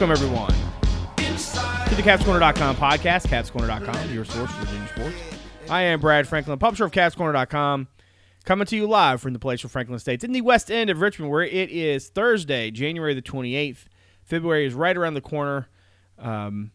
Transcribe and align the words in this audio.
Welcome, 0.00 0.24
everyone, 0.24 0.50
to 1.18 1.94
the 1.94 2.02
CavsCorner.com 2.02 2.76
podcast, 2.76 3.26
CavsCorner.com, 3.26 4.14
your 4.14 4.24
source 4.24 4.50
for 4.50 4.64
Virginia 4.64 4.88
sports. 4.88 5.16
I 5.68 5.82
am 5.82 6.00
Brad 6.00 6.26
Franklin, 6.26 6.58
publisher 6.58 6.86
of 6.86 6.90
CavsCorner.com, 6.90 7.86
coming 8.46 8.66
to 8.66 8.76
you 8.76 8.86
live 8.86 9.20
from 9.20 9.34
the 9.34 9.38
of 9.46 9.70
Franklin 9.70 9.96
Estates 9.96 10.24
in 10.24 10.32
the 10.32 10.40
west 10.40 10.70
end 10.70 10.88
of 10.88 11.02
Richmond, 11.02 11.30
where 11.30 11.42
it 11.42 11.68
is 11.68 12.08
Thursday, 12.08 12.70
January 12.70 13.12
the 13.12 13.20
28th. 13.20 13.84
February 14.24 14.64
is 14.64 14.72
right 14.72 14.96
around 14.96 15.12
the 15.12 15.20
corner. 15.20 15.68
Um, 16.18 16.72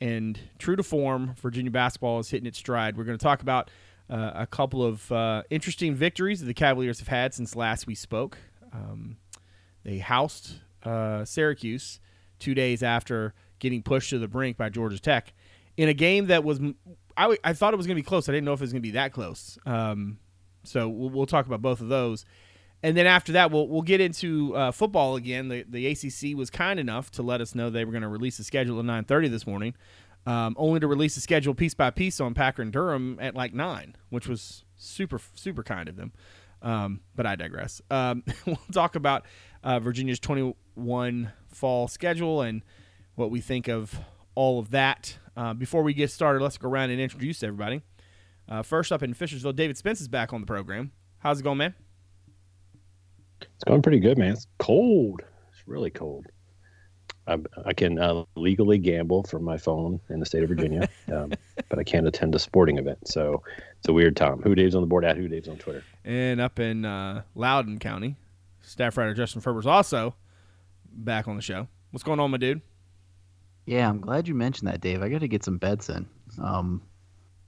and 0.00 0.36
true 0.58 0.74
to 0.74 0.82
form, 0.82 1.36
Virginia 1.40 1.70
basketball 1.70 2.18
is 2.18 2.28
hitting 2.28 2.48
its 2.48 2.58
stride. 2.58 2.96
We're 2.96 3.04
going 3.04 3.16
to 3.16 3.22
talk 3.22 3.40
about 3.40 3.70
uh, 4.10 4.32
a 4.34 4.48
couple 4.48 4.82
of 4.84 5.12
uh, 5.12 5.44
interesting 5.48 5.94
victories 5.94 6.40
that 6.40 6.46
the 6.46 6.54
Cavaliers 6.54 6.98
have 6.98 7.06
had 7.06 7.34
since 7.34 7.54
last 7.54 7.86
we 7.86 7.94
spoke. 7.94 8.36
Um, 8.72 9.18
they 9.84 9.98
housed 9.98 10.54
uh, 10.82 11.24
Syracuse 11.24 12.00
two 12.38 12.54
days 12.54 12.82
after 12.82 13.34
getting 13.58 13.82
pushed 13.82 14.10
to 14.10 14.18
the 14.18 14.28
brink 14.28 14.56
by 14.56 14.68
Georgia 14.68 14.98
Tech 14.98 15.32
in 15.76 15.88
a 15.88 15.94
game 15.94 16.26
that 16.26 16.44
was 16.44 16.60
I, 17.16 17.36
I 17.44 17.52
thought 17.52 17.74
it 17.74 17.76
was 17.76 17.86
going 17.86 17.96
to 17.96 18.02
be 18.02 18.06
close. 18.06 18.28
I 18.28 18.32
didn't 18.32 18.44
know 18.44 18.52
if 18.52 18.60
it 18.60 18.64
was 18.64 18.72
going 18.72 18.82
to 18.82 18.88
be 18.88 18.92
that 18.92 19.12
close. 19.12 19.58
Um, 19.66 20.18
so 20.64 20.88
we'll, 20.88 21.10
we'll, 21.10 21.26
talk 21.26 21.46
about 21.46 21.62
both 21.62 21.80
of 21.80 21.88
those, 21.88 22.24
and 22.82 22.96
then 22.96 23.06
after 23.06 23.32
that, 23.32 23.50
we'll 23.50 23.68
we'll 23.68 23.82
get 23.82 24.00
into 24.00 24.54
uh, 24.56 24.70
football 24.72 25.16
again. 25.16 25.48
The 25.48 25.64
the 25.68 25.86
ACC 25.86 26.36
was 26.36 26.50
kind 26.50 26.80
enough 26.80 27.10
to 27.12 27.22
let 27.22 27.40
us 27.40 27.54
know 27.54 27.70
they 27.70 27.84
were 27.84 27.92
going 27.92 28.02
to 28.02 28.08
release 28.08 28.38
the 28.38 28.44
schedule 28.44 28.78
at 28.78 28.84
nine 28.84 29.04
thirty 29.04 29.28
this 29.28 29.46
morning, 29.46 29.74
um, 30.26 30.54
only 30.58 30.80
to 30.80 30.86
release 30.86 31.14
the 31.14 31.20
schedule 31.20 31.54
piece 31.54 31.74
by 31.74 31.90
piece 31.90 32.20
on 32.20 32.34
Packer 32.34 32.62
and 32.62 32.72
Durham 32.72 33.18
at 33.20 33.34
like 33.34 33.52
nine, 33.52 33.94
which 34.08 34.26
was 34.26 34.64
super 34.76 35.20
super 35.34 35.62
kind 35.62 35.88
of 35.88 35.96
them. 35.96 36.12
Um, 36.62 37.00
but 37.14 37.26
I 37.26 37.36
digress. 37.36 37.82
Um, 37.90 38.24
we'll 38.46 38.58
talk 38.72 38.96
about 38.96 39.26
uh, 39.64 39.80
Virginia's 39.80 40.20
21 40.20 41.32
fall 41.48 41.88
schedule 41.88 42.42
and 42.42 42.62
what 43.16 43.30
we 43.30 43.40
think 43.40 43.66
of 43.68 43.98
all 44.34 44.60
of 44.60 44.70
that. 44.70 45.18
Uh, 45.36 45.54
before 45.54 45.82
we 45.82 45.94
get 45.94 46.10
started, 46.10 46.42
let's 46.42 46.58
go 46.58 46.68
around 46.68 46.90
and 46.90 47.00
introduce 47.00 47.42
everybody. 47.42 47.80
Uh, 48.48 48.62
first 48.62 48.92
up 48.92 49.02
in 49.02 49.14
Fishersville, 49.14 49.56
David 49.56 49.76
Spence 49.76 50.00
is 50.00 50.06
back 50.06 50.32
on 50.32 50.40
the 50.40 50.46
program. 50.46 50.92
How's 51.18 51.40
it 51.40 51.42
going, 51.42 51.58
man? 51.58 51.74
It's 53.40 53.64
going 53.66 53.82
pretty 53.82 53.98
good, 53.98 54.18
man. 54.18 54.32
It's 54.32 54.46
cold. 54.58 55.22
It's 55.50 55.66
really 55.66 55.90
cold. 55.90 56.26
I, 57.26 57.38
I 57.64 57.72
can 57.72 57.98
uh, 57.98 58.24
legally 58.36 58.76
gamble 58.76 59.22
from 59.22 59.44
my 59.44 59.56
phone 59.56 59.98
in 60.10 60.20
the 60.20 60.26
state 60.26 60.42
of 60.42 60.50
Virginia, 60.50 60.88
um, 61.12 61.32
but 61.70 61.78
I 61.78 61.84
can't 61.84 62.06
attend 62.06 62.34
a 62.34 62.38
sporting 62.38 62.76
event. 62.76 63.08
So 63.08 63.42
it's 63.78 63.88
a 63.88 63.94
weird 63.94 64.14
time. 64.14 64.42
HooDaves 64.42 64.74
on 64.74 64.82
the 64.82 64.86
board 64.86 65.06
at 65.06 65.16
HooDaves 65.16 65.48
on 65.48 65.56
Twitter. 65.56 65.82
And 66.04 66.38
up 66.38 66.58
in 66.58 66.84
uh, 66.84 67.22
Loudoun 67.34 67.78
County, 67.78 68.16
staff 68.74 68.96
writer 68.96 69.14
Justin 69.14 69.40
Ferber's 69.40 69.66
also 69.66 70.16
back 70.90 71.28
on 71.28 71.36
the 71.36 71.42
show. 71.42 71.68
What's 71.92 72.02
going 72.02 72.18
on, 72.18 72.32
my 72.32 72.38
dude? 72.38 72.60
Yeah, 73.66 73.88
I'm 73.88 74.00
glad 74.00 74.26
you 74.26 74.34
mentioned 74.34 74.68
that, 74.68 74.80
Dave. 74.80 75.00
I 75.00 75.08
got 75.08 75.20
to 75.20 75.28
get 75.28 75.44
some 75.44 75.58
beds 75.58 75.88
in. 75.88 76.06
Um, 76.42 76.82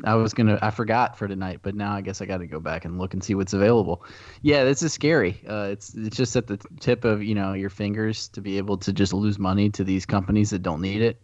I 0.04 0.14
was 0.14 0.34
gonna, 0.34 0.56
I 0.62 0.70
forgot 0.70 1.18
for 1.18 1.26
tonight, 1.26 1.60
but 1.62 1.74
now 1.74 1.92
I 1.92 2.00
guess 2.00 2.22
I 2.22 2.26
got 2.26 2.38
to 2.38 2.46
go 2.46 2.60
back 2.60 2.84
and 2.84 2.96
look 2.98 3.12
and 3.12 3.24
see 3.24 3.34
what's 3.34 3.54
available. 3.54 4.04
Yeah, 4.42 4.62
this 4.62 4.84
is 4.84 4.92
scary. 4.92 5.42
Uh, 5.48 5.68
it's 5.72 5.94
it's 5.94 6.16
just 6.16 6.36
at 6.36 6.46
the 6.46 6.58
tip 6.78 7.04
of 7.04 7.24
you 7.24 7.34
know 7.34 7.54
your 7.54 7.70
fingers 7.70 8.28
to 8.28 8.40
be 8.40 8.56
able 8.56 8.78
to 8.78 8.92
just 8.92 9.12
lose 9.12 9.36
money 9.36 9.68
to 9.70 9.82
these 9.82 10.06
companies 10.06 10.50
that 10.50 10.62
don't 10.62 10.80
need 10.80 11.02
it. 11.02 11.20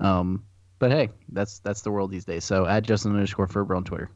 Um, 0.00 0.44
but 0.80 0.90
hey, 0.90 1.10
that's 1.28 1.60
that's 1.60 1.82
the 1.82 1.92
world 1.92 2.10
these 2.10 2.24
days. 2.24 2.44
So 2.44 2.66
at 2.66 2.82
Justin 2.82 3.12
underscore 3.12 3.46
Ferber 3.46 3.76
on 3.76 3.84
Twitter. 3.84 4.10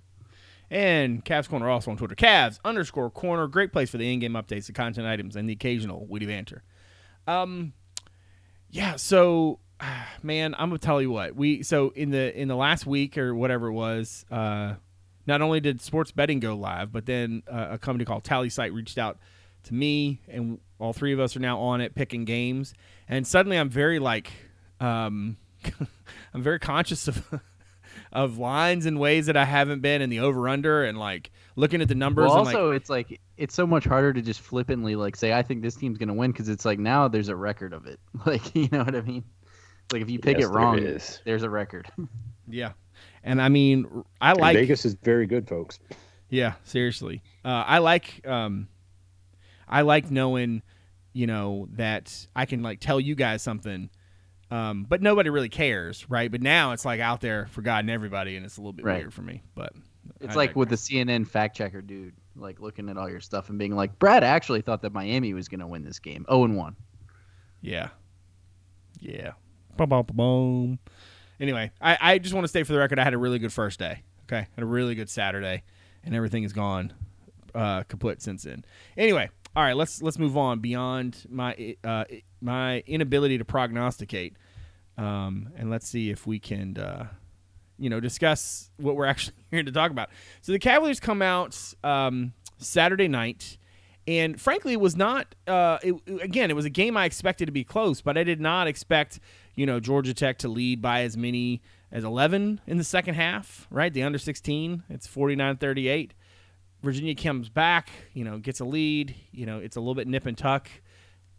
And 0.70 1.24
Cavs 1.24 1.48
Corner 1.48 1.68
also 1.68 1.90
on 1.90 1.96
Twitter. 1.96 2.14
Cavs 2.14 2.58
underscore 2.64 3.10
corner. 3.10 3.46
Great 3.46 3.72
place 3.72 3.90
for 3.90 3.96
the 3.96 4.12
in 4.12 4.18
game 4.18 4.34
updates, 4.34 4.66
the 4.66 4.72
content 4.72 5.06
items, 5.06 5.34
and 5.34 5.48
the 5.48 5.54
occasional 5.54 6.06
witty 6.06 6.26
banter. 6.26 6.62
Um, 7.26 7.72
yeah. 8.70 8.96
So, 8.96 9.60
man, 10.22 10.54
I'm 10.58 10.68
gonna 10.68 10.78
tell 10.78 11.00
you 11.00 11.10
what 11.10 11.34
we. 11.34 11.62
So 11.62 11.90
in 11.90 12.10
the 12.10 12.38
in 12.38 12.48
the 12.48 12.56
last 12.56 12.86
week 12.86 13.16
or 13.16 13.34
whatever 13.34 13.68
it 13.68 13.72
was, 13.72 14.26
uh, 14.30 14.74
not 15.26 15.42
only 15.42 15.60
did 15.60 15.80
sports 15.80 16.10
betting 16.10 16.40
go 16.40 16.54
live, 16.54 16.92
but 16.92 17.06
then 17.06 17.42
uh, 17.50 17.68
a 17.72 17.78
company 17.78 18.04
called 18.04 18.24
TallySight 18.24 18.74
reached 18.74 18.98
out 18.98 19.18
to 19.64 19.74
me, 19.74 20.20
and 20.28 20.58
all 20.78 20.92
three 20.92 21.12
of 21.12 21.20
us 21.20 21.36
are 21.36 21.40
now 21.40 21.58
on 21.60 21.80
it 21.80 21.94
picking 21.94 22.24
games. 22.24 22.74
And 23.08 23.26
suddenly, 23.26 23.58
I'm 23.58 23.68
very 23.68 23.98
like, 23.98 24.32
um, 24.80 25.36
I'm 26.34 26.42
very 26.42 26.58
conscious 26.58 27.08
of 27.08 27.26
of 28.12 28.38
lines 28.38 28.86
in 28.86 28.98
ways 28.98 29.26
that 29.26 29.36
I 29.36 29.44
haven't 29.44 29.80
been 29.80 30.02
in 30.02 30.10
the 30.10 30.20
over 30.20 30.48
under 30.48 30.84
and 30.84 30.98
like 30.98 31.30
looking 31.56 31.82
at 31.82 31.88
the 31.88 31.94
numbers. 31.94 32.28
Well, 32.28 32.38
also, 32.38 32.68
like, 32.70 32.76
it's 32.76 32.90
like 32.90 33.20
it's 33.36 33.54
so 33.54 33.66
much 33.66 33.84
harder 33.84 34.12
to 34.12 34.22
just 34.22 34.40
flippantly 34.40 34.96
like 34.96 35.16
say 35.16 35.32
I 35.32 35.42
think 35.42 35.62
this 35.62 35.74
team's 35.74 35.98
gonna 35.98 36.14
win 36.14 36.32
because 36.32 36.48
it's 36.48 36.64
like 36.64 36.78
now 36.78 37.08
there's 37.08 37.28
a 37.28 37.36
record 37.36 37.72
of 37.72 37.86
it. 37.86 38.00
Like 38.26 38.54
you 38.54 38.68
know 38.70 38.84
what 38.84 38.94
I 38.94 39.00
mean? 39.00 39.24
Like 39.92 40.02
if 40.02 40.10
you 40.10 40.18
pick 40.18 40.38
yes, 40.38 40.48
it 40.48 40.52
wrong, 40.52 40.76
there 40.82 40.98
there's 41.24 41.42
a 41.42 41.50
record. 41.50 41.88
yeah, 42.48 42.72
and 43.22 43.40
I 43.40 43.48
mean 43.48 44.04
I 44.20 44.32
like 44.32 44.56
and 44.56 44.64
Vegas 44.64 44.84
is 44.84 44.94
very 45.02 45.26
good, 45.26 45.48
folks. 45.48 45.78
Yeah, 46.28 46.54
seriously, 46.64 47.22
uh, 47.44 47.64
I 47.66 47.78
like 47.78 48.26
um, 48.26 48.68
I 49.66 49.82
like 49.82 50.10
knowing 50.10 50.62
you 51.14 51.26
know 51.26 51.68
that 51.72 52.26
I 52.36 52.44
can 52.44 52.62
like 52.62 52.80
tell 52.80 53.00
you 53.00 53.14
guys 53.14 53.42
something 53.42 53.88
um, 54.50 54.86
but 54.88 55.02
nobody 55.02 55.30
really 55.30 55.48
cares, 55.48 56.08
right? 56.08 56.30
But 56.30 56.40
now 56.40 56.72
it's 56.72 56.84
like 56.84 57.00
out 57.00 57.20
there 57.20 57.46
for 57.50 57.62
God 57.62 57.80
and 57.80 57.90
everybody, 57.90 58.36
and 58.36 58.46
it's 58.46 58.56
a 58.56 58.60
little 58.60 58.72
bit 58.72 58.84
right. 58.84 58.98
weird 58.98 59.12
for 59.12 59.22
me. 59.22 59.42
But 59.54 59.72
it's 60.20 60.34
I 60.34 60.36
like 60.36 60.56
with 60.56 60.70
the 60.70 60.76
CNN 60.76 61.26
fact 61.26 61.56
checker 61.56 61.82
dude, 61.82 62.14
like 62.34 62.60
looking 62.60 62.88
at 62.88 62.96
all 62.96 63.10
your 63.10 63.20
stuff 63.20 63.50
and 63.50 63.58
being 63.58 63.76
like, 63.76 63.98
Brad 63.98 64.24
actually 64.24 64.62
thought 64.62 64.82
that 64.82 64.92
Miami 64.92 65.34
was 65.34 65.48
going 65.48 65.60
to 65.60 65.66
win 65.66 65.84
this 65.84 65.98
game, 65.98 66.24
zero 66.28 66.40
oh 66.40 66.44
and 66.44 66.56
one. 66.56 66.76
Yeah, 67.60 67.88
yeah. 69.00 69.32
Boom, 69.76 70.04
boom, 70.12 70.78
Anyway, 71.40 71.70
I, 71.80 71.98
I 72.00 72.18
just 72.18 72.34
want 72.34 72.44
to 72.44 72.48
state 72.48 72.66
for 72.66 72.72
the 72.72 72.78
record, 72.78 72.98
I 72.98 73.04
had 73.04 73.14
a 73.14 73.18
really 73.18 73.38
good 73.38 73.52
first 73.52 73.78
day. 73.78 74.02
Okay, 74.24 74.46
had 74.54 74.62
a 74.62 74.66
really 74.66 74.94
good 74.94 75.08
Saturday, 75.08 75.62
and 76.04 76.14
everything 76.14 76.42
is 76.42 76.52
gone 76.52 76.92
uh, 77.54 77.82
kaput 77.84 78.22
since 78.22 78.42
then. 78.42 78.64
Anyway, 78.96 79.30
all 79.58 79.64
right, 79.64 79.76
let's 79.76 80.00
let's 80.00 80.20
move 80.20 80.36
on 80.36 80.60
beyond 80.60 81.26
my 81.28 81.74
uh, 81.82 82.04
my 82.40 82.78
inability 82.86 83.38
to 83.38 83.44
prognosticate, 83.44 84.36
um, 84.96 85.48
and 85.56 85.68
let's 85.68 85.88
see 85.88 86.10
if 86.10 86.28
we 86.28 86.38
can, 86.38 86.78
uh, 86.78 87.08
you 87.76 87.90
know, 87.90 87.98
discuss 87.98 88.70
what 88.76 88.94
we're 88.94 89.04
actually 89.06 89.34
here 89.50 89.64
to 89.64 89.72
talk 89.72 89.90
about. 89.90 90.10
So 90.42 90.52
the 90.52 90.60
Cavaliers 90.60 91.00
come 91.00 91.22
out 91.22 91.58
um, 91.82 92.34
Saturday 92.58 93.08
night, 93.08 93.58
and 94.06 94.40
frankly, 94.40 94.74
it 94.74 94.80
was 94.80 94.94
not. 94.94 95.34
Uh, 95.48 95.78
it, 95.82 95.96
again, 96.22 96.52
it 96.52 96.54
was 96.54 96.64
a 96.64 96.70
game 96.70 96.96
I 96.96 97.04
expected 97.04 97.46
to 97.46 97.52
be 97.52 97.64
close, 97.64 98.00
but 98.00 98.16
I 98.16 98.22
did 98.22 98.40
not 98.40 98.68
expect, 98.68 99.18
you 99.56 99.66
know, 99.66 99.80
Georgia 99.80 100.14
Tech 100.14 100.38
to 100.38 100.48
lead 100.48 100.80
by 100.80 101.00
as 101.00 101.16
many 101.16 101.62
as 101.90 102.04
11 102.04 102.60
in 102.68 102.78
the 102.78 102.84
second 102.84 103.16
half. 103.16 103.66
Right, 103.72 103.92
the 103.92 104.04
under 104.04 104.18
16, 104.18 104.84
it's 104.88 105.08
49-38. 105.08 106.12
Virginia 106.82 107.14
comes 107.14 107.48
back, 107.48 107.90
you 108.12 108.24
know, 108.24 108.38
gets 108.38 108.60
a 108.60 108.64
lead. 108.64 109.14
You 109.32 109.46
know, 109.46 109.58
it's 109.58 109.76
a 109.76 109.80
little 109.80 109.94
bit 109.94 110.06
nip 110.06 110.26
and 110.26 110.38
tuck. 110.38 110.68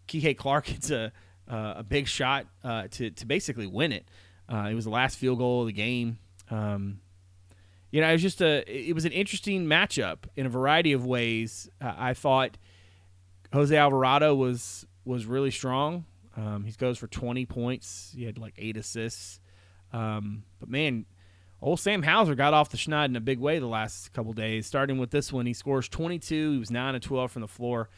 Kihei 0.07 0.35
Clark 0.35 0.67
hits 0.67 0.89
a 0.91 1.11
uh, 1.49 1.75
a 1.77 1.83
big 1.83 2.07
shot 2.07 2.45
uh, 2.63 2.87
to 2.91 3.09
to 3.11 3.25
basically 3.25 3.67
win 3.67 3.91
it. 3.91 4.05
Uh, 4.51 4.67
it 4.69 4.73
was 4.73 4.85
the 4.85 4.91
last 4.91 5.17
field 5.17 5.39
goal 5.39 5.61
of 5.61 5.67
the 5.67 5.73
game. 5.73 6.19
Um, 6.49 7.01
you 7.91 8.01
know, 8.01 8.09
it 8.09 8.13
was 8.13 8.21
just 8.21 8.41
a 8.41 8.63
it 8.67 8.93
was 8.93 9.05
an 9.05 9.11
interesting 9.11 9.65
matchup 9.65 10.19
in 10.35 10.45
a 10.45 10.49
variety 10.49 10.93
of 10.93 11.05
ways. 11.05 11.69
I 11.81 12.13
thought 12.13 12.57
Jose 13.53 13.75
Alvarado 13.75 14.35
was 14.35 14.85
was 15.05 15.25
really 15.25 15.51
strong. 15.51 16.05
Um, 16.37 16.63
he 16.63 16.71
goes 16.71 16.97
for 16.97 17.07
20 17.07 17.45
points. 17.47 18.13
He 18.15 18.23
had 18.23 18.37
like 18.37 18.53
eight 18.57 18.77
assists. 18.77 19.39
Um, 19.91 20.43
but 20.59 20.69
man, 20.69 21.05
Old 21.61 21.79
Sam 21.79 22.03
Hauser 22.03 22.35
got 22.35 22.53
off 22.53 22.69
the 22.69 22.77
schneid 22.77 23.05
in 23.05 23.15
a 23.15 23.21
big 23.21 23.39
way 23.39 23.59
the 23.59 23.67
last 23.67 24.13
couple 24.13 24.31
days. 24.31 24.65
Starting 24.65 24.97
with 24.97 25.11
this 25.11 25.33
one, 25.33 25.45
he 25.45 25.53
scores 25.53 25.89
22. 25.89 26.53
He 26.53 26.57
was 26.57 26.71
9 26.71 26.95
and 26.95 27.03
12 27.03 27.31
from 27.31 27.41
the 27.41 27.47
floor. 27.47 27.89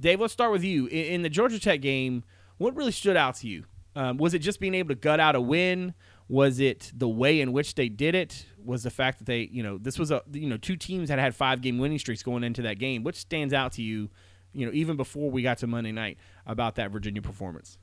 Dave, 0.00 0.20
let's 0.20 0.32
start 0.32 0.52
with 0.52 0.62
you. 0.62 0.86
In, 0.86 1.22
the 1.22 1.28
Georgia 1.28 1.58
Tech 1.58 1.80
game, 1.80 2.24
what 2.58 2.74
really 2.76 2.92
stood 2.92 3.16
out 3.16 3.34
to 3.36 3.48
you? 3.48 3.64
Um, 3.96 4.16
was 4.16 4.32
it 4.32 4.38
just 4.38 4.60
being 4.60 4.74
able 4.74 4.90
to 4.90 4.94
gut 4.94 5.18
out 5.18 5.34
a 5.34 5.40
win? 5.40 5.94
Was 6.28 6.60
it 6.60 6.92
the 6.94 7.08
way 7.08 7.40
in 7.40 7.52
which 7.52 7.74
they 7.74 7.88
did 7.88 8.14
it? 8.14 8.46
Was 8.64 8.84
the 8.84 8.90
fact 8.90 9.18
that 9.18 9.24
they, 9.24 9.48
you 9.52 9.64
know, 9.64 9.76
this 9.76 9.98
was 9.98 10.12
a, 10.12 10.22
you 10.32 10.48
know, 10.48 10.56
two 10.56 10.76
teams 10.76 11.08
that 11.08 11.18
had 11.18 11.34
five 11.34 11.60
game 11.60 11.78
winning 11.78 11.98
streaks 11.98 12.22
going 12.22 12.44
into 12.44 12.62
that 12.62 12.78
game. 12.78 13.02
What 13.02 13.16
stands 13.16 13.52
out 13.52 13.72
to 13.72 13.82
you, 13.82 14.08
you 14.52 14.64
know, 14.64 14.72
even 14.72 14.96
before 14.96 15.30
we 15.30 15.42
got 15.42 15.58
to 15.58 15.66
Monday 15.66 15.92
night 15.92 16.18
about 16.46 16.76
that 16.76 16.92
Virginia 16.92 17.20
performance? 17.20 17.76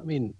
I 0.00 0.04
mean, 0.04 0.34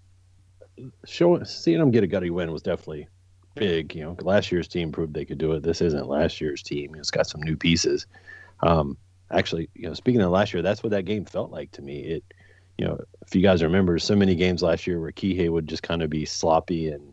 showing 1.04 1.44
seeing 1.44 1.78
them 1.78 1.90
get 1.90 2.04
a 2.04 2.06
gutty 2.06 2.30
win 2.30 2.52
was 2.52 2.62
definitely 2.62 3.08
big. 3.54 3.94
You 3.94 4.04
know, 4.04 4.16
last 4.20 4.50
year's 4.50 4.68
team 4.68 4.92
proved 4.92 5.14
they 5.14 5.24
could 5.24 5.38
do 5.38 5.52
it. 5.52 5.62
This 5.62 5.80
isn't 5.80 6.08
last 6.08 6.40
year's 6.40 6.62
team. 6.62 6.94
It's 6.96 7.10
got 7.10 7.26
some 7.26 7.42
new 7.42 7.56
pieces. 7.56 8.06
Um, 8.62 8.96
actually, 9.30 9.68
you 9.74 9.88
know, 9.88 9.94
speaking 9.94 10.20
of 10.20 10.30
last 10.30 10.52
year, 10.52 10.62
that's 10.62 10.82
what 10.82 10.90
that 10.90 11.04
game 11.04 11.24
felt 11.24 11.50
like 11.50 11.70
to 11.72 11.82
me. 11.82 12.00
It, 12.00 12.24
you 12.78 12.86
know, 12.86 12.98
if 13.24 13.34
you 13.34 13.42
guys 13.42 13.62
remember, 13.62 13.98
so 13.98 14.16
many 14.16 14.34
games 14.34 14.62
last 14.62 14.86
year 14.86 15.00
where 15.00 15.12
Kihei 15.12 15.48
would 15.48 15.68
just 15.68 15.82
kind 15.82 16.02
of 16.02 16.10
be 16.10 16.24
sloppy 16.24 16.88
and 16.88 17.12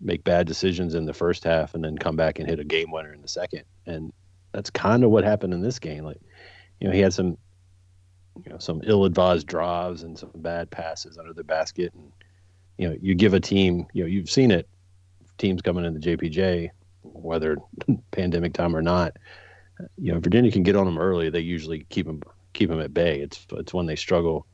make 0.00 0.22
bad 0.22 0.46
decisions 0.46 0.94
in 0.94 1.06
the 1.06 1.14
first 1.14 1.42
half, 1.42 1.74
and 1.74 1.82
then 1.82 1.98
come 1.98 2.16
back 2.16 2.38
and 2.38 2.48
hit 2.48 2.60
a 2.60 2.64
game 2.64 2.92
winner 2.92 3.12
in 3.12 3.22
the 3.22 3.28
second. 3.28 3.62
And 3.86 4.12
that's 4.52 4.70
kind 4.70 5.02
of 5.02 5.10
what 5.10 5.24
happened 5.24 5.54
in 5.54 5.60
this 5.60 5.78
game. 5.78 6.04
Like, 6.04 6.20
you 6.80 6.86
know, 6.86 6.94
he 6.94 7.00
had 7.00 7.12
some 7.12 7.36
you 8.44 8.52
know 8.52 8.58
some 8.58 8.80
ill-advised 8.84 9.46
drives 9.46 10.02
and 10.02 10.18
some 10.18 10.30
bad 10.36 10.70
passes 10.70 11.18
under 11.18 11.32
the 11.32 11.44
basket, 11.44 11.92
and 11.94 12.12
you 12.78 12.88
know 12.88 12.96
you 13.00 13.14
give 13.14 13.34
a 13.34 13.40
team, 13.40 13.86
you 13.92 14.02
know 14.02 14.08
you've 14.08 14.30
seen 14.30 14.50
it, 14.50 14.68
teams 15.38 15.62
coming 15.62 15.84
in 15.84 15.94
the 15.94 16.00
JPJ, 16.00 16.70
whether 17.02 17.56
pandemic 18.10 18.52
time 18.52 18.76
or 18.76 18.82
not. 18.82 19.16
You 19.98 20.12
know 20.12 20.20
Virginia 20.20 20.50
can 20.50 20.62
get 20.62 20.76
on 20.76 20.86
them 20.86 20.98
early. 20.98 21.30
They 21.30 21.40
usually 21.40 21.86
keep 21.88 22.06
them 22.06 22.22
keep 22.52 22.70
them 22.70 22.80
at 22.80 22.94
bay. 22.94 23.20
It's 23.20 23.46
it's 23.52 23.74
when 23.74 23.86
they 23.86 23.96
struggle, 23.96 24.46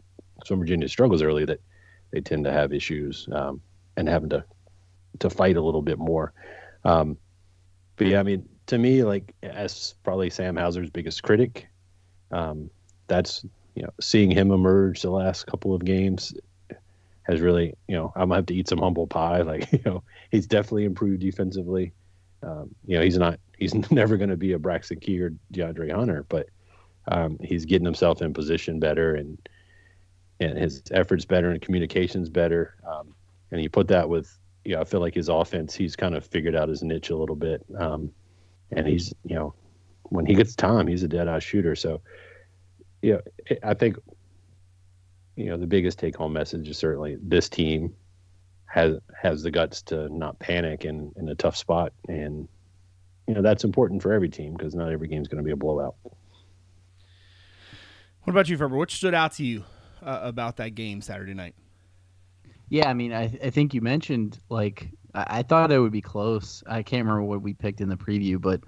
so 0.45 0.57
Virginia 0.57 0.89
struggles 0.89 1.23
early 1.23 1.45
that 1.45 1.61
they 2.11 2.21
tend 2.21 2.45
to 2.45 2.53
have 2.53 2.73
issues 2.73 3.29
um, 3.33 3.61
and 3.97 4.09
having 4.09 4.31
to 4.31 4.45
to 5.21 5.31
fight 5.31 5.57
a 5.57 5.63
little 5.63 5.83
bit 5.83 5.99
more. 5.99 6.33
Um, 6.85 7.17
but 7.97 8.07
yeah, 8.07 8.21
I 8.21 8.23
mean, 8.23 8.49
to 8.67 8.79
me, 8.79 9.05
like 9.05 9.35
as 9.43 9.95
probably 10.03 10.31
Sam 10.31 10.57
Hauser's 10.57 10.91
biggest 10.91 11.23
critic, 11.23 11.69
um, 12.31 12.71
that's 13.07 13.45
you 13.75 13.83
know 13.83 13.91
seeing 14.01 14.31
him 14.31 14.51
emerge 14.51 15.03
the 15.03 15.11
last 15.11 15.47
couple 15.47 15.75
of 15.75 15.85
games 15.85 16.35
has 17.25 17.41
really 17.41 17.75
you 17.89 17.95
know 17.95 18.13
I'm 18.15 18.29
gonna 18.29 18.37
have 18.37 18.47
to 18.47 18.55
eat 18.55 18.69
some 18.69 18.79
humble 18.79 19.07
pie. 19.07 19.43
Like 19.53 19.71
you 19.73 19.81
know 19.85 20.03
he's 20.31 20.47
definitely 20.47 20.85
improved 20.85 21.21
defensively. 21.21 21.93
Um, 22.43 22.75
you 22.87 22.97
know 22.97 23.05
he's 23.05 23.19
not 23.19 23.39
he's 23.59 23.75
never 23.91 24.17
going 24.17 24.31
to 24.31 24.37
be 24.37 24.53
a 24.53 24.59
Braxton 24.59 25.01
Key 25.01 25.21
or 25.21 25.33
DeAndre 25.53 25.93
Hunter, 25.93 26.27
but 26.29 26.47
um, 27.09 27.39
he's 27.43 27.65
getting 27.65 27.85
himself 27.85 28.23
in 28.23 28.33
position 28.33 28.79
better 28.81 29.15
and 29.15 29.39
and 30.41 30.59
his 30.59 30.83
efforts 30.91 31.25
better 31.25 31.51
and 31.51 31.63
communications 31.63 32.29
better. 32.29 32.75
Um, 32.87 33.15
and 33.51 33.63
you 33.63 33.71
put 33.71 33.89
that 33.89 34.09
with 34.09 34.37
you 34.65 34.75
know 34.75 34.81
I 34.81 34.85
feel 34.85 35.01
like 35.01 35.15
his 35.15 35.29
offense 35.29 35.75
he's 35.75 35.97
kind 35.97 36.15
of 36.15 36.25
figured 36.25 36.57
out 36.57 36.69
his 36.69 36.83
niche 36.83 37.11
a 37.11 37.17
little 37.17 37.37
bit. 37.37 37.65
Um, 37.79 38.11
and 38.73 38.87
he's 38.87 39.13
you 39.25 39.35
know 39.35 39.55
when 40.05 40.27
he 40.27 40.35
gets 40.35 40.55
time 40.55 40.87
he's 40.87 41.03
a 41.03 41.09
dead 41.09 41.29
eye 41.29 41.39
shooter. 41.39 41.77
So 41.77 42.01
you 43.03 43.15
know 43.15 43.57
I 43.63 43.75
think 43.75 43.97
you 45.43 45.51
know 45.51 45.57
the 45.57 45.67
biggest 45.67 45.99
take 45.99 46.17
home 46.17 46.33
message 46.33 46.69
is 46.69 46.79
certainly 46.79 47.17
this 47.21 47.49
team 47.49 47.95
has 48.67 48.97
has 49.21 49.43
the 49.43 49.51
guts 49.51 49.83
to 49.83 50.09
not 50.09 50.39
panic 50.39 50.85
in 50.85 51.13
in 51.17 51.29
a 51.29 51.35
tough 51.35 51.57
spot 51.57 51.93
and 52.09 52.49
you 53.27 53.35
know 53.35 53.43
that's 53.43 53.65
important 53.65 54.03
for 54.03 54.13
every 54.13 54.29
team 54.29 54.55
because 54.57 54.75
not 54.75 54.91
every 54.91 55.09
game 55.09 55.21
is 55.21 55.29
going 55.29 55.43
to 55.43 55.45
be 55.45 55.53
a 55.53 55.57
blowout. 55.57 55.97
What 58.23 58.33
about 58.33 58.49
you, 58.49 58.57
Ferber? 58.57 58.77
What 58.77 58.91
stood 58.91 59.15
out 59.15 59.33
to 59.33 59.45
you 59.45 59.65
uh, 60.01 60.21
about 60.23 60.59
that 60.59 60.77
game 60.77 61.01
Saturday 61.01 61.35
night? 61.35 61.55
Yeah, 62.69 62.89
I 62.89 62.95
mean, 62.95 63.13
I, 63.13 63.25
I 63.43 63.51
think 63.51 63.75
you 63.75 63.81
mentioned 63.81 64.39
like 64.49 64.91
I, 65.13 65.39
I, 65.39 65.43
thought 65.43 65.73
it 65.73 65.79
would 65.79 65.93
be 65.93 66.01
close. 66.01 66.63
I 66.67 66.83
can't 66.83 67.05
remember 67.05 67.25
what 67.25 67.43
we 67.43 67.53
picked 67.53 67.81
in 67.81 67.89
the 67.89 67.97
preview, 67.97 68.41
but 68.41 68.61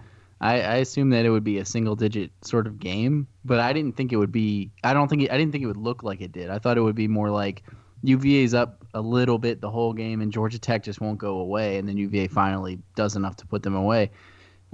I, 0.45 0.61
I 0.61 0.75
assumed 0.77 1.15
that 1.15 1.25
it 1.25 1.31
would 1.31 1.43
be 1.43 1.57
a 1.57 1.65
single 1.65 1.97
digit 1.97 2.31
sort 2.43 2.67
of 2.67 2.79
game. 2.79 3.27
But 3.47 3.61
I 3.61 3.73
didn't 3.73 3.97
think 3.97 4.13
it 4.13 4.17
would 4.17 4.31
be. 4.31 4.71
I 4.85 4.93
don't 4.93 5.09
think 5.09 5.23
it, 5.23 5.33
I 5.33 5.39
didn't 5.39 5.53
think 5.53 5.65
it 5.65 5.67
would 5.67 5.79
look 5.79 6.03
like 6.03 6.21
it 6.21 6.33
did. 6.33 6.51
I 6.51 6.59
thought 6.59 6.77
it 6.77 6.83
would 6.83 6.95
be 6.95 7.09
more 7.09 7.31
like 7.31 7.63
UVA's 8.03 8.53
up 8.53 8.85
a 8.93 9.01
little 9.01 9.39
bit 9.39 9.63
the 9.63 9.71
whole 9.71 9.95
game, 9.95 10.21
and 10.21 10.31
Georgia 10.31 10.59
Tech 10.59 10.83
just 10.83 11.01
won't 11.01 11.17
go 11.17 11.39
away, 11.39 11.79
and 11.79 11.89
then 11.89 11.97
UVA 11.97 12.29
finally 12.29 12.79
does 12.95 13.17
enough 13.17 13.37
to 13.37 13.47
put 13.47 13.63
them 13.63 13.75
away. 13.75 14.11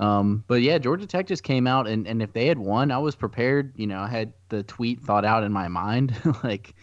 Um, 0.00 0.42
but 0.48 0.60
yeah, 0.60 0.78
Georgia 0.78 1.06
Tech 1.06 1.28
just 1.28 1.44
came 1.44 1.68
out, 1.68 1.86
and, 1.86 2.04
and 2.08 2.20
if 2.20 2.32
they 2.32 2.46
had 2.46 2.58
won, 2.58 2.90
I 2.90 2.98
was 2.98 3.14
prepared. 3.14 3.72
You 3.76 3.86
know, 3.86 4.00
I 4.00 4.08
had 4.08 4.32
the 4.48 4.64
tweet 4.64 5.00
thought 5.00 5.24
out 5.24 5.44
in 5.44 5.52
my 5.52 5.68
mind. 5.68 6.16
like, 6.42 6.74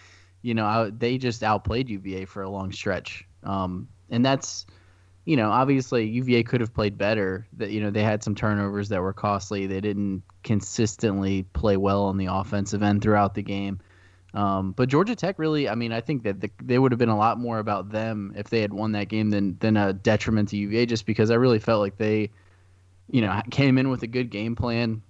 you 0.44 0.54
know, 0.54 0.66
I, 0.66 0.92
they 0.98 1.18
just 1.18 1.44
outplayed 1.44 1.90
UVA 1.90 2.24
for 2.24 2.42
a 2.42 2.50
long 2.50 2.72
stretch. 2.72 3.28
Um, 3.44 3.90
and 4.10 4.26
that's, 4.26 4.66
you 5.28 5.36
know, 5.36 5.52
obviously 5.52 6.06
UVA 6.06 6.44
could 6.44 6.62
have 6.62 6.74
played 6.74 6.98
better. 6.98 7.48
That 7.54 7.70
you 7.70 7.82
know 7.82 7.92
they 7.92 8.04
had 8.04 8.24
some 8.24 8.34
turnovers 8.34 8.90
that 8.90 9.02
were 9.02 9.14
costly. 9.14 9.68
They 9.68 9.82
didn't 9.82 10.24
consistently 10.44 11.44
play 11.44 11.78
well 11.78 12.06
on 12.06 12.18
the 12.18 12.28
offensive 12.28 12.82
end 12.82 13.02
throughout 13.02 13.36
the 13.36 13.44
game. 13.44 13.80
Um, 14.34 14.72
but 14.72 14.90
Georgia 14.90 15.16
Tech 15.16 15.40
really, 15.40 15.68
I 15.68 15.76
mean, 15.76 15.92
I 15.92 16.02
think 16.02 16.24
that 16.24 16.42
the, 16.42 16.52
they 16.62 16.78
would 16.80 16.92
have 16.92 17.00
been 17.00 17.10
a 17.10 17.18
lot 17.18 17.40
more 17.40 17.60
about 17.60 17.90
them 17.90 18.34
if 18.36 18.50
they 18.50 18.62
had 18.62 18.74
won 18.74 18.94
that 18.94 19.10
game 19.10 19.30
than 19.30 19.58
than 19.60 19.78
a 19.78 19.94
detriment 19.94 20.50
to 20.50 20.58
UVA. 20.58 20.86
Just 20.86 21.06
because 21.06 21.30
I 21.30 21.36
really 21.36 21.60
felt 21.60 21.82
like 21.82 21.98
they 21.98 22.32
you 23.10 23.22
know, 23.22 23.42
came 23.52 23.78
in 23.78 23.90
with 23.90 24.04
a 24.04 24.08
good 24.08 24.30
game 24.30 24.56
plan. 24.56 25.02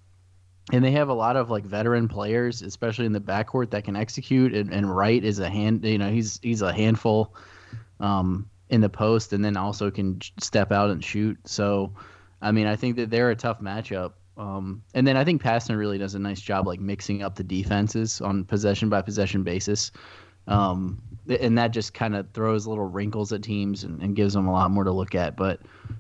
And 0.74 0.84
they 0.84 0.92
have 0.92 1.08
a 1.08 1.14
lot 1.14 1.38
of 1.38 1.50
like 1.50 1.64
veteran 1.64 2.10
players, 2.10 2.62
especially 2.62 3.06
in 3.06 3.14
the 3.14 3.22
backcourt, 3.22 3.70
that 3.72 3.86
can 3.86 3.96
execute. 3.96 4.54
And, 4.54 4.74
and 4.74 4.94
Wright 4.94 5.24
is 5.24 5.40
a 5.40 5.50
hand, 5.50 5.86
you 5.86 5.98
know, 5.98 6.10
he's 6.10 6.42
he's 6.44 6.62
a 6.62 6.74
handful 6.74 7.34
um, 8.02 8.50
in 8.70 8.82
the 8.82 8.90
post, 8.90 9.34
and 9.34 9.44
then 9.44 9.58
also 9.58 9.90
can 9.90 10.20
step 10.40 10.72
out 10.72 10.90
and 10.90 11.04
shoot. 11.04 11.38
So, 11.46 11.94
I 12.42 12.52
mean, 12.52 12.68
I 12.68 12.76
think 12.76 12.98
that 12.98 13.10
they're 13.10 13.30
a 13.30 13.36
tough 13.36 13.62
matchup. 13.62 14.14
Um, 14.38 14.84
and 14.94 15.08
then 15.08 15.18
I 15.18 15.24
think 15.24 15.42
Pastner 15.42 15.78
really 15.78 15.98
does 15.98 16.14
a 16.14 16.20
nice 16.20 16.42
job 16.42 16.68
like 16.68 16.80
mixing 16.80 17.24
up 17.24 17.36
the 17.36 17.44
defenses 17.44 18.22
on 18.22 18.44
possession 18.44 18.90
by 18.90 19.02
possession 19.02 19.44
basis. 19.44 19.92
Um, 20.48 21.02
and 21.28 21.58
that 21.58 21.72
just 21.72 21.94
kind 21.94 22.16
of 22.16 22.32
throws 22.32 22.68
little 22.68 22.86
wrinkles 22.86 23.34
at 23.34 23.44
teams 23.44 23.84
and, 23.84 24.02
and, 24.02 24.16
gives 24.16 24.34
them 24.34 24.48
a 24.48 24.52
lot 24.52 24.72
more 24.72 24.86
to 24.86 24.92
look 24.92 25.14
at. 25.14 25.36
But 25.36 25.60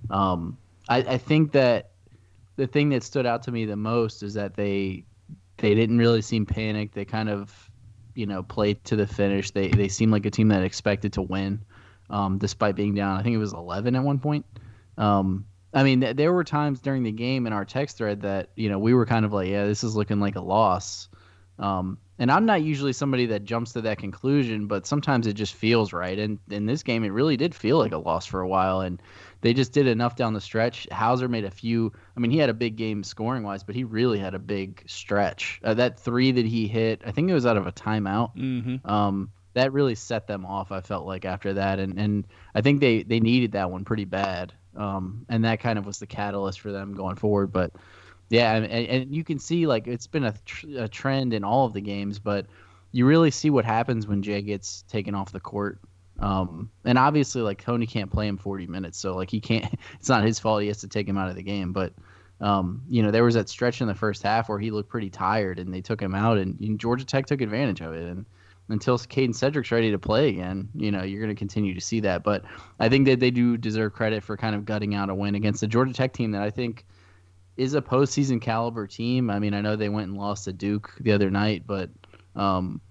um, 0.09 0.57
I, 0.87 0.99
I 0.99 1.17
think 1.17 1.51
that 1.51 1.91
the 2.55 2.67
thing 2.67 2.89
that 2.89 3.03
stood 3.03 3.25
out 3.25 3.43
to 3.43 3.51
me 3.51 3.65
the 3.65 3.75
most 3.75 4.23
is 4.23 4.33
that 4.35 4.55
they 4.55 5.03
they 5.57 5.73
didn't 5.73 5.97
really 5.97 6.21
seem 6.21 6.45
panicked. 6.45 6.93
They 6.95 7.05
kind 7.05 7.29
of 7.29 7.69
you 8.15 8.25
know 8.25 8.43
played 8.43 8.83
to 8.85 8.95
the 8.95 9.07
finish. 9.07 9.51
They 9.51 9.69
they 9.69 9.87
seemed 9.87 10.11
like 10.11 10.25
a 10.25 10.31
team 10.31 10.47
that 10.49 10.63
expected 10.63 11.13
to 11.13 11.21
win, 11.21 11.61
um, 12.09 12.37
despite 12.37 12.75
being 12.75 12.95
down. 12.95 13.17
I 13.17 13.23
think 13.23 13.35
it 13.35 13.39
was 13.39 13.53
11 13.53 13.95
at 13.95 14.03
one 14.03 14.19
point. 14.19 14.45
Um, 14.97 15.45
I 15.73 15.83
mean, 15.83 16.01
th- 16.01 16.15
there 16.15 16.33
were 16.33 16.43
times 16.43 16.79
during 16.79 17.03
the 17.03 17.11
game 17.11 17.45
in 17.45 17.53
our 17.53 17.65
text 17.65 17.97
thread 17.97 18.21
that 18.21 18.49
you 18.55 18.69
know 18.69 18.79
we 18.79 18.93
were 18.93 19.05
kind 19.05 19.25
of 19.25 19.33
like, 19.33 19.49
yeah, 19.49 19.65
this 19.65 19.83
is 19.83 19.95
looking 19.95 20.19
like 20.19 20.35
a 20.35 20.41
loss. 20.41 21.09
Um, 21.59 21.97
and 22.19 22.31
I'm 22.31 22.45
not 22.45 22.63
usually 22.63 22.93
somebody 22.93 23.27
that 23.27 23.45
jumps 23.45 23.73
to 23.73 23.81
that 23.81 23.99
conclusion, 23.99 24.67
but 24.67 24.87
sometimes 24.87 25.27
it 25.27 25.33
just 25.33 25.53
feels 25.53 25.93
right. 25.93 26.17
And 26.17 26.39
in 26.49 26.65
this 26.65 26.81
game, 26.81 27.03
it 27.03 27.09
really 27.09 27.37
did 27.37 27.53
feel 27.53 27.77
like 27.77 27.91
a 27.91 27.97
loss 27.97 28.25
for 28.25 28.41
a 28.41 28.47
while. 28.47 28.81
And 28.81 29.01
they 29.41 29.53
just 29.53 29.71
did 29.71 29.85
enough 29.87 30.15
down 30.15 30.33
the 30.33 30.41
stretch. 30.41 30.87
Hauser 30.91 31.27
made 31.27 31.45
a 31.45 31.51
few. 31.51 31.93
I 32.15 32.19
mean, 32.19 32.31
he 32.31 32.39
had 32.39 32.49
a 32.49 32.55
big 32.55 32.75
game 32.75 33.03
scoring 33.03 33.43
wise, 33.43 33.63
but 33.63 33.75
he 33.75 33.83
really 33.83 34.17
had 34.17 34.33
a 34.33 34.39
big 34.39 34.83
stretch. 34.87 35.61
Uh, 35.63 35.75
that 35.75 35.99
three 35.99 36.31
that 36.31 36.45
he 36.45 36.67
hit, 36.67 37.03
I 37.05 37.11
think 37.11 37.29
it 37.29 37.33
was 37.33 37.45
out 37.45 37.57
of 37.57 37.67
a 37.67 37.71
timeout. 37.71 38.35
Mm-hmm. 38.35 38.89
Um, 38.89 39.31
that 39.57 39.73
really 39.73 39.95
set 39.95 40.27
them 40.27 40.45
off. 40.45 40.71
I 40.71 40.81
felt 40.81 41.07
like 41.07 41.25
after 41.25 41.53
that, 41.53 41.79
and 41.79 41.99
and 41.99 42.27
I 42.53 42.61
think 42.61 42.79
they 42.79 43.03
they 43.03 43.19
needed 43.19 43.53
that 43.53 43.71
one 43.71 43.85
pretty 43.85 44.05
bad. 44.05 44.53
Um, 44.75 45.25
and 45.27 45.43
that 45.45 45.59
kind 45.59 45.79
of 45.79 45.87
was 45.87 45.97
the 45.97 46.05
catalyst 46.05 46.59
for 46.59 46.71
them 46.71 46.93
going 46.93 47.15
forward. 47.15 47.51
But 47.51 47.71
yeah, 48.29 48.53
and, 48.53 48.65
and 48.67 49.15
you 49.15 49.23
can 49.23 49.39
see 49.39 49.65
like 49.65 49.87
it's 49.87 50.05
been 50.05 50.25
a, 50.25 50.35
tr- 50.45 50.67
a 50.77 50.87
trend 50.87 51.33
in 51.33 51.43
all 51.43 51.65
of 51.65 51.73
the 51.73 51.81
games, 51.81 52.19
but 52.19 52.45
you 52.91 53.07
really 53.07 53.31
see 53.31 53.49
what 53.49 53.65
happens 53.65 54.05
when 54.05 54.21
Jay 54.21 54.43
gets 54.43 54.83
taken 54.83 55.15
off 55.15 55.31
the 55.31 55.39
court. 55.39 55.79
Um, 56.19 56.69
and 56.85 56.99
obviously, 56.99 57.41
like 57.41 57.61
Tony 57.61 57.87
can't 57.87 58.11
play 58.11 58.27
him 58.27 58.37
40 58.37 58.67
minutes, 58.67 58.99
so 58.99 59.15
like 59.15 59.31
he 59.31 59.39
can't. 59.39 59.73
It's 59.99 60.09
not 60.09 60.23
his 60.23 60.39
fault. 60.39 60.61
He 60.61 60.67
has 60.67 60.81
to 60.81 60.87
take 60.87 61.07
him 61.07 61.17
out 61.17 61.29
of 61.29 61.35
the 61.35 61.43
game. 61.43 61.73
But 61.73 61.93
um, 62.39 62.83
you 62.87 63.01
know, 63.01 63.09
there 63.09 63.23
was 63.23 63.33
that 63.33 63.49
stretch 63.49 63.81
in 63.81 63.87
the 63.87 63.95
first 63.95 64.21
half 64.21 64.49
where 64.49 64.59
he 64.59 64.69
looked 64.69 64.89
pretty 64.89 65.09
tired, 65.09 65.57
and 65.57 65.73
they 65.73 65.81
took 65.81 65.99
him 65.99 66.13
out, 66.13 66.37
and, 66.37 66.59
and 66.59 66.79
Georgia 66.79 67.05
Tech 67.05 67.25
took 67.25 67.41
advantage 67.41 67.81
of 67.81 67.95
it. 67.95 68.03
And 68.03 68.25
until 68.69 68.97
Kadin 68.97 69.29
Shedrick's 69.29 69.71
ready 69.71 69.91
to 69.91 69.99
play 69.99 70.29
again, 70.29 70.69
you 70.75 70.91
know, 70.91 71.03
you're 71.03 71.21
going 71.21 71.33
to 71.33 71.39
continue 71.39 71.73
to 71.73 71.81
see 71.81 71.99
that. 72.01 72.23
But 72.23 72.43
I 72.79 72.89
think 72.89 73.07
that 73.07 73.19
they 73.19 73.31
do 73.31 73.57
deserve 73.57 73.93
credit 73.93 74.23
for 74.23 74.35
kind 74.35 74.55
of 74.55 74.65
gutting 74.65 74.93
out 74.95 75.09
a 75.09 75.15
win 75.15 75.35
against 75.35 75.61
the 75.61 75.67
Georgia 75.67 75.93
Tech 75.93 76.13
team 76.13 76.31
that 76.31 76.41
I 76.41 76.49
think 76.49 76.85
is 77.55 77.73
a 77.73 77.81
postseason 77.81 78.41
caliber 78.41 78.85
team. 78.85 79.29
I 79.29 79.39
mean, 79.39 79.53
I 79.53 79.61
know 79.61 79.75
they 79.75 79.89
went 79.89 80.09
and 80.09 80.17
lost 80.17 80.45
to 80.45 80.53
Duke 80.53 80.93
the 80.99 81.11
other 81.11 81.31
night, 81.31 81.63
but 81.65 81.89
um, 82.35 82.81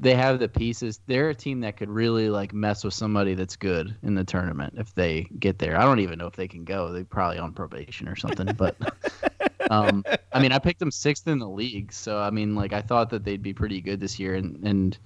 they 0.00 0.14
have 0.14 0.38
the 0.38 0.48
pieces. 0.48 1.00
They're 1.06 1.28
a 1.28 1.34
team 1.34 1.60
that 1.60 1.76
could 1.76 1.90
really 1.90 2.30
like 2.30 2.54
mess 2.54 2.82
with 2.82 2.94
somebody 2.94 3.34
that's 3.34 3.56
good 3.56 3.94
in 4.02 4.14
the 4.14 4.24
tournament 4.24 4.74
if 4.78 4.94
they 4.94 5.28
get 5.38 5.58
there. 5.58 5.78
I 5.78 5.84
don't 5.84 6.00
even 6.00 6.18
know 6.18 6.26
if 6.26 6.36
they 6.36 6.48
can 6.48 6.64
go. 6.64 6.92
They're 6.92 7.04
probably 7.04 7.38
on 7.38 7.52
probation 7.52 8.08
or 8.08 8.16
something. 8.16 8.54
But 8.56 8.76
um, 9.70 10.04
I 10.32 10.40
mean, 10.40 10.52
I 10.52 10.58
picked 10.58 10.78
them 10.78 10.90
sixth 10.90 11.26
in 11.28 11.38
the 11.38 11.48
league, 11.48 11.92
so 11.92 12.18
I 12.18 12.30
mean, 12.30 12.54
like 12.54 12.72
I 12.72 12.80
thought 12.80 13.10
that 13.10 13.24
they'd 13.24 13.42
be 13.42 13.52
pretty 13.52 13.80
good 13.80 14.00
this 14.00 14.18
year, 14.18 14.34
and 14.34 14.56
and 14.64 14.98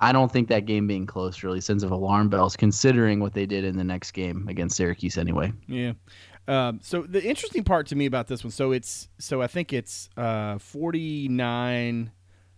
I 0.00 0.12
don't 0.12 0.32
think 0.32 0.48
that 0.48 0.66
game 0.66 0.86
being 0.86 1.06
close 1.06 1.42
really 1.42 1.60
sends 1.60 1.82
of 1.82 1.90
alarm 1.90 2.28
bells, 2.28 2.56
considering 2.56 3.20
what 3.20 3.34
they 3.34 3.46
did 3.46 3.64
in 3.64 3.76
the 3.76 3.84
next 3.84 4.12
game 4.12 4.48
against 4.48 4.76
Syracuse 4.76 5.16
anyway. 5.16 5.52
Yeah. 5.68 5.92
Um, 6.48 6.80
so 6.82 7.02
the 7.02 7.22
interesting 7.22 7.62
part 7.62 7.86
to 7.88 7.96
me 7.96 8.06
about 8.06 8.26
this 8.26 8.42
one, 8.42 8.50
so 8.50 8.72
it's 8.72 9.08
so 9.18 9.40
I 9.42 9.46
think 9.46 9.72
it's 9.72 10.10
uh, 10.16 10.58
forty 10.58 11.28
nine, 11.28 12.10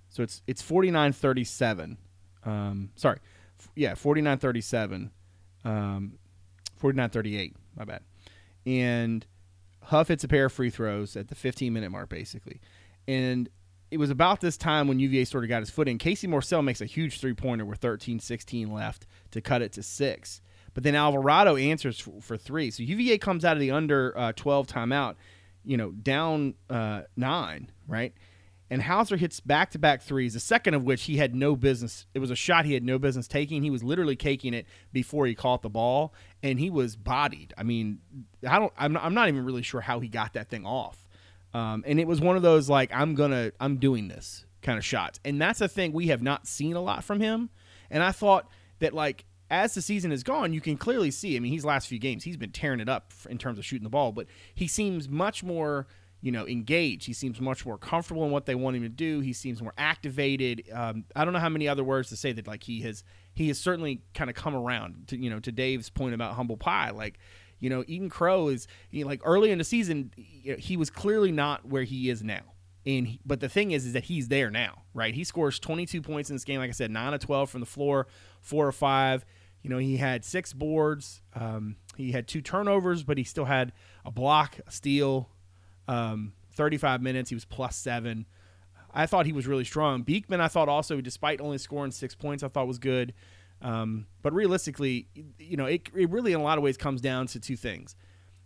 so 0.09 0.23
it's 0.23 0.43
it's 0.47 0.63
forty 0.63 0.91
nine 0.91 1.13
thirty 1.13 1.45
seven. 1.45 1.99
Um, 2.45 2.91
sorry, 2.97 3.19
yeah, 3.77 3.95
forty 3.95 4.23
nine 4.23 4.39
thirty 4.39 4.63
seven, 4.63 5.11
um, 5.65 6.19
forty 6.77 6.97
nine 6.97 7.11
thirty 7.11 7.37
eight. 7.37 7.57
My 7.77 7.85
bad. 7.85 8.01
And 8.65 9.27
Huff 9.87 10.09
hits 10.09 10.25
a 10.25 10.29
pair 10.29 10.47
of 10.47 10.53
free 10.53 10.71
throws 10.71 11.17
at 11.17 11.29
the 11.29 11.35
fifteen 11.35 11.73
minute 11.73 11.91
mark, 11.91 12.09
basically, 12.09 12.61
and 13.07 13.49
it 13.91 13.99
was 13.99 14.11
about 14.11 14.41
this 14.41 14.57
time 14.57 14.89
when 14.89 14.99
UVA 14.99 15.25
sort 15.25 15.45
of 15.45 15.49
got 15.49 15.61
his 15.61 15.71
foot 15.71 15.87
in. 15.87 15.99
Casey 15.99 16.27
Morsell 16.27 16.65
makes 16.65 16.81
a 16.81 16.87
huge 16.87 17.21
three 17.21 17.33
pointer 17.33 17.65
with 17.65 17.79
13 17.79 18.19
16 18.19 18.73
left 18.73 19.07
to 19.31 19.41
cut 19.41 19.63
it 19.63 19.73
to 19.75 19.85
six. 19.85 20.41
But 20.73 20.83
then 20.83 20.97
Alvarado 20.97 21.55
answers 21.55 22.01
for, 22.01 22.21
for 22.21 22.37
three. 22.37 22.73
So 22.73 22.83
UVA 22.83 23.19
comes 23.19 23.45
out 23.45 23.57
of 23.57 23.61
the 23.61 23.71
under 23.71 24.13
uh, 24.19 24.33
12 24.33 24.67
timeout, 24.67 25.15
you 25.65 25.77
know, 25.77 25.93
down 25.93 26.55
uh, 26.69 27.03
nine, 27.17 27.71
right? 27.87 28.13
and 28.71 28.83
Hauser 28.83 29.17
hits 29.17 29.41
back 29.41 29.71
to 29.71 29.79
back 29.79 30.03
threes, 30.03 30.35
the 30.35 30.41
second 30.41 30.75
of 30.75 30.83
which 30.85 31.05
he 31.05 31.19
had 31.19 31.35
no 31.35 31.55
business. 31.55 32.07
It 32.15 32.19
was 32.19 32.31
a 32.31 32.37
shot 32.37 32.65
he 32.65 32.75
had 32.75 32.83
no 32.83 32.99
business 32.99 33.29
taking. 33.29 33.63
He 33.63 33.71
was 33.71 33.85
literally 33.85 34.17
caking 34.17 34.55
it 34.55 34.67
before 34.93 35.27
he 35.27 35.35
caught 35.35 35.63
the 35.63 35.69
ball, 35.69 36.15
and 36.45 36.61
he 36.61 36.69
was 36.69 36.95
bodied. 36.95 37.55
I 37.57 37.63
mean, 37.63 38.01
I 38.47 38.59
don't. 38.59 38.73
I'm 38.77 38.93
not, 38.93 39.03
I'm 39.03 39.15
not 39.15 39.29
even 39.29 39.47
really 39.47 39.63
sure 39.63 39.81
how 39.81 39.99
he 39.99 40.09
got 40.09 40.35
that 40.35 40.51
thing 40.51 40.67
off. 40.67 41.09
Um, 41.55 41.83
and 41.87 41.99
it 41.99 42.07
was 42.07 42.21
one 42.21 42.37
of 42.37 42.43
those 42.43 42.69
like 42.69 42.91
I'm 42.93 43.15
gonna 43.15 43.51
I'm 43.59 43.79
doing 43.79 44.09
this 44.09 44.45
kind 44.61 44.79
of 44.79 44.85
shots, 44.85 45.19
and 45.25 45.41
that's 45.41 45.63
a 45.63 45.69
thing 45.69 45.93
we 45.93 46.09
have 46.09 46.23
not 46.23 46.47
seen 46.47 46.77
a 46.77 46.83
lot 46.83 47.03
from 47.03 47.21
him. 47.21 47.49
And 47.91 48.03
I 48.03 48.13
thought 48.13 48.47
that 48.81 48.93
like 48.93 49.25
as 49.51 49.75
the 49.75 49.81
season 49.81 50.11
has 50.11 50.23
gone, 50.23 50.53
you 50.53 50.61
can 50.61 50.77
clearly 50.77 51.11
see. 51.11 51.35
I 51.35 51.41
mean, 51.41 51.53
his 51.53 51.65
last 51.65 51.89
few 51.89 51.99
games, 51.99 52.25
he's 52.25 52.37
been 52.37 52.53
tearing 52.53 52.81
it 52.81 52.91
up 52.91 53.13
in 53.31 53.39
terms 53.39 53.59
of 53.59 53.65
shooting 53.65 53.85
the 53.85 53.91
ball, 53.91 54.13
but 54.13 54.27
he 54.55 54.69
seems 54.69 55.09
much 55.09 55.43
more 55.43 55.87
you 56.21 56.33
know, 56.33 56.47
engaged. 56.47 57.05
He 57.05 57.13
seems 57.13 57.39
much 57.39 57.67
more 57.67 57.77
comfortable 57.77 58.25
in 58.25 58.31
what 58.31 58.47
they 58.47 58.55
want 58.55 58.77
him 58.77 58.83
to 58.83 58.89
do. 58.89 59.21
He 59.21 59.35
seems 59.35 59.61
more 59.61 59.75
activated. 59.77 60.65
Um, 60.73 61.05
I 61.15 61.23
don't 61.23 61.35
know 61.35 61.39
how 61.39 61.51
many 61.51 61.69
other 61.69 61.85
words 61.85 62.09
to 62.09 62.17
say 62.17 62.33
that 62.33 62.47
like 62.47 62.63
he 62.63 62.81
has 62.81 63.05
he 63.35 63.49
has 63.49 63.59
certainly 63.59 64.03
kind 64.15 64.31
of 64.31 64.37
come 64.37 64.55
around 64.55 65.09
to 65.09 65.17
you 65.17 65.31
know 65.31 65.41
to 65.41 65.53
Dave's 65.53 65.91
point 65.91 66.15
about 66.15 66.35
humble 66.35 66.57
pie. 66.57 66.91
Like, 66.91 67.19
you 67.61 67.71
know, 67.71 67.85
Eden 67.87 68.09
Crow 68.09 68.49
is 68.49 68.67
you 68.91 69.05
know, 69.05 69.11
like 69.11 69.21
early 69.25 69.51
in 69.51 69.59
the 69.59 69.65
season 69.65 70.13
you 70.17 70.53
know, 70.53 70.59
he 70.59 70.77
was 70.77 70.91
clearly 70.91 71.33
not 71.33 71.67
where 71.67 71.83
he 71.83 72.11
is 72.11 72.23
now. 72.23 72.43
And 72.87 73.07
he, 73.09 73.21
but 73.25 73.41
the 73.41 73.49
thing 73.49 73.71
is, 73.71 73.87
is 73.87 73.95
that 73.95 74.05
he's 74.05 74.29
there 74.29 74.51
now, 74.51 74.83
right? 74.93 75.15
He 75.15 75.25
scores 75.25 75.59
22 75.59 76.03
points 76.03 76.29
in 76.29 76.37
this 76.37 76.45
game. 76.45 76.61
Like 76.61 76.69
I 76.69 76.75
said, 76.75 76.91
nine 76.91 77.15
of 77.15 77.21
12 77.21 77.49
from 77.49 77.61
the 77.61 77.67
floor, 77.67 78.07
four 78.43 78.67
or 78.67 78.73
five. 78.73 79.25
You 79.63 79.71
know, 79.71 79.79
he 79.79 79.97
had 79.97 80.23
six 80.23 80.53
boards. 80.53 81.23
Um, 81.35 81.77
he 81.97 82.13
had 82.13 82.29
two 82.29 82.43
turnovers, 82.43 83.03
but 83.03 83.17
he 83.17 83.25
still 83.25 83.47
had 83.47 83.73
a 84.05 84.11
block, 84.11 84.59
a 84.67 84.71
steal, 84.71 85.31
um, 85.89 86.35
35 86.53 87.03
minutes, 87.03 87.31
he 87.31 87.35
was 87.35 87.45
plus 87.45 87.77
seven. 87.77 88.27
I 88.95 89.07
thought 89.07 89.27
he 89.27 89.33
was 89.33 89.47
really 89.49 89.65
strong. 89.65 90.03
Beekman, 90.03 90.41
I 90.41 90.47
thought 90.47 90.69
also, 90.69 91.01
despite 91.01 91.41
only 91.41 91.59
scoring 91.59 91.91
six 91.91 92.15
points, 92.15 92.45
I 92.45 92.49
thought 92.49 92.69
was 92.69 92.79
good. 92.79 93.13
Um, 93.61 94.07
but 94.23 94.33
realistically, 94.33 95.09
you 95.39 95.57
know, 95.57 95.67
it, 95.67 95.89
it 95.95 96.11
really 96.11 96.33
in 96.33 96.41
a 96.41 96.43
lot 96.43 96.59
of 96.59 96.65
ways 96.65 96.77
comes 96.77 97.01
down 97.01 97.27
to 97.29 97.41
two 97.41 97.57
things: 97.57 97.97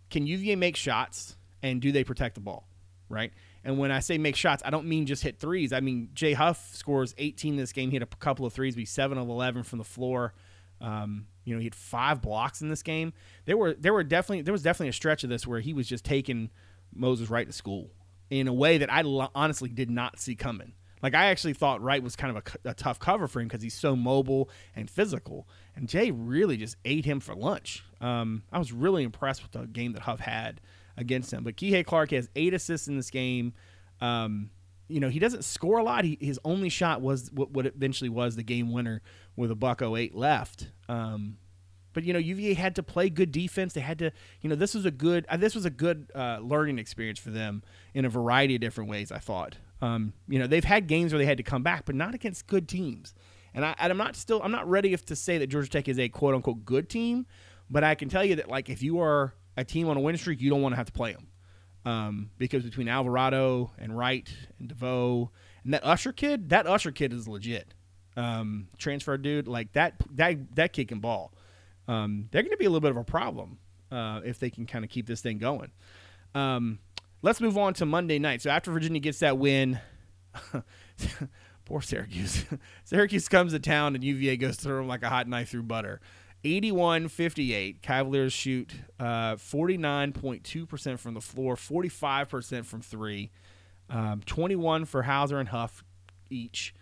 Can 0.09 0.25
UVA 0.25 0.55
make 0.55 0.75
shots, 0.75 1.37
and 1.61 1.81
do 1.81 1.91
they 1.91 2.03
protect 2.03 2.35
the 2.35 2.41
ball, 2.41 2.67
right? 3.09 3.31
And 3.63 3.77
when 3.77 3.91
I 3.91 3.99
say 3.99 4.17
make 4.17 4.35
shots, 4.35 4.63
I 4.65 4.71
don't 4.71 4.87
mean 4.87 5.05
just 5.05 5.21
hit 5.21 5.39
threes. 5.39 5.71
I 5.71 5.81
mean 5.81 6.09
Jay 6.13 6.33
Huff 6.33 6.73
scores 6.73 7.13
18 7.17 7.57
this 7.57 7.73
game. 7.73 7.91
He 7.91 7.95
had 7.95 8.03
a 8.03 8.07
couple 8.07 8.45
of 8.45 8.53
threes, 8.53 8.75
be 8.75 8.85
seven 8.85 9.17
of 9.17 9.29
11 9.29 9.63
from 9.63 9.77
the 9.77 9.85
floor. 9.85 10.33
Um, 10.81 11.27
you 11.43 11.53
know, 11.53 11.59
he 11.59 11.65
had 11.65 11.75
five 11.75 12.21
blocks 12.21 12.61
in 12.61 12.69
this 12.69 12.81
game. 12.81 13.11
There 13.45 13.57
were 13.57 13.73
there 13.73 13.93
were 13.93 14.03
definitely 14.03 14.41
there 14.43 14.53
was 14.53 14.63
definitely 14.63 14.89
a 14.89 14.93
stretch 14.93 15.23
of 15.23 15.29
this 15.29 15.45
where 15.45 15.59
he 15.59 15.73
was 15.73 15.87
just 15.87 16.05
taking 16.05 16.49
Moses 16.95 17.29
right 17.29 17.45
to 17.45 17.53
school 17.53 17.91
in 18.29 18.47
a 18.47 18.53
way 18.53 18.77
that 18.77 18.91
I 18.91 19.01
honestly 19.35 19.69
did 19.69 19.89
not 19.89 20.19
see 20.19 20.35
coming. 20.35 20.73
Like 21.01 21.15
I 21.15 21.27
actually 21.27 21.53
thought 21.53 21.81
Wright 21.81 22.03
was 22.03 22.15
kind 22.15 22.35
of 22.35 22.43
a, 22.65 22.69
a 22.69 22.73
tough 22.73 22.99
cover 22.99 23.27
for 23.27 23.39
him 23.39 23.47
because 23.47 23.63
he's 23.63 23.73
so 23.73 23.95
mobile 23.95 24.49
and 24.75 24.89
physical, 24.89 25.47
and 25.75 25.87
Jay 25.87 26.11
really 26.11 26.57
just 26.57 26.75
ate 26.83 27.05
him 27.05 27.19
for 27.19 27.33
lunch. 27.33 27.83
Um, 28.01 28.43
I 28.51 28.59
was 28.59 28.73
really 28.73 29.03
impressed 29.03 29.41
with 29.41 29.51
the 29.51 29.65
game 29.65 29.93
that 29.93 30.01
Huff 30.01 30.19
had 30.19 30.59
against 30.97 31.31
him. 31.31 31.43
But 31.43 31.55
Kihei 31.55 31.85
Clark 31.85 32.11
has 32.11 32.29
eight 32.35 32.53
assists 32.53 32.87
in 32.87 32.97
this 32.97 33.09
game. 33.09 33.53
Um, 34.01 34.49
you 34.89 34.99
know 34.99 35.09
he 35.09 35.19
doesn't 35.19 35.45
score 35.45 35.77
a 35.77 35.83
lot. 35.83 36.03
He, 36.03 36.17
his 36.19 36.39
only 36.43 36.69
shot 36.69 36.99
was 36.99 37.31
what, 37.31 37.51
what 37.51 37.65
eventually 37.65 38.09
was 38.09 38.35
the 38.35 38.43
game 38.43 38.73
winner 38.73 39.01
with 39.35 39.51
a 39.51 39.55
buck 39.55 39.81
08 39.81 40.15
left. 40.15 40.71
Um, 40.89 41.37
but 41.93 42.03
you 42.03 42.13
know, 42.13 42.19
UVA 42.19 42.53
had 42.53 42.75
to 42.75 42.83
play 42.83 43.09
good 43.09 43.31
defense. 43.31 43.73
They 43.73 43.81
had 43.81 43.99
to, 43.99 44.11
you 44.41 44.49
know, 44.49 44.55
this 44.55 44.73
was 44.73 44.85
a 44.85 44.91
good 44.91 45.25
uh, 45.29 45.37
this 45.37 45.55
was 45.55 45.65
a 45.65 45.69
good 45.69 46.11
uh, 46.13 46.39
learning 46.41 46.79
experience 46.79 47.19
for 47.19 47.31
them 47.31 47.63
in 47.93 48.05
a 48.05 48.09
variety 48.09 48.55
of 48.55 48.61
different 48.61 48.89
ways. 48.89 49.11
I 49.11 49.19
thought, 49.19 49.57
um, 49.81 50.13
you 50.27 50.39
know, 50.39 50.47
they've 50.47 50.63
had 50.63 50.87
games 50.87 51.11
where 51.11 51.19
they 51.19 51.25
had 51.25 51.37
to 51.37 51.43
come 51.43 51.63
back, 51.63 51.85
but 51.85 51.95
not 51.95 52.13
against 52.13 52.47
good 52.47 52.67
teams. 52.67 53.13
And, 53.53 53.65
I, 53.65 53.75
am 53.79 53.97
not 53.97 54.15
still 54.15 54.41
I'm 54.43 54.51
not 54.51 54.69
ready 54.69 54.95
to 54.95 55.15
say 55.15 55.39
that 55.39 55.47
Georgia 55.47 55.69
Tech 55.69 55.87
is 55.87 55.97
a 55.97 56.07
quote 56.09 56.35
unquote 56.35 56.65
good 56.65 56.89
team, 56.89 57.25
but 57.69 57.83
I 57.83 57.95
can 57.95 58.09
tell 58.09 58.23
you 58.23 58.35
that 58.35 58.47
like 58.49 58.69
if 58.69 58.83
you 58.83 58.99
are 58.99 59.33
a 59.57 59.63
team 59.63 59.89
on 59.89 59.97
a 59.97 59.99
win 59.99 60.17
streak, 60.17 60.39
you 60.39 60.49
don't 60.49 60.61
want 60.61 60.73
to 60.73 60.77
have 60.77 60.87
to 60.87 60.91
play 60.91 61.13
them. 61.13 61.27
Um, 61.85 62.29
because 62.37 62.63
between 62.63 62.87
Alvarado 62.87 63.71
and 63.79 63.97
Wright 63.97 64.29
and 64.59 64.67
DeVoe 64.67 65.31
and 65.63 65.73
that 65.73 65.85
Usher 65.85 66.11
kid, 66.11 66.49
that 66.49 66.67
Usher 66.67 66.91
kid 66.91 67.13
is 67.13 67.27
legit. 67.27 67.73
Um, 68.15 68.67
transfer 68.77 69.17
dude, 69.17 69.47
like 69.47 69.71
that 69.73 69.95
that 70.15 70.55
that 70.55 70.73
kid 70.73 70.89
can 70.89 70.99
ball 70.99 71.33
um, 71.89 72.29
they're 72.29 72.43
going 72.43 72.51
to 72.51 72.57
be 72.57 72.65
a 72.65 72.69
little 72.69 72.81
bit 72.81 72.91
of 72.91 72.97
a 72.97 73.03
problem 73.03 73.57
uh, 73.91 74.21
if 74.23 74.37
they 74.37 74.51
can 74.51 74.67
kind 74.67 74.85
of 74.85 74.91
keep 74.91 75.07
this 75.07 75.21
thing 75.21 75.39
going. 75.39 75.71
Um, 76.35 76.77
let's 77.23 77.41
move 77.41 77.57
on 77.57 77.73
to 77.75 77.85
Monday 77.85 78.19
night. 78.19 78.43
So 78.43 78.51
after 78.51 78.71
Virginia 78.71 78.99
gets 78.99 79.19
that 79.19 79.39
win, 79.39 79.79
poor 81.65 81.81
Syracuse. 81.81 82.45
Syracuse 82.83 83.27
comes 83.27 83.53
to 83.53 83.59
town 83.59 83.95
and 83.95 84.03
UVA 84.03 84.37
goes 84.37 84.57
through 84.57 84.77
them 84.77 84.87
like 84.87 85.01
a 85.01 85.09
hot 85.09 85.27
knife 85.27 85.49
through 85.49 85.63
butter. 85.63 85.99
81 86.43 87.07
58. 87.07 87.81
Cavaliers 87.81 88.33
shoot 88.33 88.71
uh, 88.99 89.35
49.2% 89.35 90.99
from 90.99 91.15
the 91.15 91.21
floor, 91.21 91.55
45% 91.55 92.65
from 92.65 92.81
three, 92.81 93.31
um, 93.89 94.21
21 94.27 94.85
for 94.85 95.03
Hauser 95.03 95.39
and 95.39 95.49
Huff 95.49 95.83
each. 96.29 96.75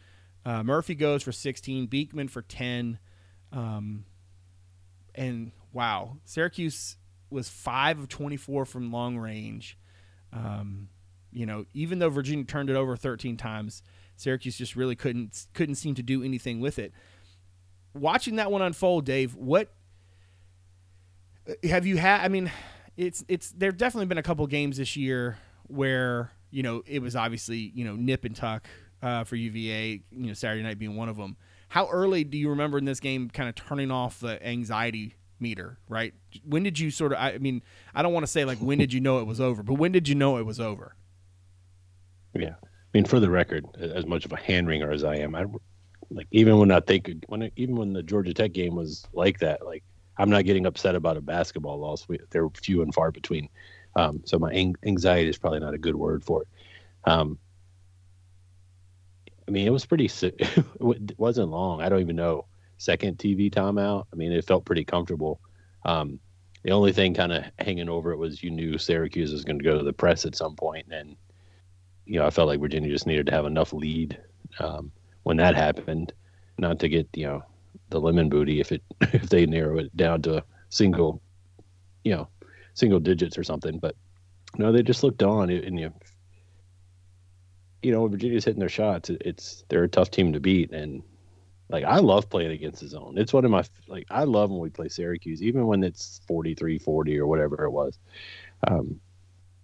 Uh, 0.45 0.63
Murphy 0.63 0.95
goes 0.95 1.23
for 1.23 1.31
16, 1.31 1.87
Beekman 1.87 2.27
for 2.27 2.41
10. 2.41 2.99
Um, 3.53 4.03
and 5.17 5.51
wow, 5.73 6.17
Syracuse 6.23 6.95
was 7.29 7.49
five 7.49 7.99
of 7.99 8.07
24 8.07 8.65
from 8.65 8.91
long 8.91 9.17
range. 9.17 9.77
Um, 10.31 10.89
you 11.31 11.45
know, 11.45 11.65
even 11.73 11.99
though 11.99 12.09
Virginia 12.09 12.45
turned 12.45 12.69
it 12.69 12.75
over 12.75 12.95
13 12.95 13.35
times, 13.35 13.83
Syracuse 14.15 14.57
just 14.57 14.75
really 14.75 14.95
couldn't 14.95 15.47
couldn't 15.53 15.75
seem 15.75 15.95
to 15.95 16.03
do 16.03 16.23
anything 16.23 16.59
with 16.59 16.79
it. 16.79 16.93
Watching 17.93 18.37
that 18.37 18.51
one 18.51 18.61
unfold, 18.61 19.05
Dave, 19.05 19.35
what 19.35 19.73
have 21.63 21.85
you 21.85 21.97
had? 21.97 22.23
I 22.23 22.27
mean, 22.27 22.51
it's 22.95 23.23
it's 23.27 23.51
there've 23.51 23.77
definitely 23.77 24.07
been 24.07 24.17
a 24.17 24.23
couple 24.23 24.45
games 24.47 24.77
this 24.77 24.95
year 24.95 25.37
where 25.67 26.31
you 26.49 26.63
know 26.63 26.83
it 26.85 27.01
was 27.01 27.15
obviously 27.15 27.71
you 27.75 27.85
know 27.85 27.95
nip 27.95 28.25
and 28.25 28.35
tuck 28.35 28.67
uh, 29.01 29.23
for 29.23 29.35
UVA. 29.35 30.01
You 30.11 30.27
know, 30.27 30.33
Saturday 30.33 30.63
night 30.63 30.79
being 30.79 30.95
one 30.95 31.09
of 31.09 31.17
them. 31.17 31.37
How 31.69 31.87
early 31.89 32.23
do 32.23 32.37
you 32.37 32.49
remember 32.49 32.77
in 32.77 32.85
this 32.85 32.99
game 32.99 33.29
kind 33.29 33.49
of 33.49 33.55
turning 33.55 33.91
off 33.91 34.19
the 34.19 34.45
anxiety 34.45 35.15
meter, 35.39 35.77
right? 35.87 36.13
When 36.43 36.63
did 36.63 36.79
you 36.79 36.91
sort 36.91 37.13
of 37.13 37.19
I 37.19 37.37
mean, 37.37 37.61
I 37.93 38.01
don't 38.01 38.13
want 38.13 38.25
to 38.25 38.31
say 38.31 38.45
like 38.45 38.59
when 38.59 38.77
did 38.77 38.93
you 38.93 38.99
know 38.99 39.19
it 39.19 39.27
was 39.27 39.41
over, 39.41 39.63
but 39.63 39.75
when 39.75 39.91
did 39.91 40.07
you 40.07 40.15
know 40.15 40.37
it 40.37 40.45
was 40.45 40.59
over? 40.59 40.95
Yeah. 42.33 42.55
I 42.61 42.89
mean, 42.93 43.05
for 43.05 43.19
the 43.19 43.29
record, 43.29 43.65
as 43.79 44.05
much 44.05 44.25
of 44.25 44.31
a 44.31 44.37
hand 44.37 44.67
wringer 44.67 44.91
as 44.91 45.03
I 45.03 45.17
am, 45.17 45.35
I 45.35 45.45
like 46.09 46.27
even 46.31 46.57
when 46.57 46.71
I 46.71 46.79
think 46.79 47.11
when 47.27 47.51
even 47.55 47.75
when 47.75 47.93
the 47.93 48.03
Georgia 48.03 48.33
Tech 48.33 48.53
game 48.53 48.75
was 48.75 49.05
like 49.13 49.39
that, 49.39 49.65
like 49.65 49.83
I'm 50.17 50.29
not 50.29 50.45
getting 50.45 50.65
upset 50.65 50.95
about 50.95 51.17
a 51.17 51.21
basketball 51.21 51.79
loss. 51.79 52.07
We, 52.07 52.19
they're 52.29 52.49
few 52.49 52.81
and 52.81 52.93
far 52.93 53.11
between. 53.11 53.49
Um, 53.95 54.21
so 54.25 54.39
my 54.39 54.51
anxiety 54.51 55.29
is 55.29 55.37
probably 55.37 55.59
not 55.59 55.73
a 55.73 55.77
good 55.77 55.95
word 55.95 56.23
for 56.23 56.43
it. 56.43 56.47
Um, 57.05 57.39
I 59.47 59.51
mean, 59.51 59.67
it 59.67 59.71
was 59.71 59.85
pretty. 59.85 60.09
It 60.21 61.19
wasn't 61.19 61.49
long. 61.49 61.81
I 61.81 61.89
don't 61.89 62.01
even 62.01 62.15
know. 62.15 62.45
Second 62.77 63.17
TV 63.17 63.51
timeout. 63.51 64.05
I 64.11 64.15
mean, 64.15 64.31
it 64.31 64.45
felt 64.45 64.65
pretty 64.65 64.83
comfortable. 64.83 65.39
Um, 65.85 66.19
the 66.63 66.71
only 66.71 66.91
thing 66.91 67.13
kind 67.13 67.31
of 67.31 67.45
hanging 67.59 67.89
over 67.89 68.11
it 68.11 68.17
was 68.17 68.43
you 68.43 68.51
knew 68.51 68.77
Syracuse 68.77 69.31
was 69.31 69.45
going 69.45 69.57
to 69.57 69.63
go 69.63 69.77
to 69.77 69.83
the 69.83 69.93
press 69.93 70.25
at 70.25 70.35
some 70.35 70.55
point, 70.55 70.87
and 70.91 71.15
you 72.05 72.19
know 72.19 72.25
I 72.25 72.29
felt 72.29 72.47
like 72.47 72.59
Virginia 72.59 72.91
just 72.91 73.07
needed 73.07 73.25
to 73.27 73.31
have 73.31 73.45
enough 73.45 73.73
lead 73.73 74.19
um, 74.59 74.91
when 75.23 75.37
that 75.37 75.55
happened, 75.55 76.13
not 76.57 76.79
to 76.79 76.89
get 76.89 77.07
you 77.15 77.25
know 77.25 77.43
the 77.89 77.99
lemon 77.99 78.29
booty 78.29 78.59
if 78.59 78.71
it 78.71 78.83
if 79.01 79.29
they 79.29 79.45
narrow 79.45 79.77
it 79.79 79.95
down 79.95 80.21
to 80.23 80.43
single, 80.69 81.21
you 82.03 82.15
know, 82.15 82.27
single 82.73 82.99
digits 82.99 83.37
or 83.37 83.43
something. 83.43 83.79
But 83.79 83.95
no, 84.57 84.71
they 84.71 84.83
just 84.83 85.03
looked 85.03 85.23
on, 85.23 85.49
and 85.49 85.79
you 85.79 85.93
you 87.81 87.91
know, 87.91 88.07
Virginia's 88.07 88.45
hitting 88.45 88.59
their 88.59 88.69
shots. 88.69 89.09
It's 89.09 89.63
they're 89.69 89.83
a 89.83 89.89
tough 89.89 90.11
team 90.11 90.33
to 90.33 90.39
beat, 90.39 90.71
and 90.71 91.03
like 91.69 91.83
I 91.83 91.97
love 91.97 92.29
playing 92.29 92.51
against 92.51 92.81
the 92.81 92.87
zone. 92.87 93.15
It's 93.17 93.33
one 93.33 93.45
of 93.45 93.51
my 93.51 93.63
like 93.87 94.07
I 94.09 94.23
love 94.23 94.49
when 94.49 94.59
we 94.59 94.69
play 94.69 94.89
Syracuse, 94.89 95.41
even 95.41 95.67
when 95.67 95.83
it's 95.83 96.21
43-40 96.29 97.17
or 97.17 97.27
whatever 97.27 97.65
it 97.65 97.71
was. 97.71 97.97
Um, 98.67 98.99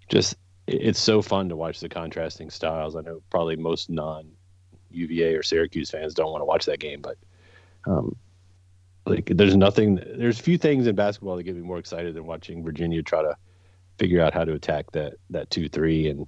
just 0.09 0.35
it's 0.67 0.99
so 0.99 1.21
fun 1.21 1.49
to 1.49 1.55
watch 1.55 1.79
the 1.79 1.89
contrasting 1.89 2.49
styles. 2.49 2.95
I 2.95 3.01
know 3.01 3.21
probably 3.29 3.55
most 3.55 3.89
non 3.89 4.31
UVA 4.91 5.35
or 5.35 5.43
Syracuse 5.43 5.89
fans 5.89 6.13
don't 6.13 6.31
want 6.31 6.41
to 6.41 6.45
watch 6.45 6.65
that 6.65 6.79
game, 6.79 7.01
but 7.01 7.17
um, 7.85 8.15
like 9.05 9.31
there's 9.33 9.55
nothing. 9.55 9.95
There's 9.95 10.39
a 10.39 10.43
few 10.43 10.57
things 10.57 10.87
in 10.87 10.95
basketball 10.95 11.35
that 11.37 11.43
get 11.43 11.55
me 11.55 11.61
more 11.61 11.79
excited 11.79 12.13
than 12.15 12.25
watching 12.25 12.63
Virginia 12.63 13.01
try 13.01 13.21
to 13.21 13.35
figure 13.97 14.21
out 14.21 14.33
how 14.33 14.43
to 14.43 14.53
attack 14.53 14.91
that 14.91 15.15
that 15.29 15.49
two 15.49 15.67
three 15.67 16.07
and 16.09 16.27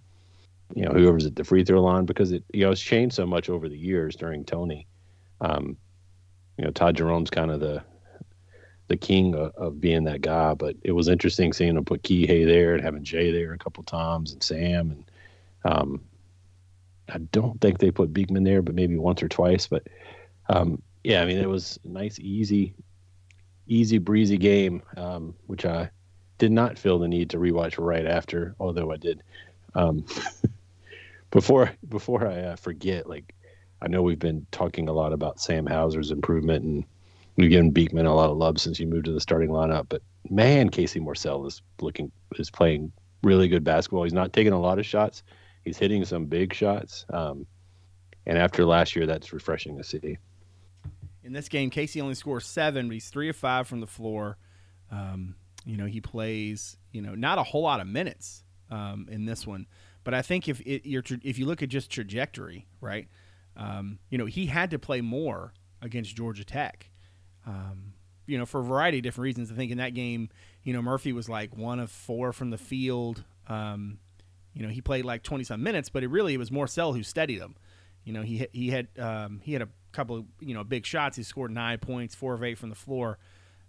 you 0.73 0.83
know 0.83 0.91
whoever's 0.91 1.25
at 1.25 1.35
the 1.35 1.43
free 1.43 1.63
throw 1.63 1.81
line 1.83 2.05
because 2.05 2.31
it 2.31 2.43
you 2.53 2.65
know 2.65 2.71
it's 2.71 2.81
changed 2.81 3.15
so 3.15 3.25
much 3.25 3.49
over 3.49 3.69
the 3.69 3.77
years 3.77 4.15
during 4.15 4.43
Tony. 4.43 4.87
Um, 5.41 5.77
you 6.57 6.65
know 6.65 6.71
Ty 6.71 6.93
Jerome's 6.93 7.29
kind 7.29 7.51
of 7.51 7.59
the 7.59 7.83
the 8.87 8.97
king 8.97 9.33
of, 9.33 9.51
of, 9.55 9.81
being 9.81 10.03
that 10.03 10.21
guy, 10.21 10.53
but 10.53 10.75
it 10.83 10.91
was 10.91 11.07
interesting 11.07 11.51
seeing 11.51 11.75
him 11.75 11.83
put 11.83 12.03
Kihei 12.03 12.45
there 12.45 12.75
and 12.75 12.83
having 12.83 13.03
Jay 13.03 13.31
there 13.31 13.51
a 13.51 13.57
couple 13.57 13.83
times 13.83 14.31
and 14.31 14.43
Sam 14.43 14.91
and 14.91 15.11
um, 15.63 16.01
I 17.09 17.17
don't 17.17 17.59
think 17.61 17.79
they 17.79 17.91
put 17.91 18.13
Beekman 18.13 18.43
there, 18.43 18.61
but 18.61 18.75
maybe 18.75 18.95
once 18.97 19.21
or 19.21 19.27
twice. 19.29 19.67
But 19.67 19.87
um, 20.49 20.81
yeah, 21.03 21.21
I 21.21 21.25
mean, 21.25 21.37
it 21.37 21.49
was 21.49 21.79
a 21.83 21.87
nice, 21.87 22.19
easy, 22.19 22.73
easy 23.67 23.97
breezy 23.97 24.37
game, 24.37 24.81
um, 24.97 25.35
which 25.47 25.65
I 25.65 25.89
did 26.37 26.51
not 26.51 26.77
feel 26.77 26.99
the 26.99 27.07
need 27.07 27.29
to 27.31 27.37
rewatch 27.37 27.83
right 27.83 28.05
after, 28.05 28.55
although 28.59 28.91
I 28.91 28.97
did. 28.97 29.23
Um, 29.73 30.05
before 31.35 31.69
before 31.89 32.25
I 32.25 32.39
uh, 32.39 32.55
forget, 32.55 33.09
like 33.09 33.35
I 33.81 33.89
know 33.89 34.01
we've 34.01 34.17
been 34.17 34.47
talking 34.51 34.87
a 34.87 34.93
lot 34.93 35.11
about 35.11 35.41
Sam 35.41 35.65
Hauser's 35.65 36.09
improvement, 36.09 36.63
and 36.63 36.85
we've 37.35 37.49
given 37.49 37.71
Beekman 37.71 38.05
a 38.05 38.15
lot 38.15 38.29
of 38.29 38.37
love 38.37 38.57
since 38.57 38.77
he 38.77 38.85
moved 38.85 39.05
to 39.05 39.11
the 39.11 39.19
starting 39.19 39.49
lineup. 39.49 39.87
But 39.89 40.01
man, 40.29 40.69
Casey 40.69 41.01
Morsell 41.01 41.45
is 41.45 41.61
looking 41.81 42.09
is 42.37 42.49
playing 42.49 42.93
really 43.21 43.49
good 43.49 43.65
basketball. 43.65 44.03
He's 44.03 44.13
not 44.13 44.31
taking 44.31 44.53
a 44.53 44.59
lot 44.59 44.79
of 44.79 44.85
shots. 44.85 45.23
He's 45.65 45.77
hitting 45.77 46.05
some 46.05 46.25
big 46.25 46.53
shots. 46.53 47.05
Um, 47.09 47.45
and 48.25 48.37
after 48.37 48.63
last 48.63 48.95
year, 48.95 49.05
that's 49.05 49.33
refreshing 49.33 49.77
to 49.77 49.83
see. 49.83 50.17
In 51.21 51.33
this 51.33 51.49
game, 51.49 51.69
Casey 51.69 51.99
only 51.99 52.15
scores 52.15 52.45
seven, 52.45 52.87
but 52.87 52.93
he's 52.93 53.09
three 53.09 53.27
of 53.27 53.35
five 53.35 53.67
from 53.67 53.81
the 53.81 53.87
floor. 53.87 54.37
Um, 54.89 55.35
you 55.65 55.75
know, 55.75 55.85
he 55.85 55.99
plays, 55.99 56.77
you 56.93 57.01
know, 57.01 57.13
not 57.13 57.39
a 57.39 57.43
whole 57.43 57.63
lot 57.63 57.81
of 57.81 57.87
minutes 57.87 58.43
um, 58.71 59.07
in 59.11 59.25
this 59.25 59.45
one. 59.45 59.65
But 60.05 60.13
I 60.13 60.21
think 60.21 60.47
if 60.47 60.61
it, 60.61 60.87
if 60.87 61.37
you 61.37 61.45
look 61.45 61.61
at 61.61 61.67
just 61.67 61.91
trajectory, 61.91 62.67
right? 62.79 63.09
Um, 63.57 63.99
you 64.09 64.17
know, 64.17 64.25
he 64.25 64.45
had 64.45 64.69
to 64.69 64.79
play 64.79 65.01
more 65.01 65.53
against 65.81 66.15
Georgia 66.15 66.45
Tech. 66.45 66.89
Um, 67.45 67.95
you 68.27 68.37
know, 68.37 68.45
for 68.45 68.61
a 68.61 68.63
variety 68.63 68.99
of 68.99 69.03
different 69.03 69.25
reasons. 69.25 69.51
I 69.51 69.55
think 69.55 69.71
in 69.71 69.79
that 69.79 69.93
game, 69.93 70.29
you 70.63 70.73
know, 70.73 70.81
Murphy 70.81 71.11
was 71.11 71.27
like 71.27 71.55
one 71.57 71.79
of 71.79 71.91
four 71.91 72.31
from 72.33 72.49
the 72.49 72.57
field. 72.57 73.23
Um, 73.47 73.99
you 74.53 74.63
know, 74.63 74.69
he 74.69 74.81
played 74.81 75.05
like 75.05 75.21
20 75.21 75.43
some 75.43 75.61
minutes, 75.61 75.89
but 75.89 76.03
it 76.03 76.07
really 76.07 76.33
it 76.35 76.37
was 76.37 76.49
Morsell 76.49 76.95
who 76.95 77.03
steadied 77.03 77.39
him. 77.39 77.55
You 78.03 78.13
know, 78.13 78.21
he 78.21 78.47
he 78.53 78.69
had 78.69 78.87
um, 78.99 79.41
he 79.43 79.53
had 79.53 79.63
a 79.63 79.69
couple 79.91 80.17
of 80.17 80.25
you 80.39 80.53
know 80.53 80.63
big 80.63 80.85
shots. 80.85 81.17
He 81.17 81.23
scored 81.23 81.51
nine 81.51 81.79
points, 81.79 82.13
four 82.13 82.35
of 82.35 82.43
eight 82.43 82.57
from 82.57 82.69
the 82.69 82.75
floor. 82.75 83.17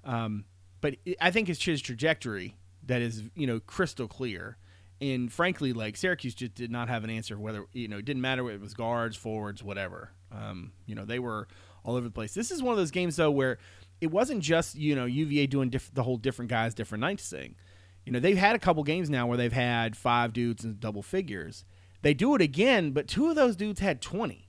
Um, 0.04 0.44
but 0.80 0.96
I 1.20 1.30
think 1.30 1.48
it's 1.48 1.64
his 1.64 1.80
trajectory 1.80 2.56
that 2.84 3.00
is 3.00 3.22
you 3.34 3.46
know 3.46 3.60
crystal 3.60 4.06
clear. 4.06 4.58
And 5.00 5.30
frankly, 5.30 5.72
like 5.72 5.96
Syracuse 5.96 6.34
just 6.34 6.54
did 6.54 6.70
not 6.70 6.88
have 6.88 7.04
an 7.04 7.10
answer. 7.10 7.38
Whether 7.38 7.66
you 7.72 7.88
know, 7.88 7.98
it 7.98 8.04
didn't 8.04 8.22
matter 8.22 8.50
it 8.50 8.60
was 8.60 8.74
guards, 8.74 9.16
forwards, 9.16 9.62
whatever. 9.62 10.10
Um, 10.32 10.72
you 10.86 10.94
know, 10.94 11.04
they 11.04 11.18
were 11.18 11.48
all 11.84 11.96
over 11.96 12.06
the 12.06 12.10
place. 12.10 12.34
This 12.34 12.50
is 12.50 12.62
one 12.62 12.72
of 12.72 12.78
those 12.78 12.90
games 12.90 13.16
though 13.16 13.30
where 13.30 13.58
it 14.00 14.10
wasn't 14.10 14.42
just 14.42 14.74
you 14.74 14.94
know 14.94 15.04
UVA 15.04 15.46
doing 15.46 15.70
diff- 15.70 15.92
the 15.92 16.02
whole 16.02 16.16
different 16.16 16.50
guys, 16.50 16.74
different 16.74 17.00
nights 17.00 17.28
thing. 17.28 17.56
You 18.04 18.12
know, 18.12 18.20
they've 18.20 18.36
had 18.38 18.54
a 18.54 18.60
couple 18.60 18.82
games 18.84 19.10
now 19.10 19.26
where 19.26 19.36
they've 19.36 19.52
had 19.52 19.96
five 19.96 20.32
dudes 20.32 20.64
in 20.64 20.78
double 20.78 21.02
figures. 21.02 21.64
They 22.02 22.14
do 22.14 22.34
it 22.36 22.40
again, 22.40 22.92
but 22.92 23.08
two 23.08 23.28
of 23.28 23.34
those 23.34 23.56
dudes 23.56 23.80
had 23.80 24.00
20. 24.00 24.48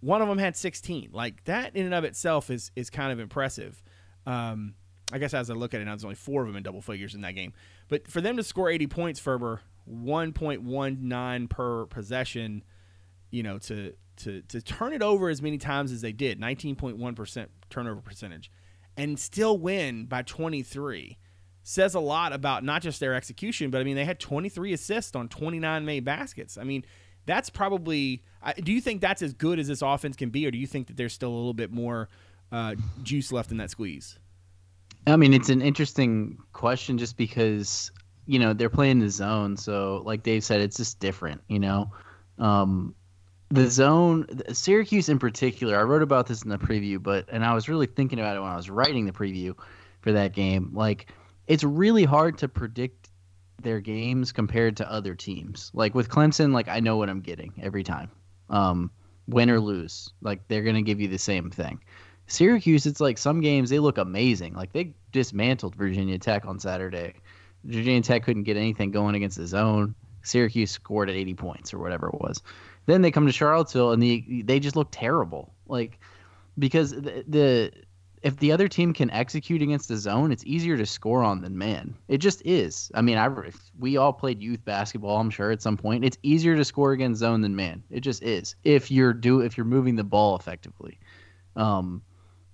One 0.00 0.20
of 0.20 0.28
them 0.28 0.36
had 0.38 0.54
16. 0.54 1.08
Like 1.12 1.44
that 1.44 1.74
in 1.74 1.86
and 1.86 1.94
of 1.94 2.04
itself 2.04 2.50
is 2.50 2.70
is 2.76 2.90
kind 2.90 3.12
of 3.12 3.18
impressive. 3.18 3.82
Um, 4.26 4.74
I 5.12 5.18
guess 5.18 5.34
as 5.34 5.50
I 5.50 5.54
look 5.54 5.74
at 5.74 5.80
it 5.80 5.84
now, 5.84 5.92
there's 5.92 6.04
only 6.04 6.14
four 6.14 6.42
of 6.42 6.48
them 6.48 6.56
in 6.56 6.62
double 6.62 6.82
figures 6.82 7.14
in 7.14 7.22
that 7.22 7.34
game. 7.34 7.52
But 7.88 8.06
for 8.08 8.20
them 8.20 8.36
to 8.36 8.42
score 8.42 8.70
80 8.70 8.86
points, 8.86 9.18
Ferber, 9.18 9.60
1.19 9.90 11.50
per 11.50 11.86
possession, 11.86 12.64
you 13.30 13.42
know, 13.42 13.58
to 13.58 13.94
to 14.18 14.42
to 14.42 14.60
turn 14.60 14.92
it 14.92 15.02
over 15.02 15.28
as 15.28 15.42
many 15.42 15.58
times 15.58 15.92
as 15.92 16.00
they 16.00 16.12
did, 16.12 16.40
19.1% 16.40 17.46
turnover 17.70 18.00
percentage, 18.00 18.50
and 18.96 19.18
still 19.18 19.58
win 19.58 20.06
by 20.06 20.22
23 20.22 21.18
says 21.62 21.94
a 21.94 22.00
lot 22.00 22.32
about 22.32 22.64
not 22.64 22.82
just 22.82 23.00
their 23.00 23.14
execution, 23.14 23.70
but 23.70 23.80
I 23.80 23.84
mean 23.84 23.96
they 23.96 24.04
had 24.04 24.18
23 24.18 24.72
assists 24.72 25.14
on 25.14 25.28
29 25.28 25.84
made 25.84 26.04
baskets. 26.04 26.58
I 26.58 26.64
mean, 26.64 26.84
that's 27.26 27.50
probably. 27.50 28.24
Do 28.62 28.72
you 28.72 28.80
think 28.80 29.00
that's 29.00 29.22
as 29.22 29.32
good 29.32 29.58
as 29.58 29.68
this 29.68 29.82
offense 29.82 30.16
can 30.16 30.30
be, 30.30 30.46
or 30.46 30.50
do 30.50 30.58
you 30.58 30.66
think 30.66 30.86
that 30.88 30.96
there's 30.96 31.12
still 31.12 31.30
a 31.30 31.36
little 31.36 31.54
bit 31.54 31.70
more 31.70 32.08
uh, 32.50 32.74
juice 33.02 33.30
left 33.30 33.50
in 33.50 33.58
that 33.58 33.70
squeeze? 33.70 34.18
I 35.06 35.16
mean, 35.16 35.32
it's 35.32 35.48
an 35.48 35.62
interesting 35.62 36.38
question 36.52 36.98
just 36.98 37.16
because 37.16 37.90
you 38.30 38.38
know 38.38 38.52
they're 38.52 38.70
playing 38.70 39.00
the 39.00 39.10
zone, 39.10 39.56
so 39.56 40.02
like 40.04 40.22
Dave 40.22 40.44
said, 40.44 40.60
it's 40.60 40.76
just 40.76 41.00
different. 41.00 41.40
You 41.48 41.58
know, 41.58 41.90
um, 42.38 42.94
the 43.48 43.68
zone, 43.68 44.24
Syracuse 44.52 45.08
in 45.08 45.18
particular. 45.18 45.76
I 45.76 45.82
wrote 45.82 46.02
about 46.02 46.28
this 46.28 46.42
in 46.42 46.48
the 46.48 46.56
preview, 46.56 47.02
but 47.02 47.26
and 47.28 47.44
I 47.44 47.54
was 47.54 47.68
really 47.68 47.86
thinking 47.86 48.20
about 48.20 48.36
it 48.36 48.40
when 48.40 48.50
I 48.50 48.54
was 48.54 48.70
writing 48.70 49.04
the 49.04 49.12
preview 49.12 49.56
for 50.00 50.12
that 50.12 50.32
game. 50.32 50.70
Like 50.72 51.12
it's 51.48 51.64
really 51.64 52.04
hard 52.04 52.38
to 52.38 52.48
predict 52.48 53.10
their 53.60 53.80
games 53.80 54.30
compared 54.30 54.76
to 54.76 54.88
other 54.88 55.16
teams. 55.16 55.72
Like 55.74 55.96
with 55.96 56.08
Clemson, 56.08 56.52
like 56.52 56.68
I 56.68 56.78
know 56.78 56.98
what 56.98 57.10
I'm 57.10 57.22
getting 57.22 57.52
every 57.60 57.82
time. 57.82 58.12
Um, 58.48 58.92
win 59.26 59.50
or 59.50 59.58
lose, 59.58 60.12
like 60.22 60.46
they're 60.46 60.62
gonna 60.62 60.82
give 60.82 61.00
you 61.00 61.08
the 61.08 61.18
same 61.18 61.50
thing. 61.50 61.80
Syracuse, 62.28 62.86
it's 62.86 63.00
like 63.00 63.18
some 63.18 63.40
games 63.40 63.70
they 63.70 63.80
look 63.80 63.98
amazing. 63.98 64.54
Like 64.54 64.72
they 64.72 64.94
dismantled 65.10 65.74
Virginia 65.74 66.16
Tech 66.16 66.46
on 66.46 66.60
Saturday. 66.60 67.14
Virginia 67.64 68.00
Tech 68.02 68.22
couldn't 68.22 68.44
get 68.44 68.56
anything 68.56 68.90
going 68.90 69.14
against 69.14 69.36
the 69.36 69.46
zone. 69.46 69.94
Syracuse 70.22 70.70
scored 70.70 71.08
at 71.08 71.16
80 71.16 71.34
points 71.34 71.74
or 71.74 71.78
whatever 71.78 72.08
it 72.08 72.20
was. 72.20 72.42
Then 72.86 73.02
they 73.02 73.10
come 73.10 73.26
to 73.26 73.32
Charlottesville 73.32 73.92
and 73.92 74.02
the 74.02 74.42
they 74.42 74.60
just 74.60 74.76
look 74.76 74.88
terrible. 74.90 75.54
Like 75.66 75.98
because 76.58 76.90
the, 76.90 77.24
the 77.26 77.72
if 78.22 78.36
the 78.36 78.52
other 78.52 78.68
team 78.68 78.92
can 78.92 79.10
execute 79.10 79.62
against 79.62 79.88
the 79.88 79.96
zone, 79.96 80.30
it's 80.30 80.44
easier 80.44 80.76
to 80.76 80.84
score 80.84 81.22
on 81.22 81.40
than 81.40 81.56
man. 81.56 81.96
It 82.08 82.18
just 82.18 82.42
is. 82.44 82.90
I 82.94 83.00
mean, 83.00 83.16
I 83.16 83.28
we 83.78 83.96
all 83.96 84.12
played 84.12 84.42
youth 84.42 84.64
basketball. 84.64 85.18
I'm 85.18 85.30
sure 85.30 85.50
at 85.50 85.62
some 85.62 85.76
point 85.76 86.04
it's 86.04 86.18
easier 86.22 86.56
to 86.56 86.64
score 86.64 86.92
against 86.92 87.20
zone 87.20 87.40
than 87.40 87.56
man. 87.56 87.82
It 87.90 88.00
just 88.00 88.22
is. 88.22 88.56
If 88.62 88.90
you're 88.90 89.14
do 89.14 89.40
if 89.40 89.56
you're 89.56 89.64
moving 89.64 89.96
the 89.96 90.04
ball 90.04 90.36
effectively, 90.36 90.98
um, 91.56 92.02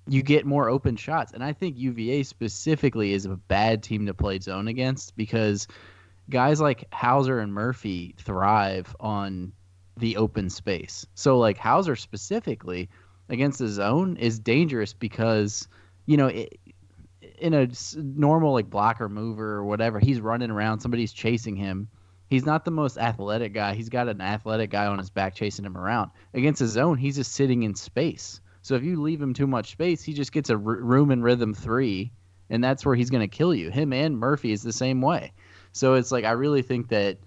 you 0.09 0.23
get 0.23 0.47
more 0.47 0.69
open 0.69 0.97
shots. 0.97 1.33
And 1.33 1.43
I 1.43 1.53
think 1.53 1.77
UVA 1.77 2.23
specifically 2.23 3.13
is 3.13 3.27
a 3.27 3.37
bad 3.37 3.83
team 3.83 4.07
to 4.07 4.15
play 4.15 4.39
zone 4.39 4.69
against 4.69 5.17
because 5.17 5.67
guys 6.31 6.61
like 6.61 6.85
Hauser 6.93 7.41
and 7.41 7.53
Murphy 7.53 8.15
thrive 8.19 8.95
on 9.01 9.53
the 9.97 10.17
open 10.17 10.51
space. 10.51 11.07
So 11.15 11.39
like 11.39 11.59
Hauser 11.59 11.97
specifically 11.97 12.89
against 13.29 13.59
the 13.59 13.69
zone 13.69 14.17
is 14.17 14.39
dangerous 14.39 14.93
because 14.93 15.69
you 16.07 16.17
know 16.17 16.29
it, 16.29 16.59
in 17.39 17.55
a 17.55 17.69
normal 17.97 18.53
like 18.53 18.71
blocker 18.71 19.09
mover 19.09 19.55
or 19.55 19.65
whatever 19.65 19.99
he's 19.99 20.21
running 20.21 20.51
around 20.51 20.81
somebody's 20.81 21.13
chasing 21.13 21.57
him 21.57 21.89
he's 22.29 22.47
not 22.47 22.65
the 22.65 22.71
most 22.71 22.97
athletic 22.99 23.53
guy 23.53 23.75
he's 23.75 23.89
got 23.89 24.09
an 24.09 24.21
athletic 24.21 24.71
guy 24.71 24.87
on 24.87 24.99
his 24.99 25.11
back 25.11 25.35
chasing 25.35 25.65
him 25.65 25.77
around 25.77 26.11
against 26.35 26.61
the 26.61 26.67
zone 26.67 26.97
he's 26.97 27.17
just 27.17 27.33
sitting 27.33 27.65
in 27.65 27.75
space 27.75 28.41
so 28.67 28.75
if 28.75 28.83
you 28.83 29.01
leave 29.01 29.23
him 29.23 29.33
too 29.33 29.47
much 29.47 29.71
space 29.71 30.03
he 30.03 30.13
just 30.13 30.33
gets 30.33 30.51
a 30.51 30.55
r- 30.55 30.59
room 30.59 31.11
and 31.11 31.23
rhythm 31.23 31.55
three 31.55 32.11
and 32.51 32.63
that's 32.63 32.85
where 32.85 32.95
he's 32.95 33.11
going 33.11 33.29
to 33.29 33.37
kill 33.37 33.55
you. 33.55 33.71
Him 33.71 33.93
and 33.93 34.19
murphy 34.19 34.53
is 34.53 34.63
the 34.63 34.73
same 34.73 35.01
way. 35.01 35.33
So 35.73 35.95
it's 35.95 36.11
like 36.13 36.25
i 36.25 36.33
really 36.33 36.63
think 36.63 36.89
that 36.89 37.19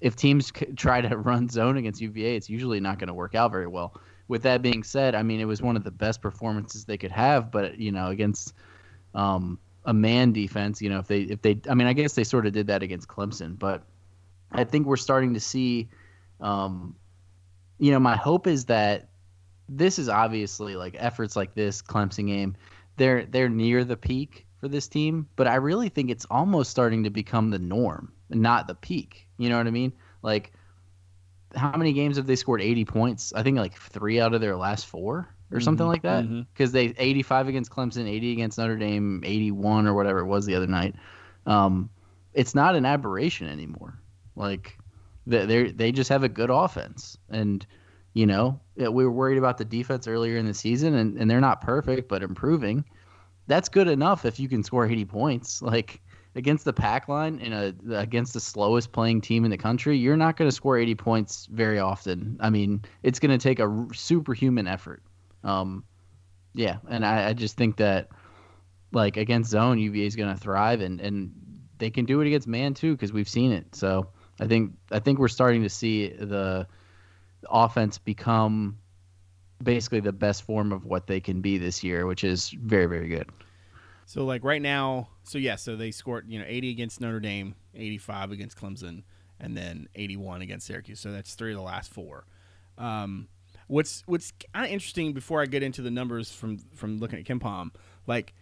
if 0.00 0.16
teams 0.16 0.52
try 0.76 1.00
to 1.00 1.16
run 1.16 1.48
zone 1.48 1.76
against 1.76 2.00
uva 2.00 2.34
it's 2.34 2.50
usually 2.50 2.80
not 2.80 2.98
going 2.98 3.08
to 3.08 3.14
work 3.14 3.34
out 3.34 3.50
very 3.50 3.66
well. 3.66 3.98
With 4.28 4.42
that 4.42 4.60
being 4.60 4.82
said, 4.82 5.14
I 5.14 5.22
mean, 5.22 5.38
it 5.38 5.44
was 5.44 5.62
one 5.62 5.76
of 5.76 5.84
the 5.84 5.92
best 5.92 6.20
performances 6.20 6.84
they 6.84 6.96
could 6.96 7.12
have, 7.12 7.52
but 7.52 7.78
you 7.78 7.92
know, 7.92 8.08
against 8.08 8.54
um, 9.14 9.58
a 9.84 9.94
man 9.94 10.32
defense, 10.32 10.82
you 10.82 10.90
know, 10.90 10.98
if 10.98 11.06
they 11.06 11.20
if 11.20 11.42
they, 11.42 11.60
I 11.70 11.74
mean, 11.74 11.86
I 11.86 11.92
guess 11.92 12.14
they 12.14 12.24
sort 12.24 12.44
of 12.44 12.52
did 12.52 12.66
that 12.66 12.82
against 12.82 13.06
Clemson, 13.06 13.56
but 13.56 13.84
I 14.50 14.64
think 14.64 14.86
we're 14.86 14.96
starting 14.96 15.32
to 15.34 15.40
see, 15.40 15.88
um, 16.40 16.96
you 17.78 17.92
know, 17.92 18.00
my 18.00 18.16
hope 18.16 18.48
is 18.48 18.64
that 18.64 19.08
this 19.68 19.98
is 19.98 20.08
obviously 20.08 20.76
like 20.76 20.96
efforts 20.98 21.36
like 21.36 21.54
this 21.54 21.82
Clemson 21.82 22.26
game, 22.26 22.56
they're 22.96 23.26
they're 23.26 23.48
near 23.48 23.84
the 23.84 23.96
peak 23.96 24.46
for 24.60 24.68
this 24.68 24.88
team, 24.88 25.28
but 25.36 25.46
I 25.46 25.56
really 25.56 25.88
think 25.88 26.10
it's 26.10 26.26
almost 26.30 26.70
starting 26.70 27.04
to 27.04 27.10
become 27.10 27.50
the 27.50 27.58
norm, 27.58 28.12
not 28.30 28.66
the 28.66 28.74
peak. 28.74 29.26
You 29.38 29.48
know 29.48 29.58
what 29.58 29.66
I 29.66 29.70
mean? 29.70 29.92
Like 30.22 30.52
how 31.54 31.76
many 31.76 31.92
games 31.92 32.16
have 32.16 32.26
they 32.26 32.36
scored 32.36 32.60
80 32.60 32.84
points? 32.84 33.32
I 33.34 33.42
think 33.42 33.58
like 33.58 33.74
three 33.74 34.20
out 34.20 34.34
of 34.34 34.40
their 34.40 34.56
last 34.56 34.86
four 34.86 35.28
or 35.52 35.60
something 35.60 35.84
mm-hmm, 35.84 35.92
like 35.92 36.02
that. 36.02 36.22
Because 36.52 36.72
mm-hmm. 36.72 36.92
they 36.96 37.02
85 37.02 37.48
against 37.48 37.70
Clemson, 37.70 38.08
80 38.08 38.32
against 38.32 38.58
Notre 38.58 38.76
Dame, 38.76 39.22
81 39.24 39.86
or 39.86 39.94
whatever 39.94 40.20
it 40.20 40.26
was 40.26 40.46
the 40.46 40.54
other 40.54 40.66
night. 40.66 40.94
Um, 41.46 41.90
it's 42.34 42.54
not 42.54 42.74
an 42.74 42.84
aberration 42.84 43.48
anymore. 43.48 43.98
Like 44.34 44.78
they 45.26 45.72
they 45.72 45.92
just 45.92 46.10
have 46.10 46.22
a 46.22 46.28
good 46.28 46.50
offense, 46.50 47.16
and 47.30 47.66
you 48.16 48.24
know 48.24 48.58
we 48.76 49.04
were 49.04 49.10
worried 49.10 49.36
about 49.36 49.58
the 49.58 49.64
defense 49.64 50.08
earlier 50.08 50.38
in 50.38 50.46
the 50.46 50.54
season, 50.54 50.94
and, 50.94 51.18
and 51.18 51.30
they're 51.30 51.40
not 51.40 51.60
perfect 51.60 52.08
but 52.08 52.22
improving. 52.22 52.82
That's 53.46 53.68
good 53.68 53.88
enough 53.88 54.24
if 54.24 54.40
you 54.40 54.48
can 54.48 54.62
score 54.62 54.86
80 54.86 55.04
points. 55.04 55.62
Like 55.76 56.00
against 56.34 56.64
the 56.64 56.72
pack 56.72 57.08
line 57.08 57.38
in 57.40 57.52
a 57.52 57.74
against 57.94 58.32
the 58.32 58.40
slowest 58.40 58.90
playing 58.92 59.20
team 59.20 59.44
in 59.44 59.50
the 59.50 59.58
country, 59.58 59.98
you're 59.98 60.16
not 60.16 60.38
going 60.38 60.48
to 60.48 60.54
score 60.54 60.78
80 60.78 60.94
points 60.94 61.46
very 61.46 61.78
often. 61.78 62.38
I 62.40 62.48
mean, 62.48 62.82
it's 63.02 63.18
going 63.18 63.38
to 63.38 63.42
take 63.42 63.58
a 63.58 63.86
superhuman 63.94 64.66
effort. 64.66 65.02
Um, 65.44 65.84
yeah, 66.54 66.78
and 66.88 67.04
I, 67.04 67.28
I 67.28 67.32
just 67.34 67.58
think 67.58 67.76
that 67.76 68.08
like 68.92 69.18
against 69.18 69.50
zone, 69.50 69.78
UVA 69.78 70.06
is 70.06 70.16
going 70.16 70.34
to 70.34 70.40
thrive, 70.40 70.80
and 70.80 71.02
and 71.02 71.32
they 71.76 71.90
can 71.90 72.06
do 72.06 72.22
it 72.22 72.26
against 72.26 72.48
man 72.48 72.72
too 72.72 72.92
because 72.92 73.12
we've 73.12 73.28
seen 73.28 73.52
it. 73.52 73.74
So 73.74 74.08
I 74.40 74.46
think 74.46 74.72
I 74.90 75.00
think 75.00 75.18
we're 75.18 75.28
starting 75.28 75.64
to 75.64 75.68
see 75.68 76.08
the 76.08 76.66
offense 77.50 77.98
become 77.98 78.78
basically 79.62 80.00
the 80.00 80.12
best 80.12 80.42
form 80.42 80.72
of 80.72 80.84
what 80.84 81.06
they 81.06 81.20
can 81.20 81.40
be 81.40 81.58
this 81.58 81.82
year, 81.82 82.06
which 82.06 82.24
is 82.24 82.50
very 82.50 82.86
very 82.86 83.08
good. 83.08 83.28
So 84.06 84.24
like 84.24 84.44
right 84.44 84.62
now, 84.62 85.08
so 85.24 85.38
yeah, 85.38 85.56
so 85.56 85.76
they 85.76 85.90
scored 85.90 86.26
you 86.28 86.38
know 86.38 86.44
80 86.46 86.70
against 86.70 87.00
Notre 87.00 87.20
Dame, 87.20 87.54
85 87.74 88.32
against 88.32 88.56
Clemson, 88.56 89.02
and 89.40 89.56
then 89.56 89.88
81 89.94 90.42
against 90.42 90.66
Syracuse. 90.66 91.00
So 91.00 91.12
that's 91.12 91.34
three 91.34 91.52
of 91.52 91.56
the 91.56 91.62
last 91.62 91.92
four. 91.92 92.26
Um, 92.78 93.28
what's 93.66 94.02
what's 94.06 94.32
kind 94.54 94.66
of 94.66 94.72
interesting 94.72 95.12
before 95.12 95.42
I 95.42 95.46
get 95.46 95.62
into 95.62 95.82
the 95.82 95.90
numbers 95.90 96.30
from 96.30 96.58
from 96.74 96.98
looking 96.98 97.18
at 97.18 97.24
KenPom, 97.24 97.70
like 98.06 98.34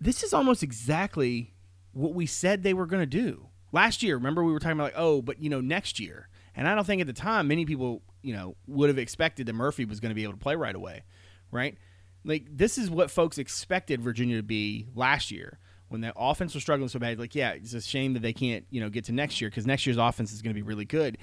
this 0.00 0.22
is 0.22 0.32
almost 0.32 0.62
exactly 0.62 1.54
what 1.92 2.14
we 2.14 2.26
said 2.26 2.62
they 2.62 2.74
were 2.74 2.86
going 2.86 3.02
to 3.02 3.06
do 3.06 3.48
last 3.72 4.02
year. 4.02 4.16
Remember 4.16 4.44
we 4.44 4.52
were 4.52 4.60
talking 4.60 4.78
about 4.78 4.84
like 4.84 4.94
oh, 4.96 5.22
but 5.22 5.42
you 5.42 5.50
know 5.50 5.60
next 5.60 5.98
year, 5.98 6.28
and 6.54 6.68
I 6.68 6.74
don't 6.74 6.86
think 6.86 7.00
at 7.00 7.06
the 7.06 7.12
time 7.12 7.48
many 7.48 7.64
people 7.64 8.02
you 8.22 8.34
know 8.34 8.56
would 8.66 8.88
have 8.88 8.98
expected 8.98 9.46
that 9.46 9.52
Murphy 9.54 9.84
was 9.84 10.00
going 10.00 10.10
to 10.10 10.14
be 10.14 10.22
able 10.22 10.34
to 10.34 10.38
play 10.38 10.56
right 10.56 10.74
away, 10.74 11.04
right? 11.50 11.76
Like 12.24 12.46
this 12.50 12.78
is 12.78 12.90
what 12.90 13.10
folks 13.10 13.38
expected 13.38 14.02
Virginia 14.02 14.36
to 14.36 14.42
be 14.42 14.86
last 14.94 15.30
year 15.30 15.58
when 15.88 16.00
the 16.00 16.12
offense 16.16 16.54
was 16.54 16.62
struggling 16.62 16.88
so 16.88 16.98
bad. 16.98 17.18
Like 17.18 17.34
yeah, 17.34 17.50
it's 17.52 17.74
a 17.74 17.80
shame 17.80 18.14
that 18.14 18.20
they 18.20 18.32
can't 18.32 18.66
you 18.70 18.80
know 18.80 18.90
get 18.90 19.04
to 19.04 19.12
next 19.12 19.40
year 19.40 19.50
because 19.50 19.66
next 19.66 19.86
year's 19.86 19.98
offense 19.98 20.32
is 20.32 20.42
going 20.42 20.54
to 20.54 20.60
be 20.60 20.66
really 20.66 20.84
good. 20.84 21.18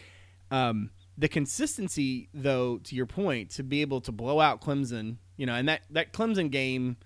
Um, 0.52 0.92
the 1.18 1.28
consistency, 1.28 2.30
though, 2.34 2.78
to 2.80 2.96
your 2.96 3.06
point, 3.06 3.52
to 3.52 3.64
be 3.64 3.82
able 3.82 4.02
to 4.02 4.12
blow 4.12 4.40
out 4.40 4.62
Clemson, 4.62 5.18
you 5.38 5.46
know, 5.46 5.54
and 5.54 5.68
that 5.70 5.82
that 5.92 6.14
Clemson 6.14 6.52
game, 6.52 6.98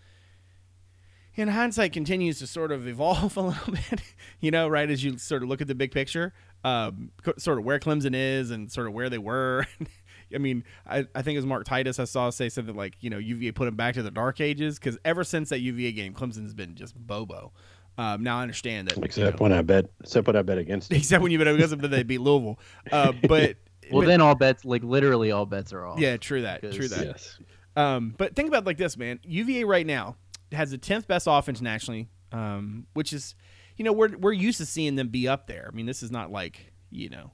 in 1.35 1.47
hindsight, 1.47 1.93
continues 1.93 2.39
to 2.39 2.47
sort 2.47 2.71
of 2.71 2.87
evolve 2.87 3.37
a 3.37 3.41
little 3.41 3.73
bit, 3.73 4.01
you 4.39 4.51
know, 4.51 4.67
right 4.67 4.89
as 4.89 5.03
you 5.03 5.17
sort 5.17 5.43
of 5.43 5.49
look 5.49 5.61
at 5.61 5.67
the 5.67 5.75
big 5.75 5.91
picture, 5.91 6.33
um, 6.63 7.11
sort 7.37 7.57
of 7.57 7.65
where 7.65 7.79
Clemson 7.79 8.13
is 8.15 8.51
and 8.51 8.71
sort 8.71 8.87
of 8.87 8.93
where 8.93 9.09
they 9.09 9.17
were. 9.17 9.65
I 10.33 10.37
mean, 10.37 10.63
I, 10.85 11.07
I 11.15 11.21
think 11.21 11.35
it 11.35 11.39
was 11.39 11.45
Mark 11.45 11.65
Titus 11.65 11.99
I 11.99 12.03
saw 12.03 12.29
say 12.29 12.49
something 12.49 12.75
like, 12.75 12.95
you 12.99 13.09
know, 13.09 13.17
UVA 13.17 13.51
put 13.51 13.65
them 13.65 13.75
back 13.75 13.95
to 13.95 14.03
the 14.03 14.11
dark 14.11 14.39
ages 14.41 14.77
because 14.77 14.97
ever 15.03 15.23
since 15.23 15.49
that 15.49 15.59
UVA 15.59 15.91
game, 15.91 16.13
Clemson's 16.13 16.53
been 16.53 16.75
just 16.75 16.95
bobo. 16.95 17.51
Um, 17.97 18.23
now 18.23 18.39
I 18.39 18.43
understand 18.43 18.87
that. 18.87 18.97
Except 19.03 19.17
you 19.17 19.31
know, 19.31 19.37
when 19.39 19.51
I 19.51 19.61
bet, 19.61 19.85
except 20.01 20.27
when 20.27 20.35
I 20.35 20.41
bet 20.41 20.57
against. 20.57 20.89
Them. 20.89 20.97
Except 20.99 21.21
when 21.21 21.31
you 21.31 21.37
bet 21.37 21.47
against 21.47 21.71
them, 21.71 21.79
that 21.79 21.89
they 21.89 22.03
beat 22.03 22.21
Louisville. 22.21 22.59
Uh, 22.91 23.11
but 23.27 23.57
well, 23.91 24.01
but, 24.01 24.07
then 24.07 24.21
all 24.21 24.35
bets, 24.35 24.63
like 24.63 24.83
literally 24.83 25.31
all 25.31 25.45
bets 25.45 25.73
are 25.73 25.85
off. 25.85 25.99
Yeah, 25.99 26.17
true 26.17 26.43
that. 26.43 26.61
True 26.61 26.87
that. 26.87 27.05
Yes. 27.05 27.39
Um, 27.75 28.13
but 28.17 28.35
think 28.35 28.47
about 28.47 28.63
it 28.63 28.65
like 28.65 28.77
this, 28.77 28.97
man. 28.97 29.19
UVA 29.23 29.63
right 29.63 29.85
now 29.85 30.15
has 30.51 30.71
the 30.71 30.77
tenth 30.77 31.07
best 31.07 31.27
offense 31.29 31.61
nationally, 31.61 32.07
um, 32.31 32.87
which 32.93 33.13
is, 33.13 33.35
you 33.79 33.85
know, 33.85 33.93
we're 33.93 34.15
we're 34.17 34.33
used 34.33 34.57
to 34.57 34.65
seeing 34.65 34.95
them 34.95 35.07
be 35.07 35.27
up 35.27 35.47
there. 35.47 35.67
I 35.71 35.75
mean, 35.75 35.85
this 35.85 36.03
is 36.03 36.11
not 36.11 36.31
like 36.31 36.73
you 36.91 37.09
know, 37.09 37.31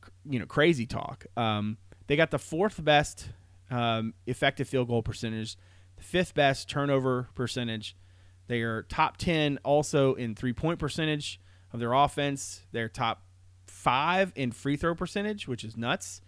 cr- 0.00 0.10
you 0.24 0.38
know, 0.38 0.46
crazy 0.46 0.86
talk. 0.86 1.26
Um, 1.36 1.78
they 2.06 2.14
got 2.14 2.30
the 2.30 2.38
fourth 2.38 2.82
best 2.82 3.28
um, 3.70 4.14
effective 4.24 4.68
field 4.68 4.86
goal 4.86 5.02
percentage, 5.02 5.58
the 5.96 6.04
fifth 6.04 6.32
best 6.32 6.70
turnover 6.70 7.28
percentage. 7.34 7.96
They 8.46 8.62
are 8.62 8.84
top 8.84 9.16
ten 9.16 9.58
also 9.64 10.14
in 10.14 10.36
three 10.36 10.52
point 10.52 10.78
percentage 10.78 11.40
of 11.72 11.80
their 11.80 11.92
offense. 11.92 12.62
They're 12.70 12.88
top 12.88 13.24
five 13.66 14.32
in 14.36 14.52
free 14.52 14.76
throw 14.76 14.94
percentage, 14.94 15.48
which 15.48 15.64
is 15.64 15.76
nuts. 15.76 16.20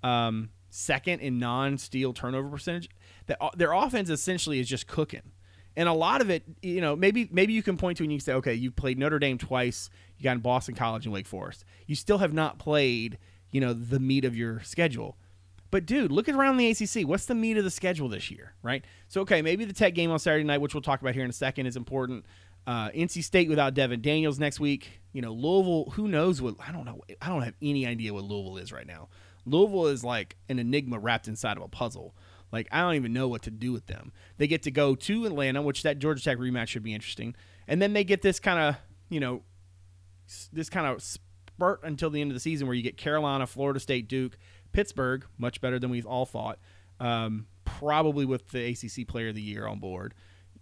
Um, 0.00 0.50
second 0.70 1.20
in 1.20 1.40
non-steal 1.40 2.12
turnover 2.12 2.48
percentage. 2.48 2.88
That 3.26 3.38
their 3.56 3.72
offense 3.72 4.10
essentially 4.10 4.60
is 4.60 4.68
just 4.68 4.86
cooking, 4.86 5.32
and 5.78 5.88
a 5.88 5.92
lot 5.92 6.20
of 6.20 6.28
it, 6.28 6.42
you 6.60 6.80
know, 6.80 6.96
maybe 6.96 7.28
maybe 7.30 7.52
you 7.52 7.62
can 7.62 7.76
point 7.76 7.98
to 7.98 8.02
and 8.02 8.12
you 8.12 8.18
can 8.18 8.24
say, 8.24 8.32
okay, 8.32 8.52
you've 8.52 8.74
played 8.74 8.98
Notre 8.98 9.20
Dame 9.20 9.38
twice, 9.38 9.88
you 10.18 10.24
got 10.24 10.32
in 10.32 10.40
Boston 10.40 10.74
College 10.74 11.06
and 11.06 11.12
Wake 11.12 11.28
Forest. 11.28 11.64
You 11.86 11.94
still 11.94 12.18
have 12.18 12.32
not 12.32 12.58
played, 12.58 13.16
you 13.52 13.60
know, 13.60 13.72
the 13.72 14.00
meat 14.00 14.24
of 14.24 14.36
your 14.36 14.60
schedule. 14.64 15.16
But 15.70 15.86
dude, 15.86 16.10
look 16.10 16.28
around 16.28 16.56
the 16.56 16.68
ACC. 16.68 17.06
What's 17.06 17.26
the 17.26 17.34
meat 17.36 17.58
of 17.58 17.64
the 17.64 17.70
schedule 17.70 18.08
this 18.08 18.28
year, 18.28 18.54
right? 18.60 18.84
So 19.06 19.20
okay, 19.20 19.40
maybe 19.40 19.64
the 19.64 19.72
Tech 19.72 19.94
game 19.94 20.10
on 20.10 20.18
Saturday 20.18 20.42
night, 20.42 20.60
which 20.60 20.74
we'll 20.74 20.82
talk 20.82 21.00
about 21.00 21.14
here 21.14 21.22
in 21.22 21.30
a 21.30 21.32
second, 21.32 21.66
is 21.66 21.76
important. 21.76 22.26
Uh, 22.66 22.90
NC 22.90 23.22
State 23.22 23.48
without 23.48 23.74
Devon 23.74 24.00
Daniels 24.00 24.40
next 24.40 24.58
week. 24.58 25.00
You 25.12 25.22
know, 25.22 25.32
Louisville. 25.32 25.90
Who 25.92 26.08
knows 26.08 26.42
what? 26.42 26.56
I 26.66 26.72
don't 26.72 26.86
know. 26.86 27.02
I 27.22 27.28
don't 27.28 27.42
have 27.42 27.54
any 27.62 27.86
idea 27.86 28.12
what 28.12 28.24
Louisville 28.24 28.56
is 28.56 28.72
right 28.72 28.86
now. 28.86 29.10
Louisville 29.46 29.86
is 29.86 30.02
like 30.02 30.36
an 30.48 30.58
enigma 30.58 30.98
wrapped 30.98 31.28
inside 31.28 31.56
of 31.56 31.62
a 31.62 31.68
puzzle. 31.68 32.16
Like 32.52 32.68
I 32.72 32.80
don't 32.80 32.94
even 32.94 33.12
know 33.12 33.28
what 33.28 33.42
to 33.42 33.50
do 33.50 33.72
with 33.72 33.86
them. 33.86 34.12
They 34.36 34.46
get 34.46 34.62
to 34.62 34.70
go 34.70 34.94
to 34.94 35.26
Atlanta, 35.26 35.62
which 35.62 35.82
that 35.82 35.98
Georgia 35.98 36.22
Tech 36.22 36.38
rematch 36.38 36.68
should 36.68 36.82
be 36.82 36.94
interesting, 36.94 37.34
and 37.66 37.80
then 37.80 37.92
they 37.92 38.04
get 38.04 38.22
this 38.22 38.40
kind 38.40 38.58
of 38.58 38.76
you 39.08 39.20
know 39.20 39.42
this 40.52 40.68
kind 40.68 40.86
of 40.86 41.02
spurt 41.02 41.80
until 41.82 42.10
the 42.10 42.20
end 42.20 42.30
of 42.30 42.34
the 42.34 42.40
season 42.40 42.66
where 42.66 42.74
you 42.74 42.82
get 42.82 42.96
Carolina, 42.96 43.46
Florida 43.46 43.80
State, 43.80 44.08
Duke, 44.08 44.38
Pittsburgh, 44.72 45.24
much 45.38 45.60
better 45.60 45.78
than 45.78 45.90
we've 45.90 46.06
all 46.06 46.26
thought. 46.26 46.58
Um, 47.00 47.46
probably 47.64 48.24
with 48.24 48.48
the 48.48 48.70
ACC 48.70 49.06
Player 49.06 49.28
of 49.28 49.34
the 49.34 49.42
Year 49.42 49.66
on 49.66 49.78
board. 49.78 50.14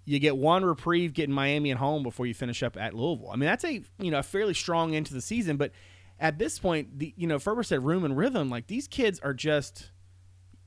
You 0.05 0.18
get 0.18 0.37
one 0.37 0.64
reprieve 0.64 1.14
getting 1.14 1.35
Miami 1.35 1.72
at 1.72 1.79
home 1.79 2.03
before 2.03 2.27
you 2.27 2.35
finish 2.35 2.62
up 2.62 2.77
at 2.77 2.94
Louisville. 2.94 3.31
I 3.33 3.37
mean, 3.37 3.49
that's 3.49 3.64
a 3.64 3.83
you 3.99 4.11
know 4.11 4.18
a 4.18 4.22
fairly 4.22 4.55
strong 4.55 4.94
end 4.94 5.07
to 5.07 5.14
the 5.14 5.20
season, 5.20 5.57
but 5.57 5.72
at 6.20 6.38
this 6.38 6.59
point, 6.59 6.99
the 6.99 7.12
you 7.16 7.27
know 7.27 7.38
Ferber 7.38 7.62
said 7.62 7.85
room 7.85 8.05
and 8.05 8.16
rhythm. 8.16 8.49
Like 8.49 8.68
these 8.68 8.87
kids 8.87 9.18
are 9.20 9.35
just 9.35 9.90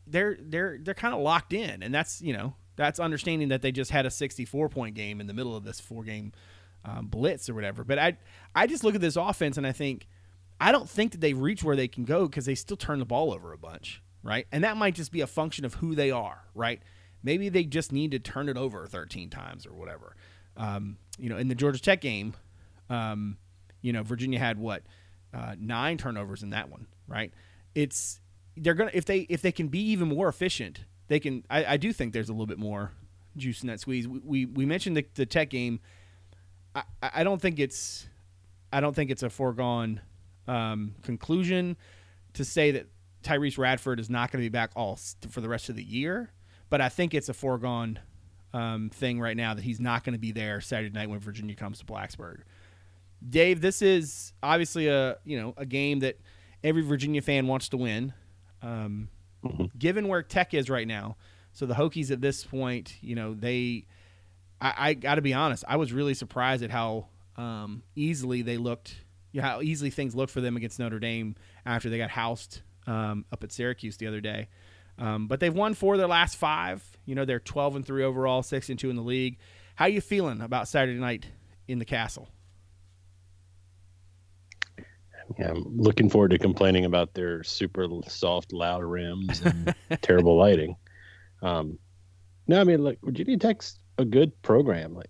they're 0.10 0.38
they're 0.42 0.78
they're 0.82 0.94
kind 0.94 1.14
of 1.14 1.22
locked 1.22 1.54
in, 1.54 1.84
and 1.84 1.94
that's 1.94 2.22
you 2.22 2.34
know 2.34 2.56
that's 2.76 3.00
understanding 3.00 3.50
that 3.50 3.62
they 3.62 3.72
just 3.72 3.92
had 3.92 4.06
a 4.06 4.12
64 4.12 4.70
point 4.70 4.96
game 4.96 5.20
in 5.20 5.28
the 5.28 5.34
middle 5.34 5.56
of 5.56 5.64
this 5.64 5.80
four 5.80 6.04
game 6.04 6.32
um, 6.86 7.08
blitz 7.08 7.50
or 7.50 7.54
whatever. 7.54 7.84
But 7.84 8.00
I 8.00 8.18
I 8.56 8.68
just 8.68 8.84
look 8.84 8.96
at 8.96 9.02
this 9.02 9.16
offense 9.16 9.58
and 9.58 9.68
I 9.68 9.72
think 9.72 10.08
I 10.60 10.72
don't 10.72 10.90
think 10.90 11.12
that 11.14 11.22
they 11.22 11.34
reach 11.34 11.64
where 11.64 11.76
they 11.76 11.88
can 11.88 12.06
go 12.06 12.28
because 12.28 12.46
they 12.46 12.56
still 12.56 12.78
turn 12.78 13.00
the 13.00 13.06
ball 13.06 13.34
over 13.34 13.54
a 13.54 13.58
bunch, 13.58 14.02
right? 14.24 14.46
And 14.52 14.64
that 14.64 14.78
might 14.78 14.96
just 14.96 15.12
be 15.12 15.22
a 15.22 15.28
function 15.28 15.66
of 15.66 15.76
who 15.76 15.96
they 15.96 16.12
are, 16.12 16.44
right? 16.54 16.82
Maybe 17.24 17.50
they 17.50 17.64
just 17.64 17.92
need 17.92 18.12
to 18.12 18.20
turn 18.20 18.50
it 18.50 18.58
over 18.58 18.86
13 18.88 19.30
times 19.30 19.66
or 19.66 19.74
whatever. 19.74 20.16
Um, 20.58 20.98
you 21.18 21.30
know, 21.30 21.38
in 21.38 21.48
the 21.48 21.56
Georgia 21.56 21.82
Tech 21.82 22.02
game, 22.02 22.34
um, 22.90 23.38
you 23.82 23.94
know, 23.94 24.04
Virginia 24.04 24.40
had 24.40 24.58
what 24.58 24.84
uh, 25.34 25.56
nine 25.60 25.98
turnovers 25.98 26.44
in 26.44 26.50
that 26.52 26.70
one, 26.70 26.88
right? 27.08 27.34
It's 27.76 28.20
they're 28.60 28.74
gonna 28.74 28.92
if 28.94 29.06
they 29.06 29.20
if 29.22 29.42
they 29.42 29.52
can 29.52 29.68
be 29.68 29.80
even 29.92 30.08
more 30.08 30.28
efficient, 30.28 30.86
they 31.08 31.20
can. 31.20 31.44
I, 31.50 31.74
I 31.74 31.78
do 31.78 31.94
think 31.94 32.14
there's 32.14 32.30
a 32.30 32.34
little 32.34 32.46
bit 32.46 32.60
more 32.60 32.92
juice 33.38 33.62
in 33.62 33.68
that 33.68 33.80
squeeze. 33.80 34.08
We 34.08 34.20
we, 34.20 34.46
we 34.46 34.66
mentioned 34.66 34.98
the, 34.98 35.06
the 35.16 35.26
Tech 35.26 35.50
game. 35.50 35.80
I, 36.76 36.84
I 37.02 37.24
don't 37.24 37.42
think 37.42 37.60
it's 37.60 38.08
I 38.72 38.80
don't 38.80 38.96
think 38.96 39.10
it's 39.10 39.24
a 39.24 39.30
foregone 39.30 40.02
um, 40.48 40.96
conclusion 41.04 41.78
to 42.34 42.46
say 42.46 42.72
that 42.72 42.88
Tyrece 43.24 43.58
Radford 43.58 44.00
is 44.00 44.10
not 44.10 44.32
going 44.32 44.42
to 44.42 44.46
be 44.46 44.50
back 44.50 44.72
all 44.76 45.00
for 45.30 45.42
the 45.42 45.50
rest 45.50 45.70
of 45.70 45.76
the 45.76 45.84
year. 45.84 46.32
But 46.70 46.82
I 46.82 46.90
think 46.90 47.14
it's 47.14 47.30
a 47.30 47.34
foregone 47.34 48.00
um, 48.54 48.90
thing 48.90 49.20
right 49.20 49.36
now 49.36 49.54
that 49.54 49.64
he's 49.64 49.80
not 49.80 50.04
going 50.04 50.14
to 50.14 50.20
be 50.20 50.32
there 50.32 50.62
Saturday 50.62 50.94
night 50.94 51.10
when 51.10 51.20
Virginia 51.20 51.56
comes 51.56 51.80
to 51.80 51.86
Blacksburg. 51.86 52.42
Dave, 53.28 53.62
this 53.62 53.82
is 53.82 54.34
obviously 54.42 54.88
a 54.88 55.18
you 55.26 55.40
know 55.40 55.54
a 55.58 55.66
game 55.66 56.00
that 56.00 56.20
every 56.64 56.82
Virginia 56.82 57.22
fan 57.22 57.48
wants 57.48 57.70
to 57.70 57.78
win. 57.78 58.14
Um, 58.62 59.10
mm-hmm. 59.44 59.66
Given 59.78 60.08
where 60.08 60.24
Tech 60.24 60.54
is 60.54 60.70
right 60.70 60.88
now, 60.88 61.18
so 61.54 61.66
the 61.66 61.74
Hokies 61.74 62.12
at 62.12 62.22
this 62.22 62.44
point, 62.44 62.96
you 63.02 63.16
know 63.16 63.34
they, 63.34 63.86
I, 64.62 64.74
I 64.78 64.94
got 64.94 65.16
to 65.16 65.22
be 65.22 65.34
honest, 65.34 65.64
I 65.68 65.78
was 65.78 65.94
really 65.94 66.14
surprised 66.14 66.64
at 66.64 66.72
how 66.72 67.08
um, 67.36 67.84
easily 67.96 68.42
they 68.42 68.58
looked, 68.58 68.96
you 69.32 69.42
know, 69.42 69.48
how 69.48 69.62
easily 69.62 69.90
things 69.90 70.16
looked 70.16 70.32
for 70.32 70.42
them 70.42 70.58
against 70.58 70.80
Notre 70.80 71.00
Dame 71.00 71.36
after 71.66 71.90
they 71.90 71.98
got 71.98 72.10
housed 72.10 72.62
um, 72.88 73.26
up 73.32 73.44
at 73.44 73.52
Syracuse 73.52 73.98
the 73.98 74.08
other 74.08 74.22
day. 74.22 74.50
Um, 74.98 75.28
but 75.28 75.40
they've 75.40 75.54
won 75.54 75.74
four 75.74 75.94
of 75.94 76.00
their 76.00 76.08
last 76.08 76.36
five. 76.36 76.84
You 77.06 77.16
know, 77.16 77.24
they're 77.24 77.40
12 77.40 77.78
and 77.78 77.86
three 77.86 78.04
overall, 78.04 78.44
six 78.44 78.70
and 78.70 78.78
two 78.78 78.90
in 78.90 78.98
the 78.98 79.02
league. 79.02 79.38
How 79.76 79.86
are 79.86 79.90
you 79.90 80.02
feeling 80.02 80.42
about 80.42 80.68
Saturday 80.68 81.00
night 81.00 81.28
in 81.68 81.80
the 81.80 81.86
castle? 81.86 82.28
Yeah, 85.38 85.52
I'm 85.52 85.78
looking 85.78 86.10
forward 86.10 86.32
to 86.32 86.40
complaining 86.40 86.86
about 86.86 87.14
their 87.14 87.44
super 87.44 87.88
soft, 88.08 88.52
loud 88.52 88.84
rims 88.84 89.42
and 89.42 89.76
terrible 90.02 90.38
lighting. 90.38 90.76
Um, 91.42 91.78
no, 92.48 92.60
I 92.60 92.64
mean, 92.64 92.84
look, 92.84 92.98
Virginia 93.04 93.38
Tech's 93.38 93.78
a 93.98 94.06
good 94.06 94.42
program. 94.42 94.96
Like, 94.96 95.10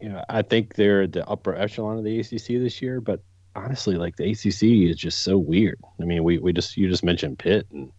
you 0.00 0.10
know, 0.10 0.24
I 0.28 0.42
think 0.42 0.74
they're 0.74 1.06
the 1.06 1.26
upper 1.28 1.54
echelon 1.54 1.98
of 1.98 2.04
the 2.04 2.20
ACC 2.20 2.60
this 2.62 2.80
year, 2.80 3.00
but 3.00 3.22
honestly, 3.56 3.96
like 3.96 4.16
the 4.16 4.30
ACC 4.30 4.90
is 4.90 4.96
just 4.96 5.22
so 5.22 5.38
weird. 5.38 5.80
I 6.00 6.04
mean, 6.04 6.22
we 6.22 6.38
we 6.38 6.52
just 6.52 6.76
you 6.76 6.88
just 6.88 7.04
mentioned 7.04 7.38
Pitt 7.38 7.66
and 7.72 7.90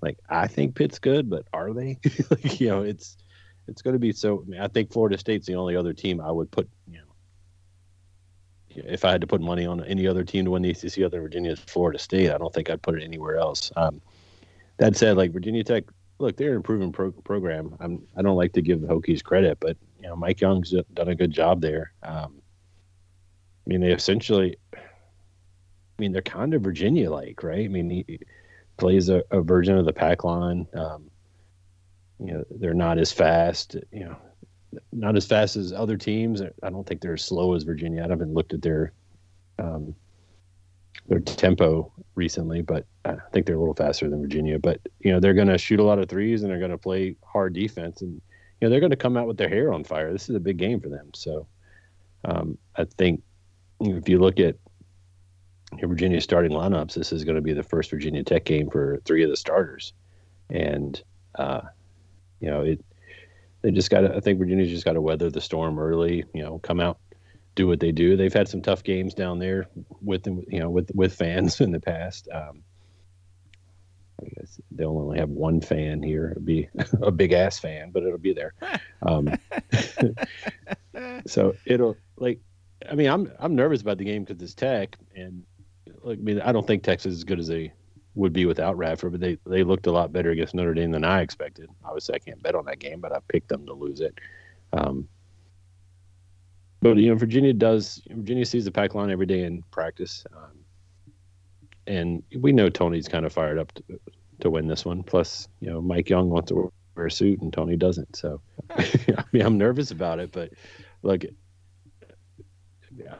like 0.00 0.18
I 0.28 0.46
think 0.46 0.74
Pitt's 0.74 0.98
good, 0.98 1.28
but 1.28 1.46
are 1.52 1.72
they? 1.72 1.98
like, 2.30 2.60
you 2.60 2.68
know, 2.68 2.82
it's 2.82 3.16
it's 3.66 3.82
going 3.82 3.94
to 3.94 4.00
be 4.00 4.12
so. 4.12 4.42
I, 4.42 4.50
mean, 4.50 4.60
I 4.60 4.68
think 4.68 4.92
Florida 4.92 5.18
State's 5.18 5.46
the 5.46 5.56
only 5.56 5.76
other 5.76 5.92
team 5.92 6.20
I 6.20 6.30
would 6.30 6.50
put. 6.50 6.68
You 6.90 6.98
know, 6.98 7.03
if 8.76 9.04
I 9.04 9.12
had 9.12 9.20
to 9.20 9.26
put 9.26 9.40
money 9.40 9.66
on 9.66 9.84
any 9.84 10.06
other 10.06 10.24
team 10.24 10.44
to 10.44 10.50
win 10.52 10.62
the 10.62 10.70
ACC 10.70 10.98
other 10.98 11.10
than 11.10 11.22
Virginia, 11.22 11.56
Florida 11.56 11.98
State. 11.98 12.30
I 12.30 12.38
don't 12.38 12.52
think 12.52 12.70
I'd 12.70 12.82
put 12.82 13.00
it 13.00 13.04
anywhere 13.04 13.36
else. 13.36 13.72
Um, 13.76 14.00
that 14.78 14.96
said, 14.96 15.16
like 15.16 15.32
Virginia 15.32 15.62
Tech, 15.62 15.84
look, 16.18 16.36
they're 16.36 16.50
an 16.50 16.56
improving 16.56 16.92
pro- 16.92 17.12
program. 17.12 17.76
I'm 17.80 18.02
I 18.16 18.22
don't 18.22 18.36
like 18.36 18.52
to 18.54 18.62
give 18.62 18.80
the 18.80 18.88
Hokies 18.88 19.22
credit, 19.22 19.58
but 19.60 19.76
you 20.00 20.08
know, 20.08 20.16
Mike 20.16 20.40
Young's 20.40 20.74
done 20.92 21.08
a 21.08 21.14
good 21.14 21.30
job 21.30 21.60
there. 21.60 21.92
Um, 22.02 22.42
I 23.66 23.70
mean, 23.70 23.80
they 23.80 23.92
essentially, 23.92 24.56
I 24.74 24.78
mean, 25.98 26.12
they're 26.12 26.22
kind 26.22 26.52
of 26.54 26.62
Virginia 26.62 27.10
like, 27.10 27.42
right? 27.42 27.64
I 27.64 27.68
mean, 27.68 27.88
he, 27.88 28.18
plays 28.76 29.08
a, 29.08 29.22
a 29.30 29.40
version 29.40 29.78
of 29.78 29.86
the 29.86 29.92
pack 29.92 30.24
line. 30.24 30.66
Um, 30.74 31.10
you 32.18 32.32
know, 32.32 32.44
they're 32.50 32.74
not 32.74 32.98
as 32.98 33.12
fast. 33.12 33.76
You 33.92 34.06
know, 34.06 34.16
not 34.92 35.16
as 35.16 35.26
fast 35.26 35.56
as 35.56 35.72
other 35.72 35.96
teams. 35.96 36.42
I 36.42 36.70
don't 36.70 36.86
think 36.86 37.00
they're 37.00 37.14
as 37.14 37.24
slow 37.24 37.54
as 37.54 37.62
Virginia. 37.62 38.04
I 38.04 38.08
haven't 38.08 38.34
looked 38.34 38.54
at 38.54 38.62
their 38.62 38.92
um, 39.58 39.94
their 41.08 41.20
tempo 41.20 41.92
recently, 42.14 42.62
but 42.62 42.86
I 43.04 43.16
think 43.32 43.46
they're 43.46 43.56
a 43.56 43.58
little 43.58 43.74
faster 43.74 44.08
than 44.08 44.20
Virginia. 44.20 44.58
But 44.58 44.80
you 45.00 45.12
know, 45.12 45.20
they're 45.20 45.34
going 45.34 45.48
to 45.48 45.58
shoot 45.58 45.80
a 45.80 45.84
lot 45.84 45.98
of 45.98 46.08
threes 46.08 46.42
and 46.42 46.50
they're 46.50 46.58
going 46.58 46.70
to 46.70 46.78
play 46.78 47.16
hard 47.24 47.52
defense, 47.52 48.02
and 48.02 48.12
you 48.12 48.20
know, 48.66 48.70
they're 48.70 48.80
going 48.80 48.90
to 48.90 48.96
come 48.96 49.16
out 49.16 49.26
with 49.26 49.36
their 49.36 49.48
hair 49.48 49.72
on 49.72 49.84
fire. 49.84 50.12
This 50.12 50.28
is 50.28 50.36
a 50.36 50.40
big 50.40 50.56
game 50.56 50.80
for 50.80 50.88
them. 50.88 51.10
So 51.14 51.46
um, 52.24 52.58
I 52.76 52.84
think 52.84 53.22
if 53.80 54.08
you 54.08 54.18
look 54.18 54.40
at 54.40 54.56
Virginia 55.80 56.20
starting 56.20 56.52
lineups, 56.52 56.94
this 56.94 57.12
is 57.12 57.24
going 57.24 57.36
to 57.36 57.42
be 57.42 57.52
the 57.52 57.62
first 57.62 57.90
Virginia 57.90 58.22
Tech 58.22 58.44
game 58.44 58.70
for 58.70 59.00
three 59.04 59.24
of 59.24 59.30
the 59.30 59.36
starters, 59.36 59.92
and 60.50 61.02
uh, 61.36 61.62
you 62.40 62.50
know 62.50 62.62
it. 62.62 62.84
They 63.64 63.70
just 63.70 63.88
got 63.88 64.02
to. 64.02 64.14
I 64.14 64.20
think 64.20 64.38
Virginia's 64.38 64.68
just 64.68 64.84
got 64.84 64.92
to 64.92 65.00
weather 65.00 65.30
the 65.30 65.40
storm 65.40 65.78
early. 65.78 66.22
You 66.34 66.42
know, 66.42 66.58
come 66.58 66.80
out, 66.80 66.98
do 67.54 67.66
what 67.66 67.80
they 67.80 67.92
do. 67.92 68.14
They've 68.14 68.32
had 68.32 68.46
some 68.46 68.60
tough 68.60 68.84
games 68.84 69.14
down 69.14 69.38
there 69.38 69.70
with 70.02 70.26
you 70.26 70.60
know 70.60 70.68
with 70.68 70.90
with 70.94 71.14
fans 71.14 71.60
in 71.62 71.72
the 71.72 71.80
past. 71.80 72.28
Um, 72.30 72.62
I 74.20 74.28
guess 74.36 74.60
they'll 74.70 74.98
only 74.98 75.18
have 75.18 75.30
one 75.30 75.62
fan 75.62 76.02
here. 76.02 76.32
It'll 76.32 76.42
be 76.42 76.68
a 77.02 77.10
big 77.10 77.32
ass 77.32 77.58
fan, 77.58 77.90
but 77.90 78.02
it'll 78.02 78.18
be 78.18 78.34
there. 78.34 78.52
Um, 79.06 79.28
so 81.26 81.54
it'll 81.66 81.96
like, 82.16 82.40
I 82.90 82.94
mean, 82.94 83.10
I'm 83.10 83.30
I'm 83.38 83.54
nervous 83.54 83.82
about 83.82 83.98
the 83.98 84.04
game 84.04 84.24
because 84.24 84.42
it's 84.42 84.54
Tech, 84.54 84.96
and 85.14 85.42
like, 86.02 86.18
I 86.18 86.22
mean, 86.22 86.40
I 86.40 86.52
don't 86.52 86.66
think 86.66 86.82
Texas 86.82 87.12
is 87.12 87.18
as 87.18 87.24
good 87.24 87.38
as 87.38 87.48
they 87.48 87.72
would 88.14 88.32
be 88.32 88.46
without 88.46 88.76
Radford, 88.76 89.12
but 89.12 89.20
they 89.20 89.38
they 89.46 89.64
looked 89.64 89.86
a 89.86 89.92
lot 89.92 90.12
better 90.12 90.30
against 90.30 90.54
Notre 90.54 90.74
Dame 90.74 90.92
than 90.92 91.04
I 91.04 91.20
expected. 91.20 91.68
Obviously, 91.84 92.14
I 92.14 92.18
can't 92.18 92.42
bet 92.42 92.54
on 92.54 92.64
that 92.66 92.78
game, 92.78 93.00
but 93.00 93.12
I 93.12 93.18
picked 93.28 93.48
them 93.48 93.66
to 93.66 93.72
lose 93.72 94.00
it. 94.00 94.18
Um, 94.72 95.08
but 96.80 96.96
you 96.96 97.08
know, 97.08 97.16
Virginia 97.16 97.52
does. 97.52 98.02
Virginia 98.10 98.44
sees 98.44 98.64
the 98.64 98.70
pack 98.70 98.94
line 98.94 99.10
every 99.10 99.26
day 99.26 99.44
in 99.44 99.62
practice, 99.70 100.24
um, 100.36 100.58
and 101.86 102.22
we 102.36 102.52
know 102.52 102.68
Tony's 102.68 103.08
kind 103.08 103.26
of 103.26 103.32
fired 103.32 103.58
up 103.58 103.72
to, 103.72 103.82
to 104.40 104.50
win 104.50 104.68
this 104.68 104.84
one. 104.84 105.02
Plus, 105.02 105.48
you 105.60 105.70
know, 105.70 105.80
Mike 105.80 106.08
Young 106.08 106.30
wants 106.30 106.48
to 106.50 106.72
wear 106.94 107.06
a 107.06 107.10
suit 107.10 107.40
and 107.40 107.52
Tony 107.52 107.76
doesn't. 107.76 108.16
So, 108.16 108.40
I 108.70 109.24
mean, 109.32 109.42
I'm 109.42 109.58
nervous 109.58 109.90
about 109.90 110.20
it, 110.20 110.30
but 110.30 110.52
look, 111.02 111.24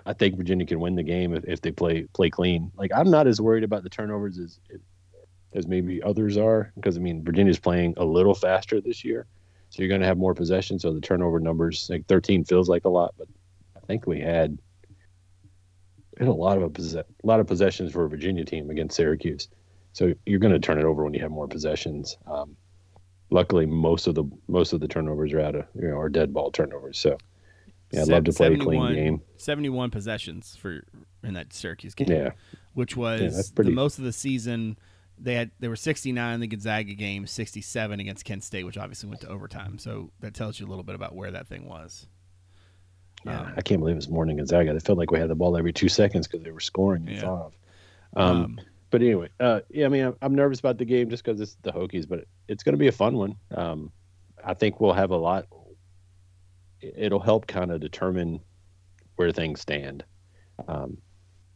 I 0.07 0.13
think 0.13 0.37
Virginia 0.37 0.67
can 0.67 0.81
win 0.81 0.95
the 0.95 1.03
game 1.03 1.35
if, 1.35 1.45
if 1.45 1.61
they 1.61 1.73
play 1.73 2.03
play 2.13 2.31
clean. 2.31 2.71
Like 2.77 2.91
I'm 2.95 3.11
not 3.11 3.27
as 3.27 3.41
worried 3.41 3.65
about 3.65 3.83
the 3.83 3.89
turnovers 3.89 4.39
as 4.39 4.59
as 5.55 5.67
maybe 5.67 6.03
others 6.03 6.37
are 6.37 6.73
because 6.75 6.97
I 6.97 7.01
mean 7.01 7.25
Virginia's 7.25 7.59
playing 7.59 7.95
a 7.97 8.05
little 8.05 8.35
faster 8.35 8.81
this 8.81 9.05
year, 9.05 9.27
so 9.71 9.83
you're 9.83 9.89
going 9.89 10.01
to 10.01 10.07
have 10.07 10.19
more 10.19 10.35
possession. 10.35 10.79
So 10.79 10.93
the 10.93 11.01
turnover 11.01 11.41
numbers 11.41 11.89
like 11.91 12.07
13 12.07 12.45
feels 12.45 12.69
like 12.69 12.85
a 12.85 12.89
lot, 12.89 13.15
but 13.19 13.29
I 13.77 13.81
think 13.87 14.07
we 14.07 14.21
had 14.21 14.59
had 16.19 16.29
a 16.29 16.33
lot 16.33 16.59
of 16.59 16.63
a, 16.63 16.99
a 16.99 17.05
lot 17.27 17.41
of 17.41 17.47
possessions 17.47 17.93
for 17.93 18.05
a 18.05 18.09
Virginia 18.09 18.45
team 18.45 18.71
against 18.71 18.97
Syracuse. 18.97 19.49
So 19.93 20.13
you're 20.27 20.41
going 20.41 20.53
to 20.53 20.59
turn 20.59 20.79
it 20.79 20.85
over 20.85 21.05
when 21.05 21.15
you 21.15 21.21
have 21.21 21.31
more 21.31 21.49
possessions. 21.49 22.17
Um, 22.27 22.57
luckily, 23.31 23.67
most 23.67 24.07
of 24.07 24.15
the 24.15 24.25
most 24.49 24.73
of 24.73 24.81
the 24.81 24.89
turnovers 24.89 25.33
are 25.33 25.41
out 25.41 25.55
of 25.55 25.67
you 25.75 25.89
know 25.89 25.99
are 25.99 26.09
dead 26.09 26.33
ball 26.33 26.51
turnovers. 26.51 26.99
So 26.99 27.17
yeah, 27.96 28.02
I'd 28.02 28.09
love 28.09 28.24
to 28.24 28.33
play 28.33 28.54
a 28.54 28.59
clean 28.59 28.94
game. 28.94 29.22
71 29.37 29.90
possessions 29.90 30.57
for 30.57 30.83
in 31.22 31.35
that 31.35 31.52
Syracuse 31.52 31.94
game. 31.94 32.11
Yeah. 32.11 32.30
Which 32.74 32.96
was 32.96 33.20
yeah, 33.20 33.42
pretty... 33.54 33.70
the 33.70 33.74
most 33.74 33.98
of 33.98 34.04
the 34.04 34.12
season. 34.12 34.78
They 35.16 35.35
had 35.35 35.52
they 35.61 35.68
were 35.68 35.76
69 35.76 36.35
in 36.35 36.40
the 36.40 36.46
Gonzaga 36.46 36.94
game, 36.94 37.26
67 37.26 38.00
against 38.00 38.24
Kent 38.24 38.42
State, 38.42 38.64
which 38.64 38.76
obviously 38.76 39.09
went 39.09 39.20
to 39.20 39.28
overtime. 39.28 39.78
So 39.78 40.11
that 40.20 40.35
tells 40.35 40.59
you 40.59 40.66
a 40.66 40.68
little 40.68 40.83
bit 40.83 40.96
about 40.96 41.14
where 41.14 41.30
that 41.30 41.46
thing 41.46 41.68
was. 41.68 42.07
Yeah, 43.24 43.40
um, 43.40 43.54
I 43.57 43.62
can't 43.62 43.80
believe 43.80 43.94
it 43.94 43.96
was 43.96 44.09
more 44.09 44.26
than 44.26 44.37
Gonzaga. 44.37 44.74
It 44.74 44.83
felt 44.83 44.98
like 44.98 45.11
we 45.11 45.18
had 45.18 45.30
the 45.30 45.35
ball 45.35 45.57
every 45.57 45.72
two 45.72 45.88
seconds 45.88 46.26
because 46.26 46.44
they 46.44 46.50
were 46.50 46.61
scoring 46.61 47.07
yeah. 47.07 47.22
Um, 47.22 47.52
um, 48.16 48.61
but 48.90 49.02
anyway, 49.02 49.28
uh, 49.40 49.61
yeah, 49.70 49.87
I 49.87 49.88
mean, 49.88 50.04
I'm, 50.04 50.16
I'm, 50.22 50.35
nervous 50.35 50.61
about 50.61 50.78
the 50.78 50.85
game 50.85 51.11
just 51.11 51.24
because 51.24 51.40
it's 51.40 51.57
the 51.62 51.72
Hokies, 51.72 52.09
but 52.09 52.26
it's 52.46 52.62
going 52.62 52.74
to 52.74 52.78
be 52.78 52.87
a 52.87 52.92
fun 52.92 53.16
one. 53.16 53.37
Um, 53.52 53.90
I 54.44 54.54
think 54.54 54.80
we'll 54.80 54.92
have 54.92 55.11
a 55.11 55.16
lot 55.16 55.46
it'll 56.97 57.20
help 57.20 57.47
kind 57.47 57.70
of 57.70 57.81
determine 57.81 58.40
where 59.16 59.33
things 59.33 59.61
stand. 59.61 60.05
Um, 60.68 60.99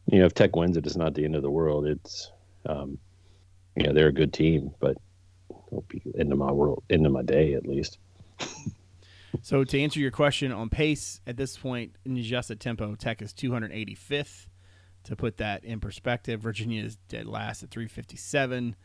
you 0.07 0.19
know, 0.21 0.27
if 0.27 0.35
Tech 0.35 0.57
wins 0.57 0.77
it, 0.77 0.87
it's 0.87 0.97
not 0.97 1.14
the 1.14 1.25
end 1.25 1.37
of 1.37 1.43
the 1.43 1.51
world. 1.51 1.87
It's, 1.87 2.33
um, 2.67 2.99
you 3.77 3.85
know, 3.85 3.93
they're 3.93 4.09
a 4.09 4.12
good 4.12 4.33
team, 4.33 4.71
but 4.81 4.97
it'll 5.69 5.85
be 5.88 6.03
into 6.14 6.37
my 6.37 6.51
world, 6.51 6.83
into 6.88 7.11
my 7.11 7.23
day 7.23 7.55
at 7.55 7.67
least. 7.67 7.99
so 9.43 9.64
to 9.64 9.81
answer 9.81 10.01
your 10.01 10.11
question 10.11 10.53
on 10.53 10.69
pace 10.69 11.21
at 11.27 11.37
this 11.37 11.57
point 11.57 11.97
in 12.05 12.21
just 12.23 12.51
a 12.51 12.57
tempo, 12.57 12.95
Tech 12.95 13.23
is 13.23 13.33
285th. 13.33 14.47
To 15.05 15.17
put 15.17 15.38
that 15.38 15.64
in 15.64 15.81
perspective, 15.81 16.41
Virginia 16.41 16.85
is 16.85 16.97
dead 17.09 17.27
last 17.27 17.62
at 17.62 17.71
357. 17.71 18.77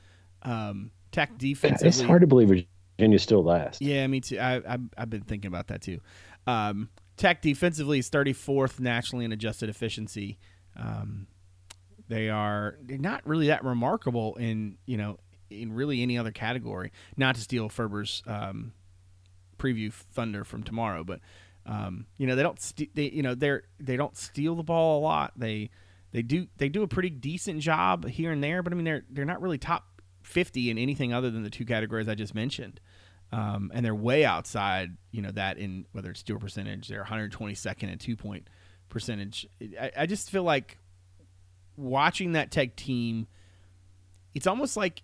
Um, 0.43 0.91
Tech 1.11 1.37
defensively, 1.37 1.87
it's 1.87 2.01
hard 2.01 2.21
to 2.21 2.27
believe 2.27 2.65
Virginia's 2.97 3.23
still 3.23 3.43
last. 3.43 3.81
Yeah, 3.81 4.05
me 4.07 4.21
too. 4.21 4.39
I, 4.39 4.57
I 4.57 4.77
I've 4.97 5.09
been 5.09 5.23
thinking 5.23 5.47
about 5.47 5.67
that 5.67 5.81
too. 5.81 5.99
Um, 6.47 6.89
Tech 7.15 7.41
defensively 7.41 7.99
is 7.99 8.09
34th 8.09 8.79
nationally 8.79 9.25
in 9.25 9.31
adjusted 9.31 9.69
efficiency. 9.69 10.39
Um, 10.75 11.27
they 12.07 12.29
are 12.29 12.77
not 12.87 13.25
really 13.25 13.47
that 13.47 13.63
remarkable 13.63 14.35
in 14.35 14.77
you 14.85 14.97
know 14.97 15.17
in 15.49 15.73
really 15.73 16.01
any 16.01 16.17
other 16.17 16.31
category. 16.31 16.91
Not 17.17 17.35
to 17.35 17.41
steal 17.41 17.69
Ferber's 17.69 18.23
um, 18.27 18.73
preview 19.57 19.93
thunder 19.93 20.43
from 20.43 20.63
tomorrow, 20.63 21.03
but 21.03 21.19
um, 21.65 22.07
you 22.17 22.27
know 22.27 22.35
they 22.35 22.43
don't 22.43 22.59
st- 22.59 22.93
they 22.95 23.09
you 23.09 23.23
know 23.23 23.35
they're 23.35 23.63
they 23.79 23.95
don't 23.95 24.17
steal 24.17 24.55
the 24.55 24.63
ball 24.63 24.99
a 24.99 25.01
lot. 25.01 25.33
They 25.37 25.69
they 26.11 26.21
do 26.21 26.47
they 26.57 26.69
do 26.69 26.83
a 26.83 26.87
pretty 26.87 27.09
decent 27.09 27.61
job 27.61 28.07
here 28.07 28.31
and 28.31 28.43
there, 28.43 28.61
but 28.63 28.73
I 28.73 28.75
mean 28.75 28.85
they're 28.85 29.03
they're 29.09 29.25
not 29.25 29.41
really 29.41 29.57
top 29.57 29.85
50 30.23 30.69
in 30.69 30.77
anything 30.77 31.13
other 31.13 31.29
than 31.29 31.43
the 31.43 31.49
two 31.49 31.65
categories 31.65 32.07
I 32.07 32.15
just 32.15 32.33
mentioned. 32.35 32.79
Um, 33.33 33.71
and 33.73 33.83
they're 33.83 33.95
way 33.95 34.25
outside, 34.25 34.95
you 35.11 35.23
know, 35.23 35.31
that 35.31 35.57
in 35.57 35.85
whether 35.91 36.11
it's 36.11 36.21
dual 36.21 36.39
percentage, 36.39 36.87
they're 36.87 37.03
122nd 37.03 37.91
and 37.91 37.99
two 37.99 38.15
point 38.15 38.47
percentage. 38.89 39.47
I, 39.79 39.91
I 39.97 40.05
just 40.05 40.29
feel 40.29 40.43
like 40.43 40.77
watching 41.75 42.33
that 42.33 42.51
Tech 42.51 42.75
team, 42.75 43.25
it's 44.35 44.45
almost 44.45 44.77
like 44.77 45.01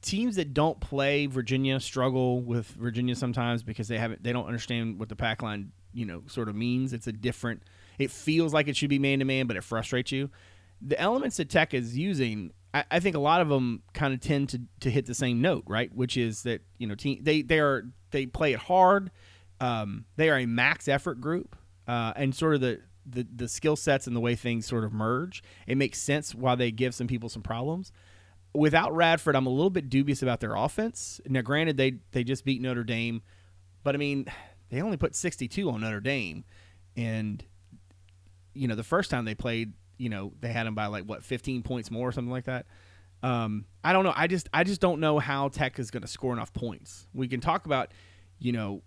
teams 0.00 0.36
that 0.36 0.54
don't 0.54 0.80
play 0.80 1.26
Virginia 1.26 1.78
struggle 1.78 2.40
with 2.40 2.68
Virginia 2.68 3.14
sometimes 3.14 3.62
because 3.62 3.88
they 3.88 3.98
haven't 3.98 4.22
they 4.22 4.32
don't 4.32 4.46
understand 4.46 4.98
what 4.98 5.08
the 5.08 5.16
pack 5.16 5.42
line 5.42 5.72
you 5.92 6.06
know 6.06 6.22
sort 6.28 6.48
of 6.48 6.54
means. 6.56 6.94
It's 6.94 7.06
a 7.06 7.12
different. 7.12 7.62
It 7.98 8.10
feels 8.10 8.54
like 8.54 8.66
it 8.66 8.76
should 8.76 8.90
be 8.90 8.98
man 8.98 9.18
to 9.18 9.26
man, 9.26 9.46
but 9.46 9.58
it 9.58 9.64
frustrates 9.64 10.10
you. 10.10 10.30
The 10.80 10.98
elements 10.98 11.36
that 11.36 11.50
Tech 11.50 11.74
is 11.74 11.98
using 11.98 12.52
I, 12.76 12.84
I 12.90 13.00
think 13.00 13.16
a 13.16 13.20
lot 13.20 13.40
of 13.40 13.48
them 13.48 13.82
kind 13.94 14.12
of 14.12 14.20
tend 14.20 14.50
to, 14.50 14.60
to 14.80 14.90
hit 14.90 15.06
the 15.06 15.14
same 15.14 15.40
note, 15.40 15.64
right? 15.66 15.92
Which 15.94 16.16
is 16.16 16.42
that 16.42 16.60
you 16.78 16.86
know 16.86 16.94
team 16.94 17.20
they 17.22 17.40
they 17.40 17.58
are 17.58 17.84
they 18.10 18.26
play 18.26 18.52
it 18.52 18.58
hard. 18.58 19.10
Um, 19.60 20.04
they 20.16 20.28
are 20.28 20.38
a 20.38 20.46
max 20.46 20.86
effort 20.86 21.20
group, 21.20 21.56
uh, 21.88 22.12
and 22.16 22.34
sort 22.34 22.56
of 22.56 22.60
the 22.60 22.80
the, 23.06 23.26
the 23.34 23.48
skill 23.48 23.76
sets 23.76 24.06
and 24.06 24.14
the 24.14 24.20
way 24.20 24.34
things 24.34 24.66
sort 24.66 24.84
of 24.84 24.92
merge. 24.92 25.42
It 25.66 25.78
makes 25.78 25.98
sense 25.98 26.34
why 26.34 26.54
they 26.54 26.70
give 26.70 26.94
some 26.94 27.06
people 27.06 27.28
some 27.28 27.42
problems. 27.42 27.92
Without 28.52 28.94
Radford, 28.94 29.36
I'm 29.36 29.46
a 29.46 29.50
little 29.50 29.70
bit 29.70 29.88
dubious 29.88 30.22
about 30.22 30.40
their 30.40 30.54
offense. 30.54 31.20
Now, 31.26 31.40
granted, 31.40 31.78
they 31.78 31.94
they 32.12 32.24
just 32.24 32.44
beat 32.44 32.60
Notre 32.60 32.84
Dame, 32.84 33.22
but 33.84 33.94
I 33.94 33.98
mean, 33.98 34.26
they 34.68 34.82
only 34.82 34.98
put 34.98 35.14
62 35.14 35.70
on 35.70 35.80
Notre 35.80 36.00
Dame, 36.00 36.44
and 36.94 37.42
you 38.52 38.68
know 38.68 38.74
the 38.74 38.84
first 38.84 39.10
time 39.10 39.24
they 39.24 39.34
played, 39.34 39.72
you 39.98 40.08
know 40.08 40.32
they 40.40 40.48
had 40.48 40.66
them 40.66 40.74
by 40.74 40.86
like 40.86 41.04
what 41.04 41.24
15 41.24 41.62
points 41.62 41.90
more 41.90 42.08
or 42.08 42.12
something 42.12 42.30
like 42.30 42.44
that. 42.44 42.66
Um, 43.22 43.64
I 43.82 43.92
don't 43.92 44.04
know. 44.04 44.12
I 44.14 44.26
just 44.26 44.48
I 44.52 44.64
just 44.64 44.80
don't 44.80 45.00
know 45.00 45.18
how 45.18 45.48
Tech 45.48 45.78
is 45.78 45.90
going 45.90 46.02
to 46.02 46.08
score 46.08 46.32
enough 46.32 46.52
points. 46.52 47.08
We 47.14 47.28
can 47.28 47.40
talk 47.40 47.66
about, 47.66 47.92
you 48.38 48.52
know, 48.52 48.82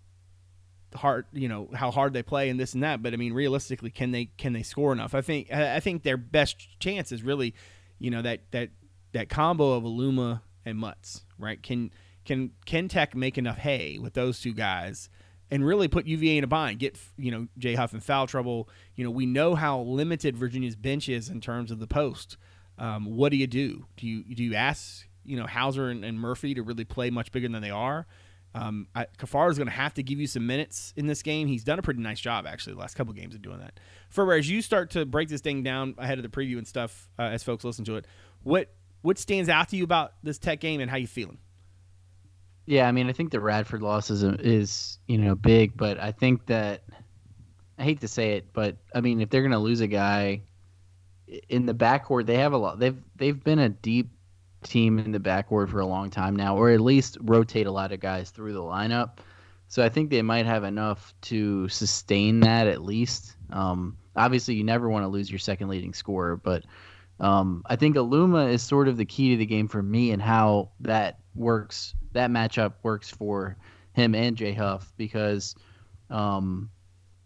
hard 0.95 1.25
you 1.33 1.47
know 1.47 1.69
how 1.73 1.91
hard 1.91 2.13
they 2.13 2.23
play 2.23 2.49
and 2.49 2.59
this 2.59 2.73
and 2.73 2.83
that, 2.83 3.01
but 3.01 3.13
I 3.13 3.17
mean 3.17 3.33
realistically, 3.33 3.89
can 3.89 4.11
they 4.11 4.25
can 4.37 4.53
they 4.53 4.63
score 4.63 4.91
enough? 4.91 5.15
I 5.15 5.21
think 5.21 5.51
I 5.51 5.79
think 5.79 6.03
their 6.03 6.17
best 6.17 6.79
chance 6.79 7.11
is 7.11 7.23
really, 7.23 7.53
you 7.97 8.11
know, 8.11 8.21
that 8.21 8.41
that 8.51 8.69
that 9.13 9.29
combo 9.29 9.73
of 9.73 9.83
Aluma 9.83 10.41
and 10.65 10.77
Mutts, 10.77 11.25
right? 11.37 11.61
Can 11.61 11.91
can 12.25 12.51
can 12.65 12.87
Tech 12.87 13.15
make 13.15 13.37
enough 13.37 13.57
hay 13.57 13.97
with 13.97 14.13
those 14.13 14.39
two 14.39 14.53
guys? 14.53 15.09
And 15.51 15.65
really 15.65 15.87
put 15.87 16.05
UVA 16.05 16.37
in 16.37 16.43
a 16.43 16.47
bind. 16.47 16.79
Get 16.79 16.97
you 17.17 17.31
know 17.31 17.47
Jay 17.57 17.73
Huff 17.73 17.93
in 17.93 17.99
foul 17.99 18.27
trouble. 18.27 18.69
You 18.95 19.03
know 19.03 19.09
we 19.09 19.25
know 19.25 19.55
how 19.55 19.81
limited 19.81 20.37
Virginia's 20.37 20.75
bench 20.75 21.09
is 21.09 21.29
in 21.29 21.41
terms 21.41 21.71
of 21.71 21.79
the 21.79 21.87
post. 21.87 22.37
Um, 22.77 23.17
what 23.17 23.29
do 23.31 23.37
you 23.37 23.47
do? 23.47 23.85
Do 23.97 24.07
you 24.07 24.23
do 24.23 24.43
you 24.43 24.55
ask 24.55 25.07
you 25.25 25.37
know 25.37 25.47
Hauser 25.47 25.89
and, 25.89 26.05
and 26.05 26.19
Murphy 26.19 26.53
to 26.53 26.61
really 26.61 26.85
play 26.85 27.09
much 27.09 27.31
bigger 27.31 27.47
than 27.47 27.61
they 27.61 27.71
are? 27.71 28.05
Um, 28.55 28.87
Caffaro 28.95 29.49
is 29.51 29.57
going 29.57 29.67
to 29.67 29.73
have 29.73 29.93
to 29.95 30.03
give 30.03 30.19
you 30.19 30.25
some 30.25 30.47
minutes 30.47 30.93
in 30.95 31.05
this 31.05 31.21
game. 31.21 31.47
He's 31.47 31.63
done 31.63 31.77
a 31.77 31.83
pretty 31.83 32.01
nice 32.01 32.19
job 32.19 32.47
actually 32.47 32.73
the 32.73 32.79
last 32.79 32.95
couple 32.95 33.13
games 33.13 33.35
of 33.35 33.41
doing 33.41 33.59
that. 33.59 33.79
For 34.09 34.33
as 34.33 34.49
you 34.49 34.61
start 34.61 34.89
to 34.91 35.05
break 35.05 35.29
this 35.29 35.41
thing 35.41 35.61
down 35.61 35.93
ahead 35.97 36.17
of 36.17 36.23
the 36.23 36.29
preview 36.29 36.57
and 36.57 36.67
stuff, 36.67 37.09
uh, 37.19 37.23
as 37.23 37.43
folks 37.43 37.63
listen 37.63 37.85
to 37.85 37.97
it, 37.97 38.05
what 38.43 38.73
what 39.01 39.17
stands 39.17 39.49
out 39.49 39.69
to 39.69 39.77
you 39.77 39.83
about 39.83 40.13
this 40.23 40.37
Tech 40.37 40.59
game 40.59 40.81
and 40.81 40.89
how 40.89 40.97
you 40.97 41.07
feeling? 41.07 41.37
Yeah, 42.69 42.87
I 42.87 42.91
mean, 42.91 43.09
I 43.09 43.13
think 43.13 43.31
the 43.31 43.39
Radford 43.39 43.81
loss 43.81 44.11
is, 44.11 44.21
is 44.21 44.99
you 45.07 45.17
know 45.17 45.33
big, 45.33 45.75
but 45.75 45.99
I 45.99 46.11
think 46.11 46.45
that 46.45 46.83
I 47.79 47.83
hate 47.83 48.01
to 48.01 48.07
say 48.07 48.33
it, 48.33 48.53
but 48.53 48.77
I 48.93 49.01
mean, 49.01 49.21
if 49.21 49.31
they're 49.31 49.41
going 49.41 49.53
to 49.53 49.57
lose 49.57 49.81
a 49.81 49.87
guy 49.87 50.43
in 51.47 51.65
the 51.65 51.73
backcourt, 51.73 52.27
they 52.27 52.37
have 52.37 52.53
a 52.53 52.57
lot. 52.57 52.77
They've 52.77 53.01
they've 53.15 53.43
been 53.43 53.57
a 53.57 53.69
deep 53.69 54.11
team 54.61 54.99
in 54.99 55.11
the 55.11 55.19
backcourt 55.19 55.69
for 55.69 55.79
a 55.79 55.85
long 55.87 56.11
time 56.11 56.35
now, 56.35 56.57
or 56.57 56.69
at 56.69 56.79
least 56.79 57.17
rotate 57.21 57.65
a 57.65 57.71
lot 57.71 57.91
of 57.91 58.01
guys 58.01 58.29
through 58.29 58.53
the 58.53 58.61
lineup. 58.61 59.17
So 59.67 59.83
I 59.83 59.89
think 59.89 60.11
they 60.11 60.21
might 60.21 60.45
have 60.45 60.63
enough 60.63 61.15
to 61.21 61.69
sustain 61.69 62.41
that 62.41 62.67
at 62.67 62.83
least. 62.83 63.35
Um, 63.51 63.97
obviously, 64.15 64.53
you 64.53 64.63
never 64.63 64.87
want 64.87 65.05
to 65.05 65.07
lose 65.07 65.31
your 65.31 65.39
second 65.39 65.69
leading 65.69 65.95
scorer, 65.95 66.35
but 66.35 66.65
um, 67.19 67.63
I 67.65 67.77
think 67.77 67.95
Aluma 67.95 68.53
is 68.53 68.61
sort 68.61 68.87
of 68.87 68.95
the 68.95 69.05
key 69.05 69.31
to 69.31 69.37
the 69.37 69.47
game 69.47 69.67
for 69.67 69.81
me 69.81 70.11
and 70.11 70.21
how 70.21 70.69
that 70.81 71.17
works. 71.33 71.95
That 72.13 72.29
matchup 72.29 72.73
works 72.83 73.09
for 73.09 73.57
him 73.93 74.15
and 74.15 74.35
Jay 74.35 74.53
Huff 74.53 74.91
because, 74.97 75.55
um, 76.09 76.69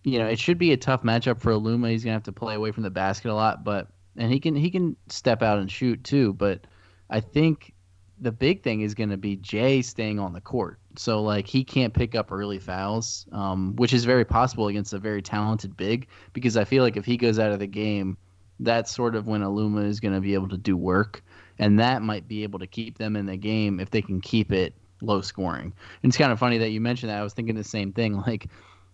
you 0.04 0.20
know, 0.20 0.28
it 0.28 0.40
should 0.40 0.58
be 0.58 0.72
a 0.74 0.78
tough 0.78 1.04
matchup 1.04 1.40
for 1.40 1.52
Aluma. 1.52 1.90
He's 1.92 2.04
gonna 2.04 2.14
have 2.14 2.24
to 2.24 2.32
play 2.32 2.56
away 2.56 2.72
from 2.72 2.84
the 2.84 2.90
basket 2.90 3.32
a 3.32 3.36
lot, 3.36 3.64
but 3.64 3.88
and 4.18 4.32
he 4.32 4.40
can 4.40 4.56
he 4.56 4.70
can 4.70 4.96
step 5.08 5.42
out 5.42 5.60
and 5.60 5.72
shoot 5.72 6.04
too. 6.04 6.34
But 6.34 6.68
I 7.10 7.20
think 7.20 7.74
the 8.20 8.32
big 8.32 8.64
thing 8.64 8.82
is 8.82 8.94
gonna 8.94 9.18
be 9.18 9.38
Jay 9.38 9.82
staying 9.82 10.20
on 10.20 10.34
the 10.34 10.42
court. 10.42 10.80
So 10.98 11.22
like 11.22 11.48
he 11.48 11.64
can't 11.64 11.94
pick 11.94 12.16
up 12.16 12.32
early 12.32 12.60
fouls, 12.60 13.26
um, 13.32 13.76
which 13.78 13.94
is 13.94 14.06
very 14.06 14.26
possible 14.26 14.68
against 14.68 14.94
a 14.94 15.00
very 15.00 15.22
talented 15.22 15.78
big. 15.78 16.08
Because 16.34 16.58
I 16.58 16.66
feel 16.66 16.84
like 16.84 16.98
if 16.98 17.06
he 17.06 17.18
goes 17.18 17.40
out 17.40 17.52
of 17.52 17.60
the 17.60 17.68
game 17.68 18.18
that's 18.60 18.94
sort 18.94 19.16
of 19.16 19.28
when 19.28 19.42
Aluma 19.42 19.86
is 19.86 20.00
going 20.00 20.14
to 20.14 20.22
be 20.22 20.34
able 20.34 20.50
to 20.50 20.58
do 20.58 20.78
work, 20.78 21.24
and 21.60 21.80
that 21.80 22.02
might 22.02 22.28
be 22.28 22.44
able 22.44 22.60
to 22.60 22.68
keep 22.68 22.98
them 22.98 23.16
in 23.16 23.26
the 23.26 23.38
game 23.38 23.80
if 23.80 23.90
they 23.92 24.02
can 24.02 24.22
keep 24.22 24.52
it 24.52 24.74
low 25.02 25.22
scoring. 25.22 25.74
And 26.02 26.10
it's 26.10 26.18
kind 26.18 26.32
of 26.32 26.40
funny 26.40 26.58
that 26.60 26.70
you 26.70 26.82
mentioned 26.82 27.10
that. 27.10 27.20
I 27.20 27.24
was 27.24 27.34
thinking 27.34 27.56
the 27.56 27.64
same 27.64 27.92
thing. 27.94 28.22
Like, 28.28 28.50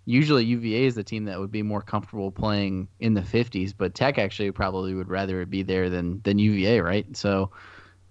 usually 0.06 0.44
UVA 0.44 0.86
is 0.86 0.96
the 0.96 1.04
team 1.04 1.26
that 1.26 1.40
would 1.40 1.52
be 1.52 1.62
more 1.62 1.82
comfortable 1.82 2.32
playing 2.32 2.88
in 3.00 3.14
the 3.14 3.22
50s, 3.22 3.74
but 3.78 3.94
Tech 3.94 4.18
actually 4.18 4.52
probably 4.52 4.96
would 4.96 5.08
rather 5.08 5.46
be 5.46 5.62
there 5.62 5.90
than 5.90 6.20
than 6.24 6.40
UVA, 6.40 6.82
right? 6.82 7.06
So, 7.16 7.52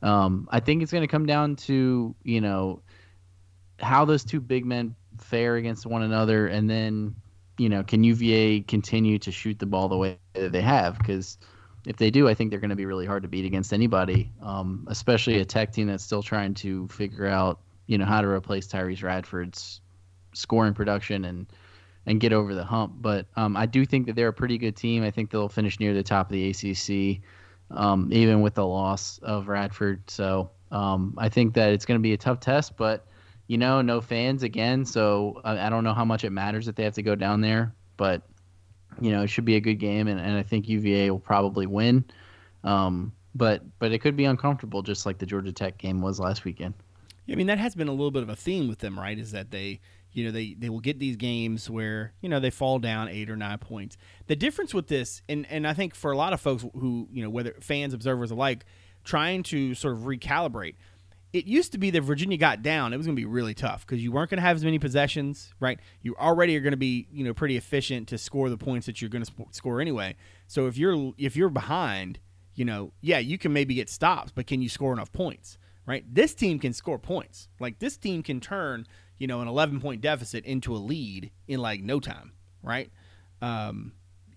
um, 0.03 0.49
I 0.53 0.61
think 0.61 0.83
it's 0.83 0.93
going 0.93 1.03
to 1.03 1.09
come 1.09 1.27
down 1.27 1.57
to 1.57 2.15
you 2.23 2.41
know 2.41 2.83
how 3.81 4.05
those 4.05 4.25
two 4.25 4.41
big 4.41 4.65
men 4.65 4.95
fare 5.19 5.57
against 5.57 5.87
one 5.87 6.03
another, 6.03 6.47
and 6.47 6.71
then 6.71 7.17
you 7.59 7.69
know, 7.69 7.83
can 7.83 8.05
UVA 8.05 8.61
continue 8.61 9.19
to 9.19 9.33
shoot 9.33 9.59
the 9.59 9.67
ball 9.67 9.89
the 9.89 9.97
way 9.97 10.17
that 10.35 10.53
they 10.53 10.63
have? 10.63 10.97
Because 10.99 11.39
if 11.88 11.96
they 11.96 12.11
do, 12.11 12.29
I 12.29 12.35
think 12.35 12.51
they're 12.51 12.61
going 12.61 12.68
to 12.68 12.77
be 12.77 12.85
really 12.85 13.07
hard 13.07 13.22
to 13.22 13.31
beat 13.31 13.46
against 13.46 13.72
anybody, 13.72 14.31
um, 14.42 14.87
especially 14.90 15.40
a 15.40 15.44
tech 15.46 15.72
team 15.72 15.87
that's 15.87 16.05
still 16.05 16.22
trying 16.22 16.53
to 16.55 16.87
figure 16.88 17.27
out, 17.27 17.61
you 17.87 17.96
know, 17.96 18.05
how 18.05 18.20
to 18.20 18.29
replace 18.29 18.68
Tyrece 18.68 19.03
Radford's 19.03 19.81
scoring 20.35 20.74
production 20.74 21.24
and 21.24 21.46
and 22.05 22.20
get 22.20 22.35
over 22.35 22.55
the 22.55 22.64
hump. 22.64 22.92
But 23.01 23.27
um, 23.37 23.57
I 23.57 23.64
do 23.64 23.87
think 23.87 24.07
that 24.07 24.16
they're 24.16 24.29
a 24.29 24.35
pretty 24.35 24.59
good 24.59 24.77
team. 24.77 25.03
I 25.03 25.11
think 25.11 25.31
they'll 25.31 25.48
finish 25.48 25.81
near 25.81 25.94
the 25.94 26.03
top 26.03 26.31
of 26.31 26.33
the 26.33 26.51
ACC, 26.51 27.22
um, 27.70 28.11
even 28.12 28.42
with 28.42 28.55
the 28.55 28.66
loss 28.66 29.18
of 29.22 29.48
Radford. 29.48 30.11
So 30.11 30.51
um, 30.70 31.14
I 31.16 31.31
think 31.31 31.55
that 31.55 31.72
it's 31.72 31.87
going 31.87 31.98
to 31.98 32.03
be 32.03 32.12
a 32.12 32.18
tough 32.18 32.38
test, 32.38 32.77
but 32.77 33.07
you 33.46 33.57
know, 33.57 33.81
no 33.81 34.03
fans 34.03 34.42
again, 34.42 34.85
so 34.85 35.40
I, 35.42 35.59
I, 35.59 35.70
don't 35.70 35.85
know 35.85 35.94
how 35.94 36.05
much 36.05 36.22
it 36.22 36.31
matters 36.31 36.66
that 36.66 36.77
they 36.77 36.85
have 36.85 36.94
to 36.94 37.03
go 37.03 37.14
down 37.14 37.40
there, 37.40 37.74
but 37.96 38.22
you 39.01 39.11
know, 39.11 39.23
it 39.23 39.29
should 39.29 39.45
be 39.45 39.57
a 39.57 39.61
good 39.61 39.77
game, 39.77 40.09
and, 40.09 40.21
and 40.21 40.37
I 40.37 40.43
think 40.43 40.69
UVA 40.69 41.11
will 41.11 41.19
probably 41.19 41.67
win. 41.67 42.05
Um, 42.65 43.13
but 43.35 43.63
but 43.79 43.93
it 43.93 44.01
could 44.01 44.17
be 44.17 44.25
uncomfortable, 44.25 44.83
just 44.83 45.07
like 45.07 45.19
the 45.19 45.27
Georgia 45.27 45.53
Tech 45.53 45.79
game 45.79 46.01
was 46.01 46.19
last 46.19 46.45
weekend. 46.45 46.75
I 47.31 47.35
mean 47.35 47.47
that 47.49 47.59
has 47.59 47.75
been 47.75 47.89
a 47.89 47.93
little 47.93 48.11
bit 48.11 48.23
of 48.23 48.29
a 48.29 48.37
theme 48.37 48.69
with 48.69 48.79
them, 48.79 48.99
right? 48.99 49.19
Is 49.19 49.33
that 49.33 49.51
they 49.51 49.81
you 50.13 50.25
know 50.25 50.31
they 50.31 50.55
they 50.59 50.69
will 50.69 50.81
get 50.81 50.99
these 50.99 51.17
games 51.17 51.69
where 51.69 52.13
you 52.21 52.29
know 52.29 52.41
they 52.41 52.51
fall 52.51 52.79
down 52.79 53.09
eight 53.09 53.31
or 53.31 53.37
nine 53.37 53.59
points. 53.59 53.97
The 54.27 54.37
difference 54.37 54.75
with 54.75 54.89
this, 54.89 55.23
and 55.29 55.47
and 55.51 55.67
I 55.67 55.75
think 55.75 55.95
for 55.95 56.11
a 56.11 56.17
lot 56.17 56.33
of 56.33 56.41
folks 56.41 56.65
who 56.75 57.09
you 57.13 57.23
know 57.23 57.31
whether 57.31 57.55
fans 57.61 57.95
observers 57.95 58.31
alike, 58.31 58.65
trying 59.05 59.43
to 59.45 59.75
sort 59.75 59.95
of 59.95 60.01
recalibrate 60.01 60.77
it 61.33 61.45
used 61.45 61.73
to 61.73 61.79
be 61.79 61.91
that 61.91 62.01
Virginia 62.01 62.38
got 62.38 62.62
down, 62.62 62.93
it 62.93 62.97
was 62.97 63.07
going 63.07 63.17
to 63.17 63.21
be 63.21 63.27
really 63.27 63.55
tough 63.55 63.87
because 63.87 64.03
you 64.03 64.11
weren't 64.11 64.31
going 64.31 64.38
to 64.38 64.43
have 64.43 64.57
as 64.57 64.64
many 64.64 64.79
possessions, 64.79 65.53
right? 65.61 65.79
You 66.01 66.17
already 66.17 66.57
are 66.57 66.61
going 66.61 66.73
to 66.73 66.79
be, 66.79 67.07
you 67.12 67.23
know, 67.25 67.35
pretty 67.35 67.57
efficient 67.57 68.09
to 68.09 68.19
score 68.19 68.49
the 68.49 68.57
points 68.57 68.87
that 68.87 69.03
you're 69.03 69.11
going 69.11 69.25
to 69.25 69.33
score 69.51 69.81
anyway. 69.81 70.17
So 70.47 70.67
if 70.67 70.79
you're 70.79 71.12
if 71.19 71.37
you're 71.37 71.51
behind, 71.51 72.19
you 72.55 72.64
know, 72.64 72.93
yeah, 73.03 73.19
you 73.19 73.37
can 73.37 73.53
maybe 73.53 73.75
get 73.75 73.91
stops, 73.91 74.33
but 74.35 74.47
can 74.47 74.62
you 74.62 74.71
score 74.71 74.93
enough 74.93 75.12
points, 75.12 75.59
right? 75.87 76.05
This 76.12 76.35
team 76.35 76.59
can 76.59 76.73
score 76.73 76.99
points. 76.99 77.49
Like 77.61 77.79
this 77.79 77.99
team 77.99 78.23
can 78.23 78.41
turn, 78.41 78.87
you 79.19 79.27
know, 79.27 79.43
an 79.43 79.49
11 79.49 79.81
point 79.81 80.01
deficit 80.01 80.47
into 80.47 80.75
a 80.75 80.79
lead 80.79 81.31
in 81.47 81.61
like 81.61 81.83
no 81.83 82.01
time, 82.01 82.33
right? 82.62 82.91
Um, 83.43 83.93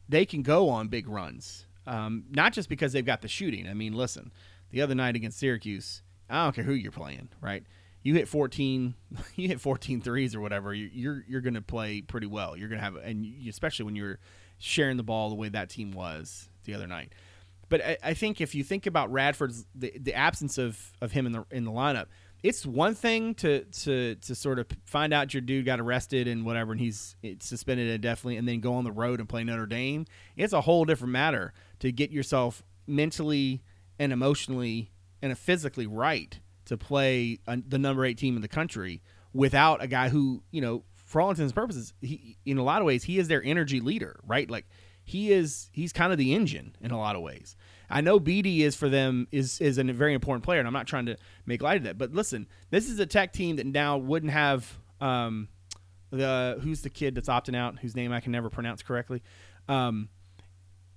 they 0.10 0.25
can 0.25 0.43
go 0.43 0.67
on 0.67 0.89
big 0.89 1.08
runs, 1.08 1.67
um, 1.88 2.25
not 2.30 2.51
just 2.51 2.67
because 2.67 2.91
they've 2.91 3.06
got 3.06 3.21
the 3.21 3.30
shooting. 3.30 3.65
I 3.69 3.73
mean, 3.73 3.93
listen, 3.93 4.34
the 4.71 4.82
other 4.82 4.93
night 4.93 5.15
against 5.15 5.39
Syracuse 5.39 6.01
I 6.32 6.44
don't 6.46 6.56
care 6.56 6.63
who 6.63 6.74
you're 6.74 6.91
playing, 6.91 7.30
right? 7.41 7.63
You 8.04 8.15
hit 8.15 8.28
14, 8.28 8.96
you 9.36 9.48
hit 9.48 9.62
14 9.62 10.02
threes 10.02 10.34
or 10.34 10.41
whatever, 10.41 10.74
you're 10.74 11.24
you're 11.28 11.41
going 11.41 11.56
to 11.56 11.62
play 11.62 12.02
pretty 12.02 12.28
well. 12.28 12.58
You're 12.58 12.70
going 12.70 12.80
to 12.80 12.84
have, 12.84 12.96
and 12.96 13.26
especially 13.48 13.86
when 13.86 13.96
you're 13.96 14.20
sharing 14.58 14.98
the 14.98 15.04
ball 15.04 15.30
the 15.30 15.36
way 15.36 15.50
that 15.50 15.70
team 15.70 15.91
was 15.91 16.50
the 16.63 16.74
other 16.74 16.88
night. 16.88 17.13
But 17.70 17.86
I, 17.86 17.98
I 18.04 18.13
think 18.13 18.41
if 18.41 18.54
you 18.54 18.63
think 18.63 18.86
about 18.86 19.12
Radford's 19.12 19.65
the, 19.74 19.94
the 19.98 20.13
absence 20.13 20.58
of, 20.58 20.91
of 21.02 21.12
him 21.12 21.26
in 21.26 21.32
the 21.32 21.46
in 21.52 21.63
the 21.63 21.72
lineup, 21.72 22.08
it's 22.44 22.65
one 22.65 22.96
thing 22.96 23.34
to 23.36 23.63
to 23.63 24.15
to 24.15 24.36
sort 24.36 24.60
of 24.60 24.67
find 24.86 25.13
out 25.13 25.34
your 25.34 25.41
dude 25.41 25.65
got 25.65 25.80
arrested 25.80 26.28
and 26.28 26.46
whatever, 26.46 26.72
and 26.72 26.82
he's 26.82 27.15
suspended 27.39 27.88
indefinitely, 27.88 28.38
and 28.38 28.48
then 28.48 28.60
go 28.60 28.74
on 28.74 28.84
the 28.84 28.91
road 28.91 29.20
and 29.20 29.30
play 29.30 29.44
Notre 29.44 29.65
Dame. 29.65 30.06
It's 30.36 30.54
a 30.54 30.62
whole 30.62 30.86
different 30.86 31.13
matter 31.13 31.54
to 31.80 31.91
get 31.91 32.12
yourself 32.12 32.63
mentally 32.88 33.63
and 34.00 34.12
emotionally 34.12 34.90
and 35.21 35.31
a 35.31 35.36
physically 35.36 35.88
right 35.88 36.39
to 36.65 36.77
play 36.77 37.39
a, 37.47 37.57
the 37.57 37.77
number 37.77 38.05
eight 38.05 38.17
team 38.17 38.36
in 38.36 38.41
the 38.41 38.47
country 38.47 39.01
without 39.34 39.84
a 39.84 39.88
guy 39.88 40.10
who, 40.10 40.43
you 40.51 40.62
know, 40.62 40.84
for 40.95 41.21
all 41.21 41.29
intents 41.29 41.51
and 41.51 41.55
purposes, 41.55 41.93
he 42.01 42.38
in 42.45 42.57
a 42.57 42.63
lot 42.63 42.81
of 42.81 42.86
ways 42.86 43.03
he 43.03 43.19
is 43.19 43.27
their 43.27 43.43
energy 43.43 43.79
leader, 43.79 44.19
right? 44.25 44.49
Like 44.49 44.65
he 45.03 45.31
is 45.31 45.69
he's 45.73 45.91
kind 45.91 46.12
of 46.12 46.17
the 46.17 46.34
engine 46.34 46.75
in 46.81 46.91
a 46.91 46.97
lot 46.97 47.15
of 47.15 47.21
ways. 47.21 47.55
I 47.89 47.99
know 47.99 48.19
Bede 48.19 48.47
is 48.47 48.75
for 48.75 48.88
them 48.88 49.27
is 49.31 49.60
is 49.60 49.77
a 49.77 49.84
very 49.84 50.13
important 50.13 50.45
player, 50.45 50.60
and 50.60 50.67
I'm 50.67 50.73
not 50.73 50.88
trying 50.88 51.07
to 51.07 51.17
make 51.45 51.62
light 51.62 51.77
of 51.77 51.84
that. 51.84 51.97
But 51.97 52.13
listen, 52.13 52.47
this 52.69 52.89
is 52.89 52.99
a 52.99 53.05
tech 53.05 53.34
team 53.34 53.57
that 53.57 53.65
now 53.65 53.97
wouldn't 53.97 54.31
have 54.31 54.77
um, 55.01 55.49
the 56.12 56.60
who's 56.62 56.81
the 56.81 56.89
kid 56.89 57.15
that's 57.15 57.29
opting 57.29 57.56
out, 57.56 57.79
whose 57.79 57.96
name 57.96 58.13
I 58.13 58.21
can 58.21 58.31
never 58.31 58.50
pronounce 58.50 58.81
correctly. 58.81 59.21
Um, 59.67 60.10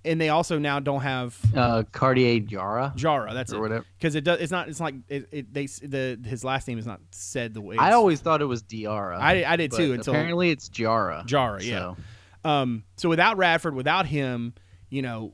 and 0.05 0.21
they 0.21 0.29
also 0.29 0.59
now 0.59 0.79
don't 0.79 1.01
have 1.01 1.37
uh, 1.55 1.83
Cartier 1.91 2.39
Jara. 2.39 2.93
Jara, 2.95 3.33
that's 3.33 3.51
or 3.51 3.57
it. 3.57 3.61
whatever. 3.61 3.85
Because 3.97 4.15
it 4.15 4.23
does. 4.23 4.39
It's 4.39 4.51
not. 4.51 4.69
It's 4.69 4.79
like 4.79 4.95
it, 5.09 5.27
it. 5.31 5.53
They 5.53 5.65
the 5.65 6.19
his 6.23 6.43
last 6.43 6.67
name 6.67 6.77
is 6.77 6.85
not 6.85 7.01
said 7.11 7.53
the 7.53 7.61
way. 7.61 7.77
I 7.77 7.93
always 7.93 8.21
thought 8.21 8.41
it 8.41 8.45
was 8.45 8.63
Diarra. 8.63 9.17
I, 9.17 9.43
I 9.43 9.55
did 9.55 9.71
too. 9.71 9.93
Until 9.93 10.13
apparently 10.13 10.51
it's 10.51 10.69
Jara. 10.69 11.23
Jara, 11.25 11.61
yeah. 11.63 11.95
So. 12.43 12.49
Um. 12.49 12.83
So 12.97 13.09
without 13.09 13.37
Radford, 13.37 13.75
without 13.75 14.05
him, 14.05 14.53
you 14.89 15.01
know, 15.01 15.33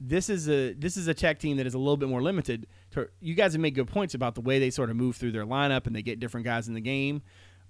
this 0.00 0.28
is 0.28 0.48
a 0.48 0.72
this 0.74 0.96
is 0.96 1.08
a 1.08 1.14
tech 1.14 1.38
team 1.38 1.56
that 1.58 1.66
is 1.66 1.74
a 1.74 1.78
little 1.78 1.96
bit 1.96 2.08
more 2.08 2.22
limited. 2.22 2.66
You 3.20 3.34
guys 3.34 3.52
have 3.52 3.60
made 3.60 3.74
good 3.74 3.88
points 3.88 4.14
about 4.14 4.34
the 4.34 4.40
way 4.40 4.58
they 4.58 4.70
sort 4.70 4.90
of 4.90 4.96
move 4.96 5.16
through 5.16 5.32
their 5.32 5.46
lineup 5.46 5.86
and 5.86 5.94
they 5.94 6.02
get 6.02 6.20
different 6.20 6.44
guys 6.44 6.68
in 6.68 6.74
the 6.74 6.80
game. 6.80 7.22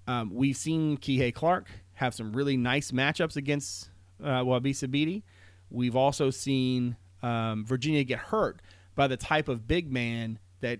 Um, 0.07 0.33
we've 0.33 0.57
seen 0.57 0.97
Kihei 0.97 1.33
Clark 1.33 1.69
have 1.93 2.13
some 2.13 2.33
really 2.33 2.57
nice 2.57 2.91
matchups 2.91 3.37
against 3.37 3.89
uh, 4.21 4.43
Wabissa 4.43 4.89
Bede. 4.89 5.23
We've 5.69 5.95
also 5.95 6.29
seen 6.29 6.97
um, 7.21 7.65
Virginia 7.65 8.03
get 8.03 8.19
hurt 8.19 8.61
by 8.95 9.07
the 9.07 9.17
type 9.17 9.47
of 9.47 9.67
big 9.67 9.91
man 9.91 10.39
that 10.61 10.79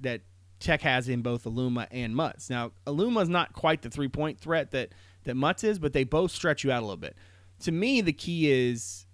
that 0.00 0.22
Tech 0.58 0.82
has 0.82 1.08
in 1.08 1.22
both 1.22 1.44
Aluma 1.44 1.86
and 1.90 2.14
Mutts. 2.14 2.50
Now, 2.50 2.72
Aluma 2.86 3.22
is 3.22 3.28
not 3.28 3.52
quite 3.52 3.82
the 3.82 3.90
three 3.90 4.08
point 4.08 4.38
threat 4.38 4.70
that 4.72 4.90
that 5.24 5.36
Mutts 5.36 5.64
is, 5.64 5.78
but 5.78 5.92
they 5.92 6.04
both 6.04 6.30
stretch 6.30 6.64
you 6.64 6.72
out 6.72 6.82
a 6.82 6.86
little 6.86 6.96
bit. 6.96 7.16
To 7.60 7.72
me, 7.72 8.00
the 8.00 8.12
key 8.12 8.50
is 8.50 9.06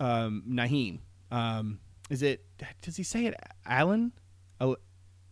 um, 0.00 0.44
Nahiem. 0.48 1.00
Um, 1.30 1.80
is 2.10 2.22
it? 2.22 2.44
Does 2.82 2.96
he 2.96 3.02
say 3.02 3.26
it? 3.26 3.34
Allen? 3.66 4.12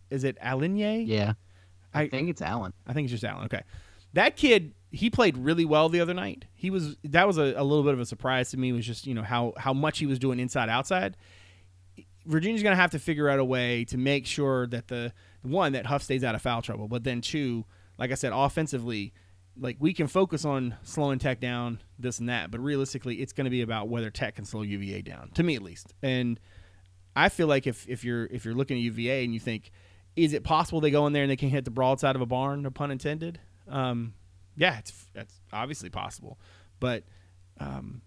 Is 0.09 0.23
it 0.23 0.37
Allenye? 0.39 1.03
Yeah, 1.05 1.33
I, 1.93 2.03
I 2.03 2.07
think 2.07 2.29
it's 2.29 2.41
Allen. 2.41 2.73
I 2.85 2.93
think 2.93 3.05
it's 3.05 3.11
just 3.11 3.23
Allen. 3.23 3.45
Okay, 3.45 3.61
that 4.13 4.35
kid 4.37 4.73
he 4.97 5.11
played 5.11 5.37
really 5.37 5.65
well 5.65 5.89
the 5.89 6.01
other 6.01 6.13
night. 6.13 6.45
He 6.55 6.71
was 6.71 6.97
that 7.03 7.27
was 7.27 7.37
a, 7.37 7.53
a, 7.55 7.63
little 7.63 7.83
bit 7.83 7.93
of 7.93 7.99
a 7.99 8.05
surprise 8.05 8.49
to 8.51 8.57
me. 8.57 8.71
Was 8.71 8.85
just 8.85 9.05
you 9.05 9.13
know 9.13 9.21
how 9.21 9.53
how 9.57 9.73
much 9.73 9.99
he 9.99 10.07
was 10.07 10.17
doing 10.17 10.39
inside 10.39 10.69
outside. 10.69 11.15
Virginia's 12.25 12.63
going 12.63 12.75
to 12.75 12.81
have 12.81 12.91
to 12.91 12.99
figure 12.99 13.29
out 13.29 13.39
a 13.39 13.45
way 13.45 13.85
to 13.85 13.97
make 13.97 14.25
sure 14.25 14.67
that 14.67 14.87
the 14.87 15.13
one 15.43 15.73
that 15.73 15.85
Huff 15.85 16.03
stays 16.03 16.23
out 16.23 16.35
of 16.35 16.41
foul 16.41 16.61
trouble, 16.61 16.87
but 16.89 17.03
then 17.05 17.21
two, 17.21 17.63
like 17.97 18.11
I 18.11 18.15
said, 18.15 18.33
offensively, 18.33 19.13
like 19.57 19.77
we 19.79 19.93
can 19.93 20.07
focus 20.07 20.43
on 20.43 20.75
slowing 20.83 21.19
Tech 21.19 21.39
down, 21.39 21.79
this 21.97 22.19
and 22.19 22.27
that, 22.27 22.51
but 22.51 22.59
realistically, 22.59 23.17
it's 23.17 23.31
going 23.31 23.45
to 23.45 23.51
be 23.51 23.61
about 23.61 23.87
whether 23.87 24.09
Tech 24.09 24.35
can 24.35 24.45
slow 24.45 24.63
UVA 24.63 25.03
down, 25.03 25.29
to 25.35 25.43
me 25.43 25.55
at 25.55 25.61
least. 25.61 25.93
And 26.01 26.39
I 27.15 27.29
feel 27.29 27.47
like 27.47 27.65
if 27.67 27.87
if 27.87 28.03
you're 28.03 28.25
if 28.25 28.43
you're 28.43 28.55
looking 28.55 28.77
at 28.77 28.83
UVA 28.83 29.23
and 29.23 29.33
you 29.33 29.39
think, 29.39 29.71
is 30.15 30.33
it 30.33 30.43
possible 30.43 30.81
they 30.81 30.91
go 30.91 31.07
in 31.07 31.13
there 31.13 31.23
and 31.23 31.31
they 31.31 31.37
can 31.37 31.49
hit 31.49 31.65
the 31.65 31.71
broadside 31.71 32.15
of 32.15 32.21
a 32.21 32.25
barn? 32.25 32.63
No 32.63 32.71
pun 32.71 32.91
intended. 32.91 33.39
Um, 33.69 34.15
yeah, 34.57 34.79
it's 34.79 35.05
that's 35.13 35.39
obviously 35.53 35.89
possible, 35.89 36.39
but 36.79 37.03
um, 37.59 38.01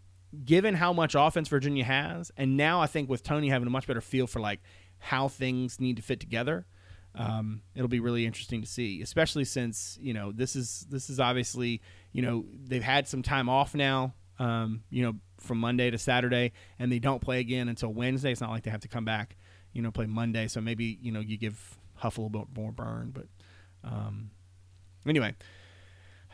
given 0.44 0.74
how 0.74 0.92
much 0.92 1.14
offense 1.16 1.48
Virginia 1.48 1.84
has, 1.84 2.30
and 2.36 2.56
now 2.56 2.80
I 2.80 2.86
think 2.86 3.08
with 3.08 3.22
Tony 3.22 3.48
having 3.48 3.66
a 3.66 3.70
much 3.70 3.86
better 3.86 4.00
feel 4.00 4.26
for 4.26 4.40
like 4.40 4.60
how 4.98 5.28
things 5.28 5.80
need 5.80 5.96
to 5.96 6.02
fit 6.02 6.20
together, 6.20 6.66
um, 7.14 7.62
it'll 7.74 7.88
be 7.88 8.00
really 8.00 8.26
interesting 8.26 8.60
to 8.60 8.66
see, 8.66 9.00
especially 9.00 9.44
since 9.44 9.96
you 10.00 10.12
know 10.12 10.32
this 10.32 10.56
is 10.56 10.86
this 10.90 11.08
is 11.08 11.20
obviously 11.20 11.80
you 12.12 12.22
know 12.22 12.44
they've 12.64 12.82
had 12.82 13.08
some 13.08 13.22
time 13.22 13.48
off 13.48 13.74
now, 13.74 14.14
um, 14.38 14.82
you 14.90 15.02
know 15.02 15.14
from 15.38 15.58
Monday 15.58 15.90
to 15.90 15.98
Saturday, 15.98 16.52
and 16.78 16.92
they 16.92 16.98
don't 16.98 17.20
play 17.20 17.38
again 17.40 17.68
until 17.68 17.92
Wednesday. 17.92 18.32
It's 18.32 18.40
not 18.40 18.50
like 18.50 18.64
they 18.64 18.70
have 18.70 18.80
to 18.80 18.88
come 18.88 19.04
back, 19.04 19.36
you 19.72 19.82
know, 19.82 19.90
play 19.90 20.06
Monday. 20.06 20.48
So 20.48 20.60
maybe 20.60 20.98
you 21.00 21.12
know 21.12 21.20
you 21.20 21.36
give 21.36 21.78
Huff 21.94 22.18
a 22.18 22.20
little 22.20 22.44
bit 22.44 22.48
more 22.56 22.72
burn, 22.72 23.12
but 23.14 23.26
um, 23.84 24.30
anyway. 25.06 25.34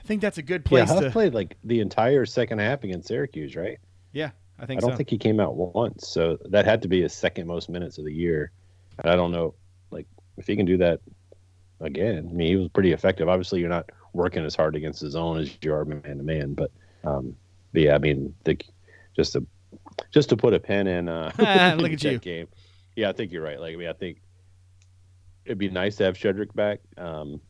I 0.07 0.09
think 0.09 0.23
that's 0.23 0.39
a 0.39 0.43
good 0.43 0.65
place 0.65 0.89
yeah, 0.89 0.95
Huff 0.95 1.03
to 1.03 1.11
played 1.11 1.35
like 1.35 1.57
the 1.65 1.81
entire 1.81 2.27
second 2.27 2.61
half 2.61 2.85
against 2.85 3.09
Syracuse, 3.09 3.57
right? 3.57 3.81
Yeah, 4.13 4.31
I 4.57 4.65
think 4.65 4.79
I 4.79 4.81
don't 4.83 4.93
so. 4.93 4.97
think 4.99 5.11
he 5.11 5.19
came 5.19 5.41
out 5.41 5.57
once, 5.57 6.07
so 6.07 6.39
that 6.51 6.65
had 6.65 6.83
to 6.83 6.89
be 6.89 7.03
his 7.03 7.13
second 7.13 7.49
most 7.49 7.69
minutes 7.69 7.99
of 7.99 8.05
the 8.05 8.13
year. 8.13 8.53
And 9.03 9.11
I 9.11 9.17
don't 9.17 9.33
know, 9.33 9.55
like 9.91 10.07
if 10.37 10.47
he 10.47 10.55
can 10.55 10.65
do 10.65 10.77
that 10.77 11.01
again. 11.81 12.29
I 12.31 12.33
mean, 12.33 12.47
he 12.47 12.55
was 12.55 12.69
pretty 12.69 12.93
effective. 12.93 13.29
Obviously, 13.29 13.59
you're 13.59 13.69
not 13.69 13.91
working 14.13 14.45
as 14.45 14.55
hard 14.55 14.77
against 14.77 15.01
his 15.01 15.17
own 15.17 15.39
as 15.39 15.51
you 15.61 15.75
are 15.75 15.85
man 15.85 16.03
to 16.03 16.23
man, 16.23 16.55
but 16.55 16.71
um, 17.03 17.35
but 17.73 17.83
yeah, 17.83 17.97
I 17.97 17.99
mean, 17.99 18.33
the, 18.45 18.57
just 19.17 19.33
to 19.33 19.45
just 20.13 20.29
to 20.29 20.37
put 20.37 20.55
a 20.55 20.61
pen 20.61 20.87
in 20.87 21.09
uh, 21.09 21.33
Look 21.39 21.49
at 21.49 22.01
that 22.01 22.05
you. 22.05 22.19
game. 22.21 22.47
Yeah, 22.95 23.09
I 23.09 23.13
think 23.13 23.33
you're 23.33 23.43
right. 23.43 23.59
Like, 23.59 23.75
I 23.75 23.77
mean, 23.77 23.89
I 23.89 23.93
think 23.93 24.23
it'd 25.45 25.59
be 25.59 25.69
nice 25.69 25.97
to 25.97 26.05
have 26.05 26.17
Shedrick 26.17 26.55
back. 26.55 26.79
Um, 26.97 27.41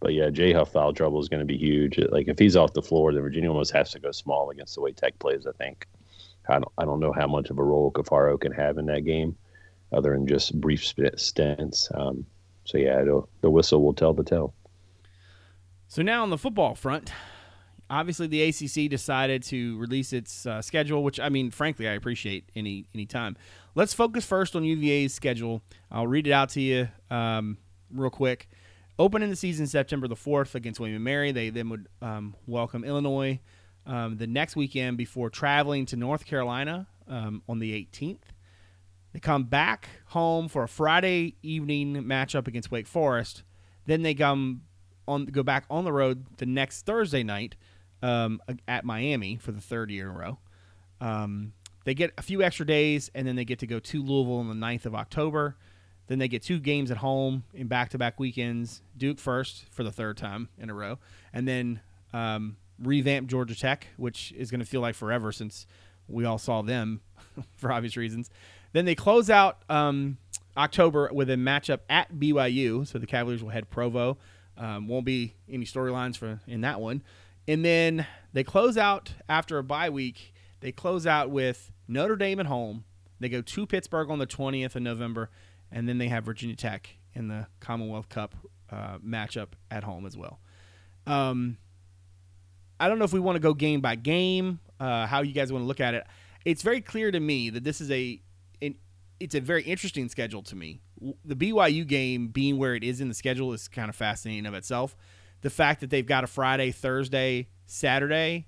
but 0.00 0.12
yeah, 0.12 0.30
Jay 0.30 0.52
Huff 0.52 0.72
foul 0.72 0.92
trouble 0.92 1.20
is 1.20 1.28
going 1.28 1.40
to 1.40 1.46
be 1.46 1.56
huge. 1.56 1.98
Like 2.10 2.28
if 2.28 2.38
he's 2.38 2.56
off 2.56 2.72
the 2.72 2.82
floor, 2.82 3.12
then 3.12 3.22
Virginia 3.22 3.50
almost 3.50 3.72
has 3.72 3.90
to 3.92 3.98
go 3.98 4.10
small 4.10 4.50
against 4.50 4.74
the 4.74 4.80
way 4.80 4.92
Tech 4.92 5.18
plays. 5.18 5.46
I 5.46 5.52
think. 5.52 5.86
I 6.48 6.54
don't. 6.54 6.72
I 6.78 6.84
don't 6.84 7.00
know 7.00 7.12
how 7.12 7.26
much 7.26 7.50
of 7.50 7.58
a 7.58 7.64
role 7.64 7.90
Caffaro 7.90 8.40
can 8.40 8.52
have 8.52 8.78
in 8.78 8.86
that 8.86 9.04
game, 9.04 9.36
other 9.92 10.12
than 10.12 10.26
just 10.26 10.60
brief 10.60 10.84
stints. 10.84 11.90
Um, 11.94 12.26
so 12.64 12.78
yeah, 12.78 13.02
the 13.40 13.50
whistle 13.50 13.82
will 13.82 13.94
tell 13.94 14.12
the 14.12 14.24
tale. 14.24 14.54
So 15.88 16.02
now 16.02 16.22
on 16.22 16.30
the 16.30 16.38
football 16.38 16.74
front, 16.74 17.12
obviously 17.88 18.26
the 18.26 18.42
ACC 18.42 18.90
decided 18.90 19.42
to 19.44 19.78
release 19.78 20.12
its 20.12 20.46
uh, 20.46 20.60
schedule, 20.60 21.02
which 21.04 21.20
I 21.20 21.28
mean, 21.28 21.50
frankly, 21.50 21.88
I 21.88 21.92
appreciate 21.92 22.50
any 22.54 22.86
any 22.94 23.06
time. 23.06 23.36
Let's 23.74 23.94
focus 23.94 24.24
first 24.24 24.56
on 24.56 24.64
UVA's 24.64 25.14
schedule. 25.14 25.62
I'll 25.90 26.06
read 26.06 26.26
it 26.26 26.32
out 26.32 26.50
to 26.50 26.60
you 26.60 26.88
um, 27.10 27.58
real 27.90 28.10
quick. 28.10 28.48
Opening 28.98 29.28
the 29.28 29.36
season 29.36 29.66
September 29.66 30.08
the 30.08 30.16
fourth 30.16 30.54
against 30.54 30.80
William 30.80 31.02
Mary, 31.02 31.30
they 31.30 31.50
then 31.50 31.68
would 31.68 31.86
um, 32.00 32.34
welcome 32.46 32.82
Illinois 32.82 33.40
um, 33.84 34.16
the 34.16 34.26
next 34.26 34.56
weekend 34.56 34.96
before 34.96 35.28
traveling 35.28 35.84
to 35.86 35.96
North 35.96 36.24
Carolina 36.24 36.86
um, 37.06 37.42
on 37.46 37.58
the 37.58 37.72
18th. 37.72 38.22
They 39.12 39.20
come 39.20 39.44
back 39.44 39.88
home 40.06 40.48
for 40.48 40.62
a 40.62 40.68
Friday 40.68 41.36
evening 41.42 42.04
matchup 42.04 42.48
against 42.48 42.70
Wake 42.70 42.86
Forest. 42.86 43.42
Then 43.84 44.02
they 44.02 44.14
come 44.14 44.62
on 45.06 45.26
go 45.26 45.42
back 45.42 45.66
on 45.68 45.84
the 45.84 45.92
road 45.92 46.24
the 46.38 46.46
next 46.46 46.86
Thursday 46.86 47.22
night 47.22 47.54
um, 48.02 48.40
at 48.66 48.84
Miami 48.84 49.36
for 49.36 49.52
the 49.52 49.60
third 49.60 49.90
year 49.90 50.08
in 50.08 50.16
a 50.16 50.18
row. 50.18 50.38
Um, 51.02 51.52
they 51.84 51.94
get 51.94 52.12
a 52.16 52.22
few 52.22 52.42
extra 52.42 52.66
days, 52.66 53.10
and 53.14 53.28
then 53.28 53.36
they 53.36 53.44
get 53.44 53.58
to 53.60 53.66
go 53.66 53.78
to 53.78 54.02
Louisville 54.02 54.38
on 54.38 54.48
the 54.48 54.66
9th 54.66 54.86
of 54.86 54.94
October. 54.94 55.56
Then 56.08 56.18
they 56.18 56.28
get 56.28 56.42
two 56.42 56.60
games 56.60 56.90
at 56.90 56.98
home 56.98 57.44
in 57.52 57.66
back-to-back 57.66 58.20
weekends. 58.20 58.82
Duke 58.96 59.18
first 59.18 59.66
for 59.70 59.82
the 59.82 59.90
third 59.90 60.16
time 60.16 60.48
in 60.58 60.70
a 60.70 60.74
row, 60.74 60.98
and 61.32 61.48
then 61.48 61.80
um, 62.12 62.56
revamp 62.80 63.28
Georgia 63.28 63.58
Tech, 63.58 63.88
which 63.96 64.32
is 64.36 64.50
going 64.50 64.60
to 64.60 64.66
feel 64.66 64.80
like 64.80 64.94
forever 64.94 65.32
since 65.32 65.66
we 66.08 66.24
all 66.24 66.38
saw 66.38 66.62
them 66.62 67.00
for 67.56 67.72
obvious 67.72 67.96
reasons. 67.96 68.30
Then 68.72 68.84
they 68.84 68.94
close 68.94 69.30
out 69.30 69.62
um, 69.68 70.18
October 70.56 71.10
with 71.12 71.30
a 71.30 71.34
matchup 71.34 71.80
at 71.88 72.12
BYU, 72.14 72.86
so 72.86 72.98
the 72.98 73.06
Cavaliers 73.06 73.42
will 73.42 73.50
head 73.50 73.70
Provo. 73.70 74.18
Um, 74.58 74.88
won't 74.88 75.04
be 75.04 75.34
any 75.50 75.66
storylines 75.66 76.16
for 76.16 76.40
in 76.46 76.62
that 76.62 76.80
one. 76.80 77.02
And 77.48 77.64
then 77.64 78.06
they 78.32 78.42
close 78.42 78.76
out 78.76 79.12
after 79.28 79.58
a 79.58 79.62
bye 79.62 79.90
week. 79.90 80.34
They 80.60 80.72
close 80.72 81.06
out 81.06 81.30
with 81.30 81.70
Notre 81.86 82.16
Dame 82.16 82.40
at 82.40 82.46
home. 82.46 82.84
They 83.20 83.28
go 83.28 83.42
to 83.42 83.66
Pittsburgh 83.66 84.10
on 84.10 84.18
the 84.18 84.26
20th 84.26 84.76
of 84.76 84.82
November, 84.82 85.30
and 85.70 85.88
then 85.88 85.98
they 85.98 86.08
have 86.08 86.24
Virginia 86.24 86.56
Tech 86.56 86.90
in 87.14 87.28
the 87.28 87.46
Commonwealth 87.60 88.08
Cup 88.08 88.34
uh, 88.70 88.98
matchup 88.98 89.48
at 89.70 89.84
home 89.84 90.06
as 90.06 90.16
well. 90.16 90.40
Um, 91.06 91.58
I 92.78 92.88
don't 92.88 92.98
know 92.98 93.04
if 93.04 93.12
we 93.12 93.20
want 93.20 93.36
to 93.36 93.40
go 93.40 93.54
game 93.54 93.80
by 93.80 93.94
game, 93.94 94.60
uh, 94.78 95.06
how 95.06 95.22
you 95.22 95.32
guys 95.32 95.52
want 95.52 95.62
to 95.62 95.66
look 95.66 95.80
at 95.80 95.94
it. 95.94 96.06
It's 96.44 96.62
very 96.62 96.80
clear 96.80 97.10
to 97.10 97.20
me 97.20 97.50
that 97.50 97.64
this 97.64 97.80
is 97.80 97.90
a, 97.90 98.20
an, 98.60 98.76
it's 99.18 99.34
a 99.34 99.40
very 99.40 99.62
interesting 99.62 100.08
schedule 100.08 100.42
to 100.44 100.56
me. 100.56 100.80
The 101.24 101.36
BYU 101.36 101.86
game 101.86 102.28
being 102.28 102.58
where 102.58 102.74
it 102.74 102.84
is 102.84 103.00
in 103.00 103.08
the 103.08 103.14
schedule 103.14 103.52
is 103.52 103.68
kind 103.68 103.88
of 103.88 103.96
fascinating 103.96 104.46
of 104.46 104.54
itself. 104.54 104.96
The 105.42 105.50
fact 105.50 105.80
that 105.80 105.90
they've 105.90 106.06
got 106.06 106.24
a 106.24 106.26
Friday, 106.26 106.70
Thursday, 106.70 107.48
Saturday 107.66 108.46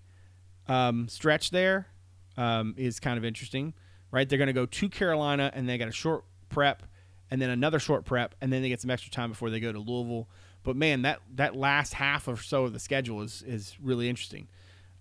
um, 0.66 1.09
stretch 1.09 1.51
there 1.51 1.89
um, 2.37 2.75
is 2.77 3.01
kind 3.01 3.19
of 3.19 3.25
interesting, 3.25 3.75
right? 4.11 4.29
They're 4.29 4.39
going 4.39 4.49
to 4.49 4.53
go 4.53 4.66
to 4.66 4.89
Carolina 4.89 5.51
and 5.55 5.69
they 5.69 5.79
got 5.79 5.89
a 5.89 5.93
short 5.93 6.25
prep 6.49 6.83
and 7.31 7.41
then 7.41 7.51
another 7.51 7.79
short 7.79 8.05
prep 8.05 8.35
and 8.41 8.53
then 8.53 8.62
they 8.62 8.68
get 8.68 8.81
some 8.81 8.91
extra 8.91 9.11
time 9.11 9.31
before 9.31 9.51
they 9.51 9.61
go 9.61 9.72
to 9.72 9.79
Louisville. 9.79 10.29
But 10.62 10.76
man, 10.76 11.03
that 11.03 11.20
that 11.35 11.57
last 11.57 11.95
half 11.95 12.29
or 12.29 12.37
so 12.37 12.64
of 12.64 12.72
the 12.72 12.79
schedule 12.79 13.22
is 13.22 13.43
is 13.47 13.76
really 13.83 14.09
interesting. 14.09 14.49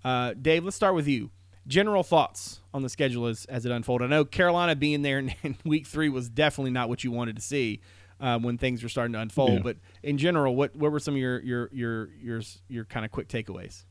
Uh, 0.04 0.34
Dave, 0.40 0.64
let's 0.64 0.76
start 0.76 0.96
with 0.96 1.08
you. 1.08 1.32
General 1.68 2.04
thoughts 2.04 2.62
on 2.74 2.82
the 2.82 2.90
schedule 2.90 3.26
as, 3.26 3.44
as 3.46 3.66
it 3.66 3.72
unfolded. 3.72 4.06
I 4.06 4.10
know 4.10 4.24
Carolina 4.24 4.76
being 4.76 5.02
there 5.02 5.20
in, 5.20 5.34
in 5.44 5.58
week 5.66 5.86
three 5.86 6.10
was 6.10 6.30
definitely 6.30 6.72
not 6.72 6.90
what 6.90 7.04
you 7.04 7.12
wanted 7.12 7.36
to 7.36 7.42
see 7.42 7.82
uh, 8.20 8.40
when 8.40 8.58
things 8.58 8.84
were 8.84 8.90
starting 8.90 9.14
to 9.14 9.20
unfold. 9.20 9.54
Yeah. 9.54 9.60
But 9.64 9.78
in 10.04 10.18
general, 10.18 10.56
what 10.56 10.76
what 10.76 10.92
were 10.92 11.00
some 11.00 11.16
of 11.16 11.20
your 11.20 11.42
your 11.42 11.70
your 11.72 12.10
your 12.22 12.42
your 12.68 12.86
kind 12.86 13.06
of 13.06 13.12
quick 13.12 13.28
takeaways? 13.28 13.84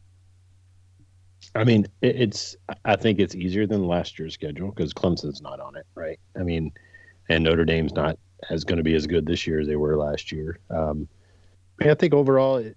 I 1.55 1.64
mean, 1.64 1.87
it's. 2.03 2.57
I 2.84 2.97
think 2.97 3.18
it's 3.18 3.34
easier 3.34 3.66
than 3.66 3.87
last 3.87 4.18
year's 4.18 4.34
schedule 4.34 4.70
because 4.70 4.93
Clemson's 4.93 5.41
not 5.43 5.61
on 5.61 5.76
it, 5.76 5.87
right? 5.95 6.18
I 6.39 6.43
mean, 6.43 6.72
and 7.28 7.45
Notre 7.45 7.64
Dame's 7.64 7.93
not 7.93 8.18
as 8.51 8.64
going 8.64 8.78
to 8.78 8.82
be 8.82 8.95
as 8.95 9.07
good 9.07 9.26
this 9.26 9.47
year 9.47 9.61
as 9.61 9.66
they 9.66 9.76
were 9.76 9.97
last 9.97 10.32
year. 10.32 10.59
Um, 10.70 11.09
I 11.80 11.95
think 11.95 12.14
overall, 12.14 12.57
it, 12.57 12.76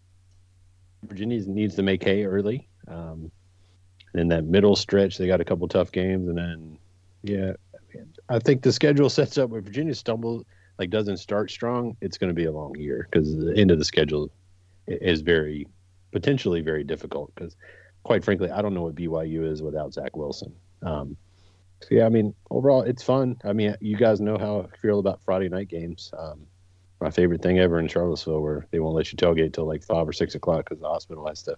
Virginia 1.03 1.41
needs 1.45 1.75
to 1.75 1.83
make 1.83 2.03
hay 2.03 2.25
early. 2.25 2.67
Um, 2.87 3.31
and 4.13 4.21
in 4.21 4.27
that 4.29 4.43
middle 4.43 4.75
stretch, 4.75 5.17
they 5.17 5.27
got 5.27 5.41
a 5.41 5.45
couple 5.45 5.67
tough 5.67 5.91
games, 5.91 6.27
and 6.27 6.37
then 6.37 6.77
yeah, 7.23 7.53
I, 7.73 7.97
mean, 7.97 8.13
I 8.29 8.39
think 8.39 8.61
the 8.61 8.71
schedule 8.71 9.09
sets 9.09 9.37
up 9.37 9.49
where 9.49 9.61
Virginia 9.61 9.95
stumbles 9.95 10.45
like 10.77 10.89
doesn't 10.89 11.17
start 11.17 11.51
strong. 11.51 11.95
It's 12.01 12.17
going 12.17 12.29
to 12.29 12.33
be 12.33 12.45
a 12.45 12.51
long 12.51 12.75
year 12.77 13.07
because 13.09 13.35
the 13.35 13.53
end 13.55 13.71
of 13.71 13.77
the 13.77 13.85
schedule 13.85 14.31
is 14.87 15.21
very 15.21 15.67
potentially 16.11 16.61
very 16.61 16.83
difficult 16.83 17.31
because 17.35 17.55
quite 18.03 18.23
frankly, 18.23 18.49
I 18.49 18.61
don't 18.61 18.73
know 18.73 18.83
what 18.83 18.95
BYU 18.95 19.49
is 19.49 19.61
without 19.61 19.93
Zach 19.93 20.15
Wilson. 20.15 20.55
Um, 20.81 21.17
so 21.81 21.87
yeah, 21.91 22.05
I 22.05 22.09
mean, 22.09 22.33
overall, 22.49 22.81
it's 22.81 23.03
fun. 23.03 23.37
I 23.43 23.53
mean, 23.53 23.75
you 23.79 23.97
guys 23.97 24.19
know 24.19 24.37
how 24.37 24.67
I 24.71 24.77
feel 24.77 24.99
about 24.99 25.21
Friday 25.23 25.49
night 25.49 25.69
games. 25.69 26.11
Um, 26.17 26.45
my 26.99 27.09
favorite 27.09 27.41
thing 27.41 27.59
ever 27.59 27.79
in 27.79 27.87
Charlottesville, 27.87 28.41
where 28.41 28.67
they 28.71 28.79
won't 28.79 28.95
let 28.95 29.11
you 29.11 29.17
tailgate 29.17 29.53
till 29.53 29.65
like 29.65 29.83
five 29.83 30.07
or 30.07 30.13
six 30.13 30.35
o'clock 30.35 30.65
because 30.67 30.81
the 30.81 30.87
hospital 30.87 31.25
has 31.27 31.43
to 31.43 31.55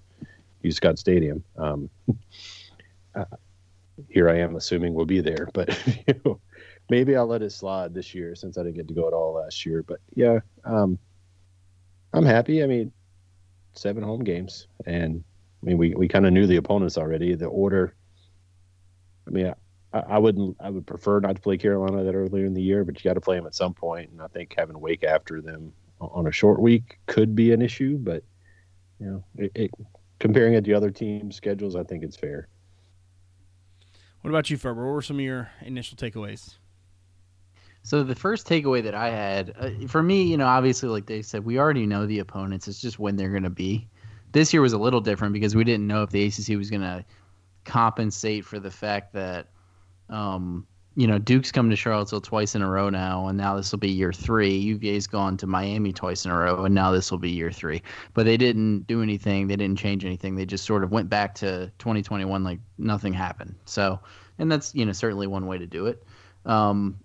use 0.61 0.75
Scott 0.75 0.99
Stadium. 0.99 1.43
Um, 1.57 1.89
uh, 3.15 3.25
here 4.09 4.29
I 4.29 4.37
am 4.37 4.55
assuming 4.55 4.93
we'll 4.93 5.05
be 5.05 5.21
there, 5.21 5.47
but 5.53 5.69
you 6.07 6.21
know, 6.23 6.39
maybe 6.89 7.15
I'll 7.15 7.27
let 7.27 7.41
it 7.41 7.51
slide 7.51 7.93
this 7.93 8.13
year 8.13 8.35
since 8.35 8.57
I 8.57 8.63
didn't 8.63 8.75
get 8.75 8.87
to 8.89 8.93
go 8.93 9.07
at 9.07 9.13
all 9.13 9.33
last 9.33 9.65
year. 9.65 9.81
But 9.81 9.99
yeah, 10.13 10.39
um, 10.63 10.99
I'm 12.13 12.25
happy. 12.25 12.63
I 12.63 12.67
mean, 12.67 12.91
seven 13.73 14.03
home 14.03 14.23
games, 14.23 14.67
and 14.85 15.23
I 15.61 15.65
mean, 15.65 15.77
we, 15.79 15.95
we 15.95 16.07
kind 16.07 16.27
of 16.27 16.33
knew 16.33 16.45
the 16.45 16.57
opponents 16.57 16.97
already. 16.97 17.33
The 17.33 17.45
order. 17.45 17.95
I 19.27 19.31
mean, 19.31 19.47
I, 19.47 19.53
I 19.93 20.17
wouldn't. 20.19 20.55
I 20.59 20.69
would 20.69 20.87
prefer 20.87 21.19
not 21.19 21.35
to 21.35 21.41
play 21.41 21.57
Carolina 21.57 22.03
that 22.03 22.15
earlier 22.15 22.45
in 22.45 22.53
the 22.53 22.61
year, 22.61 22.85
but 22.85 22.95
you 22.95 23.09
got 23.09 23.15
to 23.15 23.21
play 23.21 23.35
them 23.35 23.45
at 23.45 23.55
some 23.55 23.73
point. 23.73 24.09
And 24.11 24.21
I 24.21 24.27
think 24.27 24.53
having 24.57 24.79
Wake 24.79 25.03
after 25.03 25.41
them 25.41 25.73
on 25.99 26.27
a 26.27 26.31
short 26.31 26.61
week 26.61 26.97
could 27.07 27.35
be 27.35 27.51
an 27.51 27.61
issue. 27.61 27.97
But 27.97 28.23
you 28.99 29.07
know, 29.07 29.23
it, 29.37 29.51
it, 29.53 29.71
comparing 30.19 30.53
it 30.53 30.63
to 30.63 30.73
other 30.73 30.91
teams' 30.91 31.35
schedules, 31.35 31.75
I 31.75 31.83
think 31.83 32.03
it's 32.03 32.15
fair. 32.15 32.47
What 34.21 34.29
about 34.29 34.49
you, 34.49 34.57
Ferber? 34.57 34.85
What 34.85 34.93
were 34.93 35.01
some 35.01 35.17
of 35.17 35.21
your 35.21 35.49
initial 35.61 35.97
takeaways? 35.97 36.55
So 37.83 38.03
the 38.03 38.15
first 38.15 38.47
takeaway 38.47 38.83
that 38.83 38.95
I 38.95 39.09
had 39.09 39.53
uh, 39.59 39.87
for 39.87 40.03
me, 40.03 40.23
you 40.23 40.37
know, 40.37 40.45
obviously, 40.45 40.87
like 40.87 41.07
they 41.07 41.21
said, 41.21 41.43
we 41.43 41.59
already 41.59 41.85
know 41.85 42.05
the 42.05 42.19
opponents. 42.19 42.67
It's 42.67 42.79
just 42.79 42.99
when 42.99 43.17
they're 43.17 43.31
going 43.31 43.43
to 43.43 43.49
be. 43.49 43.89
This 44.31 44.53
year 44.53 44.61
was 44.61 44.73
a 44.73 44.77
little 44.77 45.01
different 45.01 45.33
because 45.33 45.55
we 45.55 45.63
didn't 45.65 45.87
know 45.87 46.03
if 46.03 46.11
the 46.11 46.23
ACC 46.23 46.57
was 46.57 46.69
going 46.69 46.83
to 46.83 47.03
compensate 47.65 48.45
for 48.45 48.59
the 48.59 48.71
fact 48.71 49.13
that 49.13 49.47
um, 50.11 50.67
you 50.95 51.07
know, 51.07 51.17
Duke's 51.17 51.51
come 51.51 51.69
to 51.69 51.75
Charlottesville 51.75 52.21
twice 52.21 52.53
in 52.53 52.61
a 52.61 52.69
row 52.69 52.89
now, 52.89 53.27
and 53.27 53.37
now 53.37 53.55
this 53.55 53.71
will 53.71 53.79
be 53.79 53.89
year 53.89 54.11
three. 54.11 54.53
UVA's 54.57 55.07
gone 55.07 55.37
to 55.37 55.47
Miami 55.47 55.93
twice 55.93 56.25
in 56.25 56.31
a 56.31 56.37
row, 56.37 56.65
and 56.65 56.75
now 56.75 56.91
this 56.91 57.09
will 57.09 57.17
be 57.17 57.29
year 57.29 57.51
three. 57.51 57.81
But 58.13 58.25
they 58.25 58.35
didn't 58.35 58.87
do 58.87 59.01
anything. 59.01 59.47
They 59.47 59.55
didn't 59.55 59.79
change 59.79 60.03
anything. 60.03 60.35
They 60.35 60.45
just 60.45 60.65
sort 60.65 60.83
of 60.83 60.91
went 60.91 61.09
back 61.09 61.33
to 61.35 61.71
2021 61.79 62.43
like 62.43 62.59
nothing 62.77 63.13
happened. 63.13 63.55
So, 63.63 63.99
and 64.37 64.51
that's 64.51 64.75
you 64.75 64.85
know 64.85 64.91
certainly 64.91 65.27
one 65.27 65.47
way 65.47 65.57
to 65.57 65.65
do 65.65 65.85
it. 65.85 66.03
Um, 66.45 66.99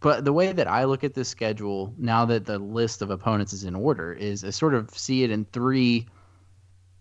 but 0.00 0.24
the 0.24 0.32
way 0.32 0.52
that 0.52 0.68
I 0.68 0.84
look 0.84 1.02
at 1.04 1.14
this 1.14 1.28
schedule 1.28 1.94
now 1.96 2.26
that 2.26 2.44
the 2.44 2.58
list 2.58 3.00
of 3.00 3.10
opponents 3.10 3.52
is 3.54 3.64
in 3.64 3.74
order 3.74 4.12
is 4.12 4.44
I 4.44 4.50
sort 4.50 4.74
of 4.74 4.90
see 4.90 5.22
it 5.22 5.30
in 5.30 5.46
three 5.46 6.06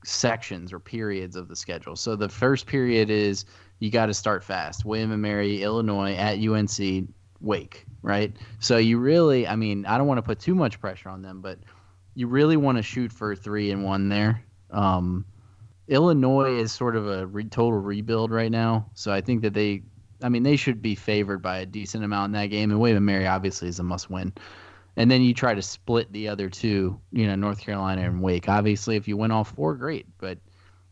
sections 0.06 0.72
or 0.72 0.80
periods 0.80 1.36
of 1.36 1.48
the 1.48 1.56
schedule. 1.56 1.96
So 1.96 2.16
the 2.16 2.30
first 2.30 2.68
period 2.68 3.10
is 3.10 3.46
you 3.82 3.90
got 3.90 4.06
to 4.06 4.14
start 4.14 4.44
fast. 4.44 4.86
William 4.86 5.12
and 5.12 5.24
Mary, 5.24 5.64
Illinois 5.64 6.14
at 6.14 6.38
UNC, 6.38 7.10
Wake, 7.42 7.88
right? 8.04 8.32
So 8.60 8.78
you 8.78 9.00
really, 9.00 9.48
I 9.48 9.56
mean, 9.56 9.88
I 9.88 9.98
don't 9.98 10.06
want 10.06 10.20
to 10.20 10.22
put 10.22 10.40
too 10.40 10.54
much 10.54 10.80
pressure 10.80 11.10
on 11.10 11.24
them, 11.24 11.42
but 11.42 11.58
you 12.14 12.28
really 12.28 12.58
want 12.58 12.78
to 12.78 12.84
shoot 12.84 13.12
for 13.12 13.36
three 13.36 13.72
and 13.72 13.84
one 13.84 14.08
there. 14.08 14.44
Um, 14.70 15.26
Illinois 15.88 16.60
is 16.60 16.72
sort 16.72 16.96
of 16.96 17.08
a 17.10 17.26
re- 17.26 17.44
total 17.46 17.80
rebuild 17.80 18.30
right 18.30 18.52
now, 18.52 18.86
so 18.94 19.12
I 19.12 19.20
think 19.20 19.42
that 19.42 19.56
they, 19.56 19.82
I 20.22 20.30
mean, 20.30 20.44
they 20.44 20.58
should 20.58 20.84
be 20.84 20.94
favored 20.94 21.42
by 21.42 21.58
a 21.58 21.66
decent 21.66 22.04
amount 22.04 22.28
in 22.28 22.32
that 22.34 22.52
game. 22.52 22.70
And 22.70 22.80
William 22.80 22.98
and 22.98 23.06
Mary 23.08 23.26
obviously 23.26 23.68
is 23.68 23.80
a 23.80 23.84
must-win. 23.84 24.32
And 24.96 25.10
then 25.10 25.24
you 25.24 25.34
try 25.34 25.56
to 25.56 25.62
split 25.64 26.14
the 26.14 26.28
other 26.28 26.50
two, 26.50 27.02
you 27.12 27.26
know, 27.26 27.34
North 27.34 27.62
Carolina 27.62 28.04
and 28.04 28.22
Wake. 28.22 28.48
Obviously, 28.48 28.96
if 28.96 29.08
you 29.08 29.18
win 29.18 29.32
all 29.32 29.44
four, 29.44 29.74
great. 29.74 30.06
But 30.20 30.38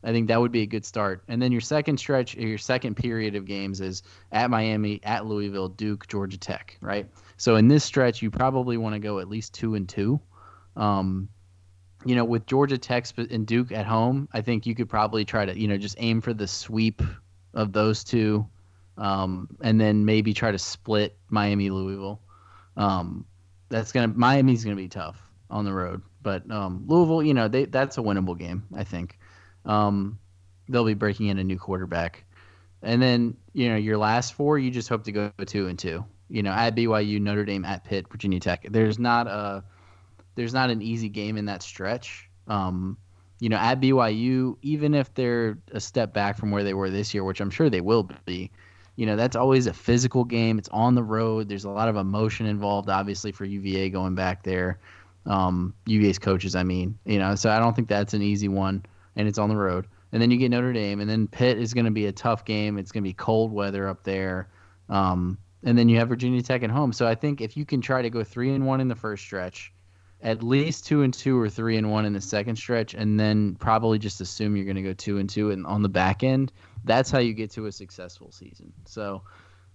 I 0.04 0.12
think 0.12 0.28
that 0.30 0.40
would 0.40 0.52
be 0.52 0.62
a 0.62 0.66
good 0.66 0.86
start. 0.86 1.24
And 1.28 1.42
then 1.42 1.52
your 1.52 1.62
second 1.62 1.98
stretch, 1.98 2.36
your 2.36 2.58
second 2.58 2.96
period 2.96 3.36
of 3.36 3.46
games 3.46 3.82
is 3.82 4.04
at 4.32 4.50
Miami, 4.50 5.02
at 5.04 5.26
Louisville, 5.26 5.68
Duke, 5.70 6.08
Georgia 6.08 6.38
Tech, 6.38 6.78
right? 6.82 7.08
So 7.38 7.56
in 7.56 7.68
this 7.68 7.84
stretch, 7.84 8.22
you 8.22 8.32
probably 8.32 8.78
want 8.78 8.94
to 8.96 9.00
go 9.00 9.20
at 9.20 9.28
least 9.28 9.54
two 9.54 9.76
and 9.76 9.88
two. 9.88 10.22
Um, 10.76 11.30
you 12.06 12.16
know, 12.16 12.24
with 12.24 12.46
Georgia 12.46 12.78
Tech 12.78 13.06
and 13.18 13.46
Duke 13.46 13.72
at 13.72 13.86
home, 13.86 14.30
I 14.32 14.42
think 14.42 14.66
you 14.66 14.74
could 14.74 14.90
probably 14.90 15.26
try 15.26 15.46
to, 15.46 15.58
you 15.58 15.68
know, 15.68 15.78
just 15.78 15.96
aim 16.00 16.22
for 16.22 16.34
the 16.34 16.48
sweep 16.48 17.02
of 17.54 17.74
those 17.74 18.04
two, 18.04 18.48
um, 18.98 19.50
and 19.62 19.80
then 19.82 20.06
maybe 20.06 20.34
try 20.34 20.52
to 20.52 20.60
split 20.60 21.18
Miami, 21.30 21.70
Louisville. 21.70 22.22
Um, 22.78 23.26
that's 23.68 23.92
gonna 23.92 24.08
Miami's 24.08 24.64
gonna 24.64 24.76
be 24.78 24.88
tough 24.88 25.22
on 25.50 25.66
the 25.66 25.74
road, 25.74 26.02
but 26.22 26.50
um, 26.50 26.86
Louisville, 26.88 27.24
you 27.24 27.34
know, 27.34 27.50
they 27.50 27.66
that's 27.66 27.98
a 27.98 28.02
winnable 28.02 28.38
game, 28.38 28.64
I 28.74 28.86
think. 28.86 29.20
Um, 29.66 30.20
they'll 30.68 30.86
be 30.86 30.94
breaking 30.94 31.28
in 31.28 31.40
a 31.40 31.44
new 31.44 31.58
quarterback, 31.58 32.24
and 32.82 33.02
then 33.02 33.38
you 33.54 33.70
know 33.70 33.76
your 33.76 33.98
last 33.98 34.34
four, 34.34 34.58
you 34.58 34.72
just 34.72 34.90
hope 34.90 35.04
to 35.06 35.12
go 35.12 35.32
two 35.46 35.68
and 35.68 35.78
two. 35.78 36.06
You 36.30 36.44
know, 36.44 36.52
at 36.52 36.76
BYU, 36.76 37.20
Notre 37.20 37.44
Dame, 37.44 37.66
at 37.66 37.84
Pitt, 37.84 38.08
Virginia 38.10 38.40
Tech. 38.40 38.68
There's 38.70 39.00
not 39.00 39.28
a 39.28 39.64
there's 40.36 40.54
not 40.54 40.70
an 40.70 40.82
easy 40.82 41.10
game 41.10 41.38
in 41.38 41.46
that 41.46 41.64
stretch. 41.64 42.30
Um, 42.48 42.98
you 43.40 43.50
know, 43.50 43.58
at 43.58 43.80
BYU, 43.80 44.58
even 44.62 44.94
if 44.94 45.14
they're 45.14 45.58
a 45.72 45.80
step 45.80 46.14
back 46.14 46.38
from 46.38 46.52
where 46.52 46.64
they 46.64 46.74
were 46.74 46.90
this 46.90 47.14
year, 47.14 47.24
which 47.24 47.40
I'm 47.42 47.50
sure 47.50 47.70
they 47.70 47.82
will 47.82 48.10
be, 48.26 48.52
you 48.96 49.06
know, 49.06 49.16
that's 49.16 49.36
always 49.36 49.66
a 49.66 49.74
physical 49.74 50.26
game. 50.26 50.60
It's 50.60 50.70
on 50.70 50.94
the 50.94 51.04
road. 51.04 51.48
There's 51.48 51.64
a 51.64 51.70
lot 51.70 51.88
of 51.88 51.96
emotion 51.96 52.46
involved, 52.46 52.90
obviously, 52.90 53.32
for 53.32 53.46
UVA 53.46 53.90
going 53.90 54.14
back 54.14 54.44
there. 54.44 54.80
Um, 55.26 55.74
UVA's 55.86 56.20
coaches, 56.20 56.56
I 56.56 56.64
mean, 56.64 56.98
you 57.06 57.20
know, 57.20 57.36
so 57.36 57.50
I 57.50 57.60
don't 57.60 57.76
think 57.76 57.88
that's 57.88 58.14
an 58.14 58.22
easy 58.22 58.48
one 58.48 58.84
and 59.16 59.28
it's 59.28 59.38
on 59.38 59.50
the 59.50 59.56
road. 59.56 59.88
And 60.12 60.22
then 60.22 60.32
you 60.32 60.38
get 60.38 60.50
Notre 60.50 60.74
Dame, 60.74 61.02
and 61.02 61.10
then 61.10 61.28
Pitt 61.28 61.60
is 61.60 61.74
going 61.74 61.86
to 61.86 61.92
be 61.92 62.08
a 62.08 62.12
tough 62.12 62.46
game. 62.46 62.78
It's 62.78 62.92
going 62.92 63.04
to 63.04 63.10
be 63.10 63.14
cold 63.14 63.52
weather 63.52 63.88
up 63.88 64.04
there. 64.04 64.50
Um, 64.88 65.38
and 65.64 65.78
then 65.78 65.90
you 65.90 65.98
have 66.00 66.10
Virginia 66.10 66.42
Tech 66.42 66.64
at 66.64 66.72
home. 66.72 66.94
So 66.94 67.08
I 67.08 67.16
think 67.16 67.42
if 67.42 67.58
you 67.58 67.66
can 67.66 67.82
try 67.82 68.02
to 68.02 68.10
go 68.10 68.24
three 68.24 68.54
and 68.54 68.66
one 68.66 68.82
in 68.82 68.88
the 68.88 68.96
first 68.96 69.24
stretch, 69.24 69.72
at 70.22 70.44
least 70.44 70.86
two 70.86 71.04
and 71.04 71.14
two 71.14 71.40
or 71.40 71.50
three 71.50 71.78
and 71.78 71.92
one 71.92 72.06
in 72.06 72.14
the 72.14 72.22
second 72.22 72.56
stretch, 72.56 72.94
and 72.94 73.20
then 73.20 73.56
probably 73.56 74.00
just 74.00 74.20
assume 74.20 74.56
you're 74.56 74.66
going 74.66 74.76
to 74.76 74.82
go 74.82 74.94
two 74.94 75.18
and 75.18 75.30
two 75.30 75.52
and 75.52 75.66
on 75.66 75.82
the 75.82 75.90
back 75.90 76.24
end, 76.24 76.52
that's 76.84 77.12
how 77.12 77.20
you 77.20 77.34
get 77.34 77.52
to 77.52 77.68
a 77.68 77.72
successful 77.72 78.32
season. 78.32 78.74
So 78.86 79.24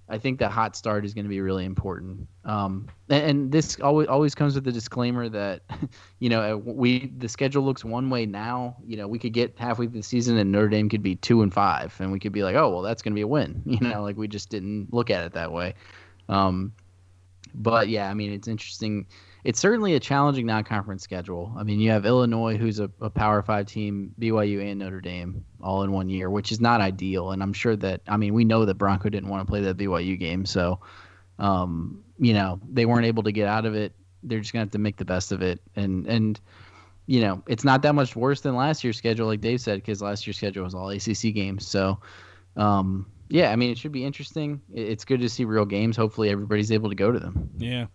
I 0.09 0.19
think 0.19 0.39
that 0.41 0.51
hot 0.51 0.77
start 0.77 1.05
is 1.05 1.15
going 1.15 1.25
to 1.25 1.31
be 1.31 1.41
really 1.41 1.65
important. 1.65 2.29
Um, 2.45 2.89
and, 3.09 3.25
and, 3.25 3.53
this 3.53 3.81
always 3.81 4.07
always 4.07 4.35
comes 4.35 4.55
with 4.55 4.65
the 4.65 4.73
disclaimer 4.73 5.31
that, 5.31 5.63
you 6.19 6.29
know, 6.29 6.59
we 6.59 7.07
the 7.17 7.29
schedule 7.29 7.63
looks 7.63 7.85
one 7.85 8.11
way 8.11 8.27
now. 8.27 8.77
You 8.85 8.99
know, 8.99 9.09
we 9.09 9.19
could 9.19 9.33
get 9.33 9.59
halfway 9.59 9.87
through 9.87 10.01
the 10.01 10.03
season 10.03 10.37
and 10.37 10.53
Notre 10.53 10.69
Dame 10.69 10.89
could 10.91 11.03
be 11.03 11.17
two 11.17 11.43
and 11.43 11.53
five, 11.53 11.95
and 12.01 12.13
we 12.13 12.19
could 12.19 12.33
be 12.33 12.43
like, 12.43 12.55
oh 12.55 12.69
well, 12.69 12.83
that's 12.83 13.01
going 13.01 13.13
to 13.13 13.17
be 13.17 13.23
a 13.23 13.27
win. 13.27 13.63
You 13.75 13.81
know, 13.81 14.03
like 14.03 14.17
we 14.17 14.29
just 14.29 14.51
didn't 14.51 14.93
look 14.93 15.11
at 15.11 15.25
it 15.25 15.33
that 15.33 15.53
way. 15.53 15.75
Um, 16.29 16.73
but 17.55 17.89
yeah, 17.89 18.11
I 18.11 18.15
mean, 18.15 18.33
it's 18.33 18.47
interesting 18.47 19.07
it's 19.45 19.61
certainly 19.61 19.95
a 19.95 20.01
challenging 20.01 20.47
non-conference 20.47 21.03
schedule. 21.03 21.53
I 21.57 21.63
mean, 21.63 21.79
you 21.79 21.91
have 21.91 22.07
Illinois, 22.07 22.57
who's 22.57 22.81
a, 22.81 22.91
a, 23.03 23.11
Power 23.11 23.43
Five 23.43 23.67
team, 23.67 24.15
BYU 24.19 24.65
and 24.71 24.81
Notre 24.81 25.03
Dame, 25.03 25.45
all 25.63 25.83
in 25.83 25.93
one 25.93 26.09
year, 26.09 26.31
which 26.31 26.51
is 26.51 26.61
not 26.61 26.81
ideal. 26.81 27.31
And 27.31 27.43
I'm 27.43 27.53
sure 27.53 27.77
that 27.77 28.01
I 28.09 28.17
mean, 28.17 28.33
we 28.33 28.45
know 28.45 28.65
that 28.65 28.75
Bronco 28.77 29.11
didn't 29.11 29.29
want 29.29 29.47
to 29.47 29.51
play 29.51 29.61
that 29.61 29.77
BYU 29.77 30.19
game, 30.19 30.47
so 30.47 30.81
um, 31.39 32.03
you 32.19 32.33
know 32.33 32.59
they 32.73 32.87
weren't 32.87 33.07
able 33.07 33.23
to 33.25 33.33
get 33.33 33.47
out 33.47 33.67
of 33.67 33.75
it. 33.75 33.93
They're 34.23 34.41
just 34.41 34.55
gonna 34.55 34.65
have 34.65 34.73
to 34.73 34.79
make 34.79 34.97
the 34.97 35.05
best 35.05 35.31
of 35.31 35.43
it, 35.43 35.61
and 35.77 36.07
and 36.07 36.41
you 37.07 37.21
know 37.21 37.43
it's 37.47 37.65
not 37.65 37.83
that 37.83 37.95
much 37.95 38.17
worse 38.17 38.41
than 38.41 38.57
last 38.57 38.83
year's 38.83 38.97
schedule, 38.97 39.27
like 39.27 39.43
Dave 39.43 39.61
said, 39.61 39.77
because 39.77 40.01
last 40.01 40.27
year's 40.27 40.39
schedule 40.39 40.65
was 40.65 40.75
all 40.75 40.91
ACC 40.91 41.35
games. 41.35 41.67
So. 41.67 42.01
Um, 42.57 43.07
yeah, 43.31 43.51
I 43.51 43.57
mean, 43.57 43.71
it 43.71 43.79
should 43.79 43.91
be 43.91 44.05
interesting. 44.05 44.61
It's 44.73 45.05
good 45.05 45.21
to 45.21 45.29
see 45.29 45.45
real 45.45 45.65
games. 45.65 45.97
Hopefully, 45.97 46.29
everybody's 46.29 46.71
able 46.71 46.91
to 46.91 46.95
go 46.95 47.11
to 47.11 47.19
them. 47.19 47.51
Yeah. 47.59 47.87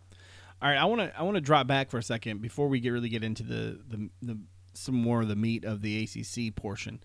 All 0.62 0.70
right, 0.70 0.78
I 0.78 0.86
want 0.86 1.02
to 1.02 1.18
I 1.18 1.24
want 1.24 1.36
to 1.36 1.42
drop 1.42 1.68
back 1.68 1.90
for 1.90 1.98
a 1.98 2.04
second 2.04 2.42
before 2.42 2.68
we 2.68 2.80
get 2.80 2.90
really 2.90 3.10
get 3.10 3.24
into 3.24 3.44
the, 3.44 3.80
the 3.88 4.10
the 4.22 4.38
some 4.74 4.96
more 4.96 5.22
of 5.22 5.28
the 5.28 5.36
meat 5.36 5.64
of 5.64 5.82
the 5.82 6.04
ACC 6.04 6.56
portion. 6.56 7.02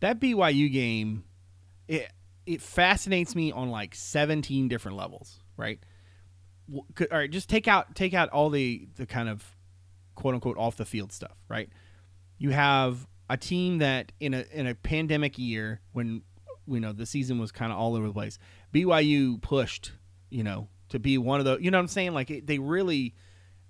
That 0.00 0.20
BYU 0.20 0.72
game, 0.72 1.24
it 1.86 2.10
it 2.46 2.60
fascinates 2.60 3.34
me 3.34 3.52
on 3.52 3.70
like 3.70 3.94
17 3.94 4.68
different 4.68 4.96
levels, 4.96 5.40
right? 5.56 5.78
All 6.72 6.84
right, 7.12 7.30
just 7.30 7.48
take 7.48 7.68
out 7.68 7.94
take 7.94 8.12
out 8.12 8.28
all 8.30 8.50
the 8.50 8.88
the 8.96 9.06
kind 9.06 9.28
of 9.28 9.56
quote 10.16 10.34
unquote 10.34 10.58
off 10.58 10.76
the 10.76 10.84
field 10.84 11.12
stuff, 11.12 11.36
right? 11.48 11.68
You 12.38 12.50
have 12.50 13.06
a 13.30 13.36
team 13.36 13.78
that 13.78 14.12
in 14.18 14.34
a 14.34 14.44
in 14.52 14.66
a 14.66 14.74
pandemic 14.74 15.38
year 15.38 15.80
when 15.92 16.22
you 16.66 16.80
know 16.80 16.92
the 16.92 17.06
season 17.06 17.38
was 17.38 17.52
kind 17.52 17.70
of 17.70 17.78
all 17.78 17.94
over 17.94 18.08
the 18.08 18.12
place, 18.12 18.38
BYU 18.74 19.40
pushed, 19.40 19.92
you 20.28 20.42
know, 20.42 20.68
to 20.90 20.98
be 20.98 21.18
one 21.18 21.40
of 21.40 21.44
the 21.44 21.58
you 21.58 21.70
know 21.70 21.78
what 21.78 21.82
I'm 21.82 21.88
saying? 21.88 22.14
Like 22.14 22.46
they 22.46 22.58
really 22.58 23.14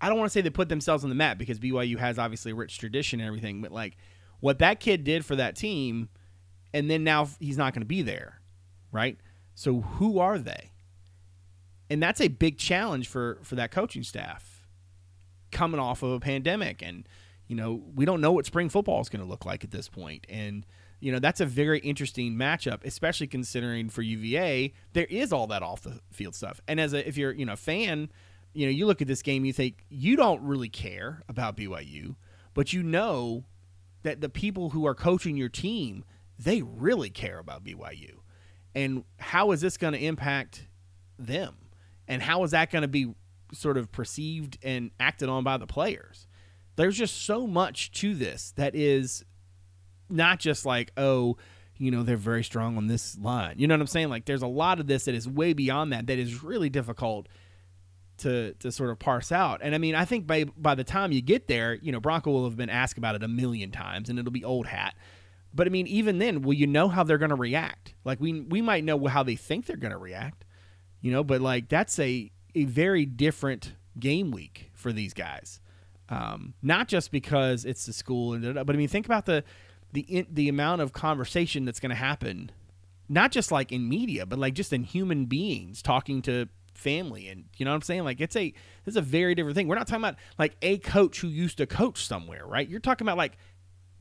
I 0.00 0.08
don't 0.08 0.18
want 0.18 0.30
to 0.30 0.32
say 0.32 0.40
they 0.40 0.50
put 0.50 0.68
themselves 0.68 1.04
on 1.04 1.10
the 1.10 1.16
map 1.16 1.38
because 1.38 1.58
BYU 1.58 1.98
has 1.98 2.18
obviously 2.18 2.52
a 2.52 2.54
rich 2.54 2.78
tradition 2.78 3.20
and 3.20 3.26
everything 3.26 3.62
but 3.62 3.72
like 3.72 3.96
what 4.40 4.58
that 4.58 4.80
kid 4.80 5.04
did 5.04 5.24
for 5.24 5.36
that 5.36 5.56
team 5.56 6.08
and 6.74 6.90
then 6.90 7.02
now 7.02 7.28
he's 7.40 7.56
not 7.56 7.72
going 7.72 7.82
to 7.82 7.86
be 7.86 8.02
there 8.02 8.40
right? 8.92 9.18
So 9.54 9.80
who 9.80 10.18
are 10.18 10.38
they? 10.38 10.70
And 11.88 12.02
that's 12.02 12.20
a 12.20 12.28
big 12.28 12.58
challenge 12.58 13.08
for 13.08 13.38
for 13.42 13.54
that 13.56 13.70
coaching 13.70 14.02
staff 14.02 14.66
coming 15.52 15.80
off 15.80 16.02
of 16.02 16.10
a 16.10 16.20
pandemic 16.20 16.82
and 16.82 17.08
you 17.46 17.54
know 17.54 17.82
we 17.94 18.04
don't 18.04 18.20
know 18.20 18.32
what 18.32 18.44
spring 18.44 18.68
football 18.68 19.00
is 19.00 19.08
going 19.08 19.22
to 19.22 19.28
look 19.28 19.46
like 19.46 19.62
at 19.62 19.70
this 19.70 19.88
point 19.88 20.26
and 20.28 20.66
you 21.00 21.12
know 21.12 21.18
that's 21.18 21.40
a 21.40 21.46
very 21.46 21.78
interesting 21.80 22.34
matchup, 22.34 22.84
especially 22.84 23.26
considering 23.26 23.88
for 23.88 24.02
UVA 24.02 24.72
there 24.92 25.06
is 25.06 25.32
all 25.32 25.46
that 25.48 25.62
off 25.62 25.82
the 25.82 26.00
field 26.10 26.34
stuff. 26.34 26.60
And 26.66 26.80
as 26.80 26.92
a 26.92 27.06
if 27.06 27.16
you're 27.16 27.32
you 27.32 27.46
know 27.46 27.52
a 27.52 27.56
fan, 27.56 28.10
you 28.54 28.66
know 28.66 28.72
you 28.72 28.86
look 28.86 29.02
at 29.02 29.08
this 29.08 29.22
game, 29.22 29.44
you 29.44 29.52
think 29.52 29.84
you 29.88 30.16
don't 30.16 30.42
really 30.42 30.68
care 30.68 31.22
about 31.28 31.56
BYU, 31.56 32.16
but 32.54 32.72
you 32.72 32.82
know 32.82 33.44
that 34.02 34.20
the 34.20 34.28
people 34.28 34.70
who 34.70 34.86
are 34.86 34.94
coaching 34.94 35.36
your 35.36 35.48
team 35.48 36.04
they 36.38 36.60
really 36.60 37.08
care 37.08 37.38
about 37.38 37.64
BYU, 37.64 38.16
and 38.74 39.04
how 39.18 39.52
is 39.52 39.62
this 39.62 39.76
going 39.78 39.94
to 39.94 40.04
impact 40.04 40.68
them, 41.18 41.56
and 42.06 42.22
how 42.22 42.42
is 42.42 42.50
that 42.50 42.70
going 42.70 42.82
to 42.82 42.88
be 42.88 43.14
sort 43.52 43.76
of 43.78 43.90
perceived 43.92 44.58
and 44.62 44.90
acted 45.00 45.28
on 45.28 45.44
by 45.44 45.56
the 45.56 45.66
players? 45.66 46.26
There's 46.76 46.96
just 46.96 47.24
so 47.24 47.46
much 47.46 47.90
to 47.92 48.14
this 48.14 48.52
that 48.56 48.74
is 48.74 49.24
not 50.08 50.38
just 50.38 50.66
like 50.66 50.92
oh 50.96 51.36
you 51.78 51.90
know 51.90 52.02
they're 52.02 52.16
very 52.16 52.44
strong 52.44 52.76
on 52.76 52.86
this 52.86 53.18
line. 53.18 53.54
You 53.58 53.66
know 53.66 53.74
what 53.74 53.80
i'm 53.80 53.86
saying? 53.86 54.08
Like 54.08 54.24
there's 54.24 54.42
a 54.42 54.46
lot 54.46 54.80
of 54.80 54.86
this 54.86 55.04
that 55.04 55.14
is 55.14 55.28
way 55.28 55.52
beyond 55.52 55.92
that 55.92 56.06
that 56.06 56.18
is 56.18 56.42
really 56.42 56.70
difficult 56.70 57.28
to 58.18 58.54
to 58.54 58.72
sort 58.72 58.90
of 58.90 58.98
parse 58.98 59.30
out. 59.30 59.60
And 59.62 59.74
i 59.74 59.78
mean 59.78 59.94
i 59.94 60.04
think 60.04 60.26
by 60.26 60.44
by 60.56 60.74
the 60.74 60.84
time 60.84 61.12
you 61.12 61.20
get 61.20 61.48
there 61.48 61.74
you 61.74 61.92
know 61.92 62.00
bronco 62.00 62.30
will 62.30 62.44
have 62.44 62.56
been 62.56 62.70
asked 62.70 62.98
about 62.98 63.14
it 63.14 63.22
a 63.22 63.28
million 63.28 63.70
times 63.70 64.08
and 64.08 64.18
it'll 64.18 64.32
be 64.32 64.44
old 64.44 64.66
hat. 64.66 64.94
But 65.54 65.66
i 65.66 65.70
mean 65.70 65.86
even 65.86 66.18
then 66.18 66.42
will 66.42 66.54
you 66.54 66.66
know 66.66 66.88
how 66.88 67.04
they're 67.04 67.18
going 67.18 67.30
to 67.30 67.36
react? 67.36 67.94
Like 68.04 68.20
we 68.20 68.40
we 68.40 68.62
might 68.62 68.84
know 68.84 69.06
how 69.06 69.22
they 69.22 69.36
think 69.36 69.66
they're 69.66 69.76
going 69.76 69.92
to 69.92 69.98
react 69.98 70.44
you 71.00 71.12
know 71.12 71.22
but 71.22 71.40
like 71.40 71.68
that's 71.68 71.98
a 71.98 72.30
a 72.54 72.64
very 72.64 73.04
different 73.04 73.74
game 73.98 74.30
week 74.30 74.70
for 74.74 74.92
these 74.92 75.14
guys. 75.14 75.60
Um, 76.08 76.54
not 76.62 76.86
just 76.86 77.10
because 77.10 77.64
it's 77.64 77.86
the 77.86 77.92
school 77.92 78.32
and 78.32 78.54
but 78.54 78.70
I 78.70 78.78
mean 78.78 78.88
think 78.88 79.06
about 79.06 79.26
the 79.26 79.42
the 79.96 80.26
the 80.30 80.48
amount 80.48 80.82
of 80.82 80.92
conversation 80.92 81.64
that's 81.64 81.80
going 81.80 81.90
to 81.90 81.96
happen 81.96 82.50
not 83.08 83.30
just 83.30 83.52
like 83.52 83.72
in 83.72 83.88
media, 83.88 84.26
but 84.26 84.38
like 84.38 84.54
just 84.54 84.72
in 84.72 84.82
human 84.82 85.26
beings 85.26 85.80
talking 85.80 86.22
to 86.22 86.48
family 86.74 87.28
and 87.28 87.44
you 87.56 87.64
know 87.64 87.70
what 87.70 87.76
I'm 87.76 87.82
saying? 87.82 88.04
Like 88.04 88.20
it's 88.20 88.36
a 88.36 88.52
it's 88.84 88.96
a 88.96 89.00
very 89.00 89.34
different 89.34 89.56
thing. 89.56 89.68
We're 89.68 89.76
not 89.76 89.86
talking 89.86 90.04
about 90.04 90.16
like 90.38 90.56
a 90.62 90.78
coach 90.78 91.20
who 91.20 91.28
used 91.28 91.58
to 91.58 91.66
coach 91.66 92.06
somewhere, 92.06 92.44
right? 92.46 92.68
You're 92.68 92.80
talking 92.80 93.06
about 93.06 93.16
like 93.16 93.38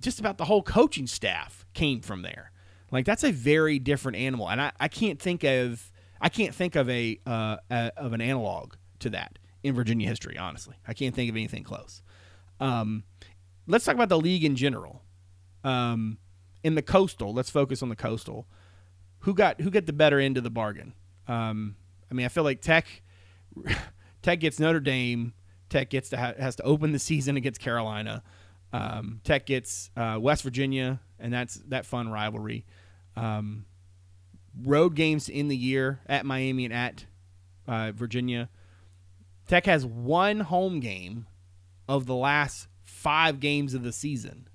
just 0.01 0.19
about 0.19 0.37
the 0.37 0.45
whole 0.45 0.63
coaching 0.63 1.07
staff 1.07 1.65
came 1.73 2.01
from 2.01 2.23
there. 2.23 2.51
Like 2.91 3.05
that's 3.05 3.23
a 3.23 3.31
very 3.31 3.79
different 3.79 4.17
animal, 4.17 4.49
and 4.49 4.61
I, 4.61 4.71
I 4.79 4.87
can't 4.87 5.19
think 5.19 5.43
of 5.43 5.91
I 6.19 6.29
can't 6.29 6.53
think 6.53 6.75
of 6.75 6.89
a, 6.89 7.19
uh, 7.25 7.57
a 7.69 7.91
of 7.97 8.13
an 8.13 8.21
analog 8.21 8.73
to 8.99 9.09
that 9.11 9.37
in 9.63 9.75
Virginia 9.75 10.07
history. 10.07 10.37
Honestly, 10.37 10.75
I 10.87 10.93
can't 10.93 11.13
think 11.13 11.29
of 11.29 11.35
anything 11.35 11.63
close. 11.63 12.01
Um, 12.59 13.03
let's 13.67 13.85
talk 13.85 13.95
about 13.95 14.09
the 14.09 14.19
league 14.19 14.43
in 14.43 14.55
general. 14.55 15.04
Um, 15.65 16.19
in 16.63 16.75
the 16.75 16.81
coastal, 16.81 17.33
let's 17.33 17.49
focus 17.49 17.83
on 17.83 17.89
the 17.89 17.95
coastal. 17.95 18.47
Who 19.19 19.33
got 19.33 19.59
who 19.59 19.69
got 19.69 19.85
the 19.85 19.93
better 19.93 20.19
end 20.19 20.37
of 20.37 20.43
the 20.43 20.49
bargain? 20.49 20.93
Um, 21.27 21.75
I 22.09 22.13
mean, 22.13 22.25
I 22.25 22.29
feel 22.29 22.43
like 22.43 22.61
Tech 22.61 22.85
Tech 24.21 24.39
gets 24.39 24.59
Notre 24.59 24.79
Dame. 24.79 25.33
Tech 25.69 25.89
gets 25.89 26.09
to 26.09 26.17
ha- 26.17 26.33
has 26.37 26.55
to 26.57 26.63
open 26.63 26.91
the 26.91 26.99
season 26.99 27.35
against 27.35 27.59
Carolina. 27.59 28.23
Um, 28.71 29.21
Tech 29.23 29.45
gets 29.45 29.89
uh, 29.97 30.17
West 30.21 30.43
Virginia, 30.43 30.99
and 31.19 31.33
that's 31.33 31.55
that 31.67 31.85
fun 31.85 32.09
rivalry. 32.09 32.65
Um, 33.15 33.65
road 34.63 34.95
games 34.95 35.29
in 35.29 35.47
the 35.47 35.57
year 35.57 36.01
at 36.07 36.25
Miami 36.25 36.65
and 36.65 36.73
at 36.73 37.05
uh, 37.67 37.91
Virginia. 37.91 38.49
Tech 39.47 39.65
has 39.65 39.85
one 39.85 40.41
home 40.41 40.79
game 40.79 41.27
of 41.87 42.05
the 42.05 42.15
last 42.15 42.67
five 42.83 43.39
games 43.39 43.73
of 43.73 43.83
the 43.83 43.91
season. 43.91 44.47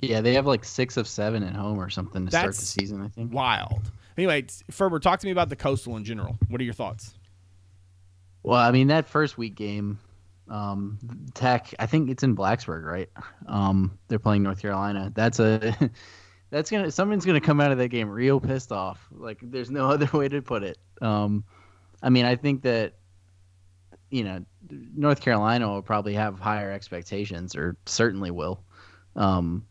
Yeah, 0.00 0.20
they 0.20 0.34
have 0.34 0.46
like 0.46 0.64
six 0.64 0.96
of 0.96 1.06
seven 1.06 1.42
at 1.42 1.54
home 1.54 1.78
or 1.78 1.90
something 1.90 2.24
to 2.24 2.30
start 2.30 2.54
the 2.54 2.62
season. 2.62 3.02
I 3.02 3.08
think. 3.08 3.32
Wild. 3.32 3.90
Anyway, 4.16 4.46
Ferber, 4.70 4.98
talk 4.98 5.20
to 5.20 5.26
me 5.26 5.32
about 5.32 5.48
the 5.48 5.56
coastal 5.56 5.96
in 5.96 6.04
general. 6.04 6.38
What 6.48 6.60
are 6.60 6.64
your 6.64 6.74
thoughts? 6.74 7.14
Well, 8.42 8.58
I 8.58 8.70
mean 8.70 8.88
that 8.88 9.08
first 9.08 9.36
week 9.36 9.54
game, 9.54 9.98
um, 10.48 10.98
Tech. 11.34 11.74
I 11.78 11.86
think 11.86 12.10
it's 12.10 12.22
in 12.22 12.36
Blacksburg, 12.36 12.84
right? 12.84 13.08
Um, 13.46 13.98
they're 14.08 14.18
playing 14.18 14.42
North 14.42 14.60
Carolina. 14.60 15.12
That's 15.14 15.38
a 15.38 15.74
that's 16.50 16.70
gonna 16.70 16.90
someone's 16.90 17.24
gonna 17.24 17.40
come 17.40 17.60
out 17.60 17.72
of 17.72 17.78
that 17.78 17.88
game 17.88 18.08
real 18.08 18.40
pissed 18.40 18.72
off. 18.72 19.06
Like 19.12 19.38
there's 19.42 19.70
no 19.70 19.90
other 19.90 20.08
way 20.16 20.28
to 20.28 20.42
put 20.42 20.62
it. 20.62 20.78
Um, 21.02 21.44
I 22.02 22.10
mean, 22.10 22.24
I 22.24 22.36
think 22.36 22.62
that 22.62 22.94
you 24.10 24.24
know 24.24 24.44
North 24.70 25.20
Carolina 25.20 25.68
will 25.68 25.82
probably 25.82 26.14
have 26.14 26.40
higher 26.40 26.72
expectations, 26.72 27.54
or 27.54 27.76
certainly 27.86 28.30
will, 28.30 28.64
um, 29.16 29.66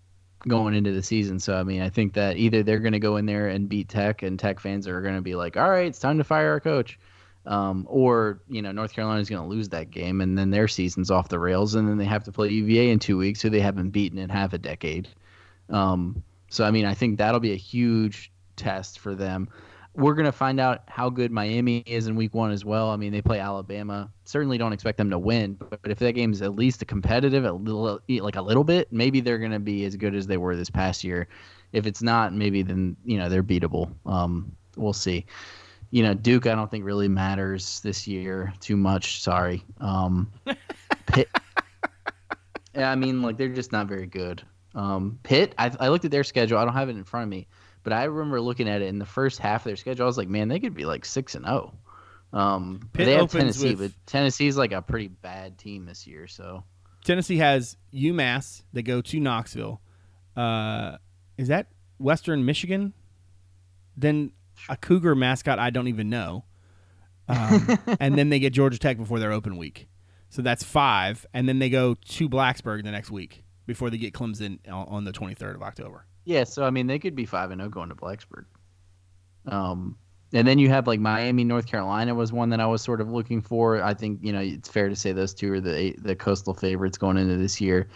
going 0.47 0.73
into 0.73 0.91
the 0.91 1.03
season. 1.03 1.39
So 1.39 1.55
I 1.55 1.63
mean, 1.63 1.81
I 1.81 1.89
think 1.89 2.13
that 2.13 2.37
either 2.37 2.63
they're 2.63 2.79
gonna 2.79 2.99
go 2.99 3.17
in 3.17 3.25
there 3.25 3.47
and 3.47 3.67
beat 3.69 3.89
Tech, 3.89 4.23
and 4.23 4.39
Tech 4.39 4.59
fans 4.59 4.87
are 4.87 5.01
gonna 5.01 5.21
be 5.21 5.35
like, 5.35 5.57
all 5.57 5.69
right, 5.69 5.87
it's 5.87 5.99
time 5.99 6.17
to 6.17 6.23
fire 6.23 6.51
our 6.51 6.59
coach. 6.59 6.99
Um, 7.45 7.87
or 7.89 8.41
you 8.47 8.61
know 8.61 8.71
North 8.71 8.93
Carolina 8.93 9.21
is 9.21 9.29
going 9.29 9.41
to 9.41 9.47
lose 9.47 9.69
that 9.69 9.89
game, 9.89 10.21
and 10.21 10.37
then 10.37 10.51
their 10.51 10.67
season's 10.67 11.09
off 11.09 11.29
the 11.29 11.39
rails, 11.39 11.73
and 11.73 11.87
then 11.87 11.97
they 11.97 12.05
have 12.05 12.25
to 12.25 12.31
play 12.31 12.49
UVA 12.49 12.91
in 12.91 12.99
two 12.99 13.17
weeks, 13.17 13.41
who 13.41 13.49
they 13.49 13.61
haven't 13.61 13.89
beaten 13.89 14.19
in 14.19 14.29
half 14.29 14.53
a 14.53 14.57
decade. 14.57 15.07
Um, 15.69 16.21
so 16.49 16.65
I 16.65 16.71
mean, 16.71 16.85
I 16.85 16.93
think 16.93 17.17
that'll 17.17 17.39
be 17.39 17.53
a 17.53 17.57
huge 17.57 18.31
test 18.55 18.99
for 18.99 19.15
them. 19.15 19.49
We're 20.00 20.14
going 20.14 20.26
to 20.26 20.32
find 20.32 20.60
out 20.60 20.84
how 20.88 21.10
good 21.10 21.32
Miami 21.32 21.84
is 21.86 22.08
in 22.08 22.16
Week 22.16 22.34
One 22.34 22.52
as 22.52 22.64
well. 22.64 22.89
I 22.89 22.95
mean, 22.95 23.12
they 23.12 23.22
play 23.22 23.39
Alabama. 23.39 24.10
Certainly 24.24 24.58
don't 24.58 24.74
expect 24.74 24.97
them 24.97 25.10
to 25.10 25.20
win, 25.20 25.54
but, 25.54 25.82
but 25.82 25.91
if 25.91 26.00
that 26.00 26.14
game 26.14 26.32
is 26.32 26.41
at 26.41 26.56
least 26.56 26.82
a 26.82 26.86
competitive, 26.86 27.45
a 27.45 27.52
little 27.52 28.00
like 28.08 28.36
a 28.38 28.41
little 28.41 28.64
bit, 28.64 28.91
maybe 28.91 29.20
they're 29.20 29.38
going 29.38 29.52
to 29.52 29.60
be 29.60 29.86
as 29.86 29.95
good 29.95 30.16
as 30.16 30.26
they 30.26 30.38
were 30.38 30.56
this 30.56 30.70
past 30.70 31.04
year. 31.04 31.28
If 31.74 31.86
it's 31.86 32.02
not, 32.02 32.34
maybe 32.34 32.64
then 32.64 32.95
you 33.06 33.18
know 33.18 33.30
they're 33.30 33.43
beatable. 33.43 33.91
Um, 34.06 34.56
we'll 34.76 34.93
see 34.93 35.26
you 35.91 36.04
know, 36.04 36.14
Duke, 36.14 36.45
I 36.47 36.56
don't 36.56 36.70
think 36.70 36.86
really 36.86 37.08
matters 37.08 37.80
this 37.82 38.08
year 38.08 38.54
too 38.60 38.78
much. 38.78 39.22
Sorry. 39.22 39.64
Um, 39.80 40.32
Pitt, 41.08 41.30
yeah, 42.76 42.91
I 42.91 42.95
mean, 42.95 43.22
like 43.22 43.38
they're 43.38 43.50
just 43.50 43.72
not 43.72 43.88
very 43.88 44.06
good. 44.06 44.43
Um, 44.76 45.20
Pitt, 45.24 45.56
I, 45.58 45.72
I 45.80 45.89
looked 45.89 46.06
at 46.06 46.12
their 46.12 46.24
schedule. 46.24 46.60
I 46.60 46.66
don't 46.66 46.74
have 46.74 46.89
it 46.89 46.95
in 46.95 47.04
front 47.04 47.24
of 47.24 47.30
me, 47.30 47.47
but 47.84 47.93
I 47.93 48.05
remember 48.05 48.41
looking 48.41 48.67
at 48.69 48.82
it 48.82 48.88
in 48.88 48.99
the 48.99 49.05
first 49.05 49.39
half 49.39 49.61
of 49.61 49.65
their 49.65 49.75
schedule. 49.75 50.03
I 50.03 50.07
was 50.07 50.17
like, 50.17 50.27
man, 50.27 50.47
they 50.47 50.59
could 50.59 50.73
be 50.73 50.86
like 50.86 51.05
six 51.05 51.36
and 51.36 51.45
zero. 51.45 51.73
Um, 52.32 52.89
Pitt 52.93 53.05
they 53.05 53.13
have 53.15 53.32
Tennessee, 53.32 53.75
with- 53.75 53.93
but 53.93 54.05
Tennessee's 54.05 54.57
like 54.57 54.71
a 54.71 54.82
pretty 54.82 55.07
bad 55.07 55.57
team 55.57 55.86
this 55.86 56.05
year. 56.05 56.27
So 56.27 56.63
Tennessee 57.03 57.38
has 57.38 57.77
UMass. 57.93 58.63
They 58.73 58.84
go 58.84 59.01
to 59.01 59.19
Knoxville. 59.19 59.82
Uh, 60.36 60.97
is 61.38 61.47
that 61.47 61.67
Western 61.97 62.45
Michigan? 62.45 62.93
Then 63.97 64.32
a 64.67 64.77
Cougar 64.77 65.15
mascot 65.15 65.59
I 65.59 65.69
don't 65.69 65.88
even 65.88 66.09
know. 66.09 66.45
Um, 67.27 67.77
and 67.99 68.17
then 68.17 68.30
they 68.30 68.39
get 68.39 68.53
Georgia 68.53 68.77
Tech 68.77 68.97
before 68.97 69.19
their 69.19 69.32
open 69.32 69.57
week. 69.57 69.88
So 70.30 70.41
that's 70.41 70.63
five. 70.63 71.25
And 71.34 71.47
then 71.49 71.59
they 71.59 71.69
go 71.69 71.95
to 71.95 72.30
Blacksburg 72.30 72.84
the 72.84 72.91
next 72.91 73.09
week 73.09 73.43
before 73.65 73.89
they 73.89 73.97
get 73.97 74.13
Clemson 74.13 74.59
on, 74.67 74.88
on 74.88 75.03
the 75.03 75.11
23rd 75.11 75.55
of 75.55 75.63
October. 75.63 76.05
Yeah, 76.30 76.43
so 76.43 76.63
I 76.63 76.69
mean 76.69 76.86
they 76.86 76.99
could 76.99 77.15
be 77.15 77.25
five 77.25 77.49
and 77.49 77.59
zero 77.59 77.71
going 77.71 77.89
to 77.89 77.95
Blacksburg. 77.95 78.45
Um, 79.47 79.97
and 80.32 80.47
then 80.47 80.59
you 80.59 80.69
have 80.69 80.86
like 80.86 80.99
Miami, 80.99 81.43
North 81.43 81.65
Carolina 81.65 82.13
was 82.13 82.32
one 82.32 82.49
that 82.49 82.59
I 82.59 82.67
was 82.67 82.84
sort 82.84 83.01
of 83.01 83.09
looking 83.09 83.41
for. 83.41 83.82
I 83.82 83.95
think 83.95 84.19
you 84.21 84.32
know 84.32 84.39
it's 84.39 84.69
fair 84.69 84.89
to 84.89 84.95
say 84.95 85.11
those 85.11 85.34
two 85.34 85.51
are 85.53 85.59
the 85.59 85.95
the 85.97 86.15
coastal 86.15 86.53
favorites 86.53 86.99
going 86.99 87.17
into 87.17 87.36
this 87.36 87.59
year. 87.59 87.89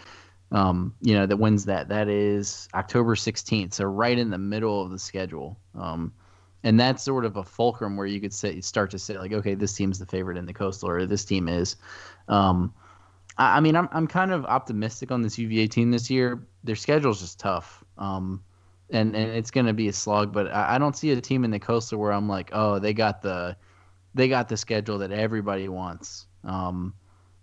Um, 0.50 0.96
you 1.00 1.14
know 1.14 1.26
that 1.26 1.36
wins 1.36 1.64
that 1.66 1.86
that 1.90 2.08
is 2.08 2.68
October 2.74 3.14
sixteenth, 3.14 3.72
so 3.72 3.84
right 3.84 4.18
in 4.18 4.30
the 4.30 4.38
middle 4.38 4.82
of 4.82 4.90
the 4.90 4.98
schedule. 4.98 5.56
Um, 5.78 6.12
and 6.64 6.80
that's 6.80 7.04
sort 7.04 7.24
of 7.24 7.36
a 7.36 7.44
fulcrum 7.44 7.96
where 7.96 8.06
you 8.08 8.20
could 8.20 8.34
say 8.34 8.60
start 8.60 8.90
to 8.90 8.98
say 8.98 9.16
like, 9.16 9.32
okay, 9.32 9.54
this 9.54 9.74
team's 9.74 10.00
the 10.00 10.06
favorite 10.06 10.38
in 10.38 10.46
the 10.46 10.54
coastal, 10.54 10.90
or 10.90 11.06
this 11.06 11.24
team 11.24 11.46
is. 11.46 11.76
Um, 12.26 12.74
I, 13.36 13.60
mean, 13.60 13.76
I'm 13.76 13.88
I'm 13.92 14.06
kind 14.06 14.32
of 14.32 14.44
optimistic 14.44 15.10
on 15.10 15.22
this 15.22 15.38
UVA 15.38 15.66
team 15.66 15.90
this 15.90 16.10
year. 16.10 16.46
Their 16.62 16.76
schedule's 16.76 17.20
just 17.20 17.40
tough. 17.40 17.82
Um, 17.98 18.42
and 18.90 19.16
and 19.16 19.30
it's 19.30 19.50
going 19.50 19.66
to 19.66 19.72
be 19.72 19.88
a 19.88 19.92
slog. 19.92 20.32
But 20.32 20.52
I, 20.52 20.76
I 20.76 20.78
don't 20.78 20.96
see 20.96 21.10
a 21.10 21.20
team 21.20 21.44
in 21.44 21.50
the 21.50 21.58
coastal 21.58 21.98
where 21.98 22.12
I'm 22.12 22.28
like, 22.28 22.50
oh, 22.52 22.78
they 22.78 22.92
got 22.94 23.22
the 23.22 23.56
they 24.14 24.28
got 24.28 24.48
the 24.48 24.56
schedule 24.56 24.98
that 24.98 25.10
everybody 25.10 25.68
wants. 25.68 26.26
Um, 26.44 26.94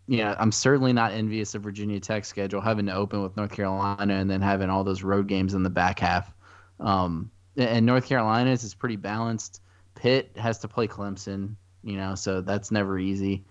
I'm 0.09 0.51
certainly 0.51 0.93
not 0.93 1.13
envious 1.13 1.55
of 1.55 1.63
Virginia 1.63 1.99
Tech's 1.99 2.27
schedule, 2.27 2.61
having 2.61 2.85
to 2.87 2.93
open 2.93 3.21
with 3.21 3.37
North 3.37 3.51
Carolina 3.51 4.15
and 4.15 4.29
then 4.29 4.41
having 4.41 4.69
all 4.69 4.83
those 4.83 5.03
road 5.03 5.27
games 5.27 5.53
in 5.53 5.63
the 5.63 5.69
back 5.69 5.99
half. 5.99 6.33
Um, 6.79 7.31
and 7.55 7.85
North 7.85 8.07
Carolina's 8.07 8.63
is 8.63 8.73
pretty 8.73 8.95
balanced. 8.95 9.61
Pitt 9.95 10.31
has 10.35 10.59
to 10.59 10.67
play 10.67 10.87
Clemson, 10.87 11.55
you 11.83 11.97
know, 11.97 12.15
so 12.15 12.41
that's 12.41 12.71
never 12.71 12.97
easy. 12.97 13.45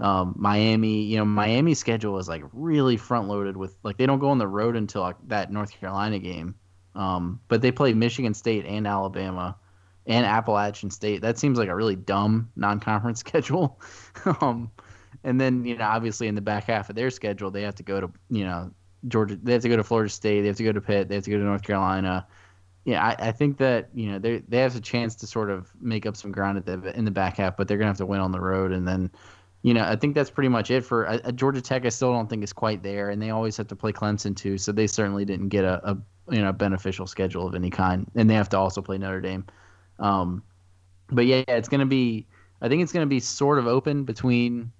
Um, 0.00 0.34
Miami, 0.36 1.02
you 1.02 1.18
know, 1.18 1.24
Miami's 1.24 1.78
schedule 1.78 2.18
is 2.18 2.28
like 2.28 2.42
really 2.52 2.96
front 2.96 3.28
loaded 3.28 3.56
with 3.56 3.76
like 3.84 3.96
they 3.96 4.06
don't 4.06 4.18
go 4.18 4.30
on 4.30 4.38
the 4.38 4.48
road 4.48 4.76
until 4.76 5.02
like 5.02 5.16
that 5.28 5.52
North 5.52 5.70
Carolina 5.70 6.18
game. 6.18 6.56
Um, 6.94 7.40
but 7.48 7.62
they 7.62 7.72
play 7.72 7.92
Michigan 7.92 8.34
State 8.34 8.66
and 8.66 8.86
Alabama 8.86 9.56
and 10.06 10.26
Appalachian 10.26 10.90
State. 10.90 11.22
That 11.22 11.38
seems 11.38 11.58
like 11.58 11.68
a 11.68 11.74
really 11.74 11.96
dumb 11.96 12.50
non-conference 12.56 13.20
schedule. 13.26 13.80
um, 14.40 14.70
and 15.22 15.40
then 15.40 15.64
you 15.64 15.76
know, 15.76 15.84
obviously 15.84 16.26
in 16.26 16.34
the 16.34 16.40
back 16.40 16.64
half 16.64 16.90
of 16.90 16.96
their 16.96 17.10
schedule, 17.10 17.50
they 17.50 17.62
have 17.62 17.76
to 17.76 17.82
go 17.82 18.00
to 18.00 18.10
you 18.30 18.44
know 18.44 18.72
Georgia. 19.08 19.38
They 19.40 19.52
have 19.52 19.62
to 19.62 19.68
go 19.68 19.76
to 19.76 19.84
Florida 19.84 20.10
State. 20.10 20.42
They 20.42 20.48
have 20.48 20.56
to 20.56 20.64
go 20.64 20.72
to 20.72 20.80
Pitt. 20.80 21.08
They 21.08 21.14
have 21.14 21.24
to 21.24 21.30
go 21.30 21.38
to 21.38 21.44
North 21.44 21.62
Carolina. 21.62 22.26
Yeah, 22.84 23.02
I, 23.02 23.28
I 23.28 23.32
think 23.32 23.58
that 23.58 23.88
you 23.94 24.10
know 24.10 24.18
they 24.18 24.38
they 24.48 24.58
have 24.58 24.76
a 24.76 24.80
chance 24.80 25.14
to 25.16 25.26
sort 25.26 25.50
of 25.50 25.70
make 25.80 26.04
up 26.04 26.16
some 26.16 26.32
ground 26.32 26.58
at 26.58 26.66
the 26.66 26.96
in 26.96 27.04
the 27.04 27.10
back 27.10 27.38
half, 27.38 27.56
but 27.56 27.68
they're 27.68 27.78
gonna 27.78 27.88
have 27.88 27.98
to 27.98 28.06
win 28.06 28.20
on 28.20 28.32
the 28.32 28.40
road, 28.40 28.72
and 28.72 28.86
then 28.86 29.10
you 29.64 29.72
know, 29.72 29.82
I 29.82 29.96
think 29.96 30.14
that's 30.14 30.28
pretty 30.28 30.50
much 30.50 30.70
it 30.70 30.82
for 30.82 31.08
uh, 31.08 31.32
Georgia 31.32 31.62
Tech. 31.62 31.86
I 31.86 31.88
still 31.88 32.12
don't 32.12 32.28
think 32.28 32.44
is 32.44 32.52
quite 32.52 32.82
there, 32.82 33.08
and 33.08 33.20
they 33.20 33.30
always 33.30 33.56
have 33.56 33.66
to 33.68 33.74
play 33.74 33.92
Clemson 33.92 34.36
too, 34.36 34.58
so 34.58 34.72
they 34.72 34.86
certainly 34.86 35.24
didn't 35.24 35.48
get 35.48 35.64
a, 35.64 35.80
a 35.90 35.96
you 36.30 36.42
know 36.42 36.52
beneficial 36.52 37.06
schedule 37.06 37.46
of 37.46 37.54
any 37.54 37.70
kind, 37.70 38.06
and 38.14 38.28
they 38.28 38.34
have 38.34 38.50
to 38.50 38.58
also 38.58 38.82
play 38.82 38.98
Notre 38.98 39.22
Dame. 39.22 39.46
Um, 39.98 40.42
but 41.08 41.24
yeah, 41.24 41.44
it's 41.48 41.70
going 41.70 41.80
to 41.80 41.86
be. 41.86 42.26
I 42.60 42.68
think 42.68 42.82
it's 42.82 42.92
going 42.92 43.06
to 43.06 43.08
be 43.08 43.20
sort 43.20 43.58
of 43.58 43.66
open 43.66 44.04
between 44.04 44.70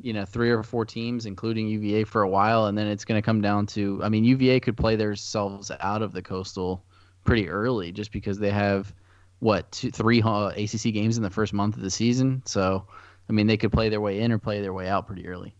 you 0.00 0.14
know 0.14 0.24
three 0.24 0.50
or 0.50 0.62
four 0.62 0.86
teams, 0.86 1.26
including 1.26 1.68
UVA 1.68 2.04
for 2.04 2.22
a 2.22 2.28
while, 2.28 2.68
and 2.68 2.78
then 2.78 2.86
it's 2.86 3.04
going 3.04 3.20
to 3.20 3.24
come 3.24 3.42
down 3.42 3.66
to. 3.66 4.00
I 4.02 4.08
mean, 4.08 4.24
UVA 4.24 4.60
could 4.60 4.78
play 4.78 4.96
themselves 4.96 5.70
out 5.80 6.00
of 6.00 6.12
the 6.12 6.22
Coastal 6.22 6.82
pretty 7.24 7.50
early, 7.50 7.92
just 7.92 8.10
because 8.10 8.38
they 8.38 8.50
have 8.50 8.94
what 9.40 9.70
two, 9.72 9.90
three 9.90 10.22
uh, 10.22 10.52
ACC 10.56 10.94
games 10.94 11.18
in 11.18 11.22
the 11.22 11.28
first 11.28 11.52
month 11.52 11.76
of 11.76 11.82
the 11.82 11.90
season, 11.90 12.42
so. 12.46 12.86
I 13.28 13.32
mean, 13.32 13.46
they 13.46 13.56
could 13.56 13.72
play 13.72 13.88
their 13.88 14.00
way 14.00 14.20
in 14.20 14.32
or 14.32 14.38
play 14.38 14.60
their 14.60 14.72
way 14.72 14.88
out 14.88 15.06
pretty 15.06 15.26
early. 15.26 15.54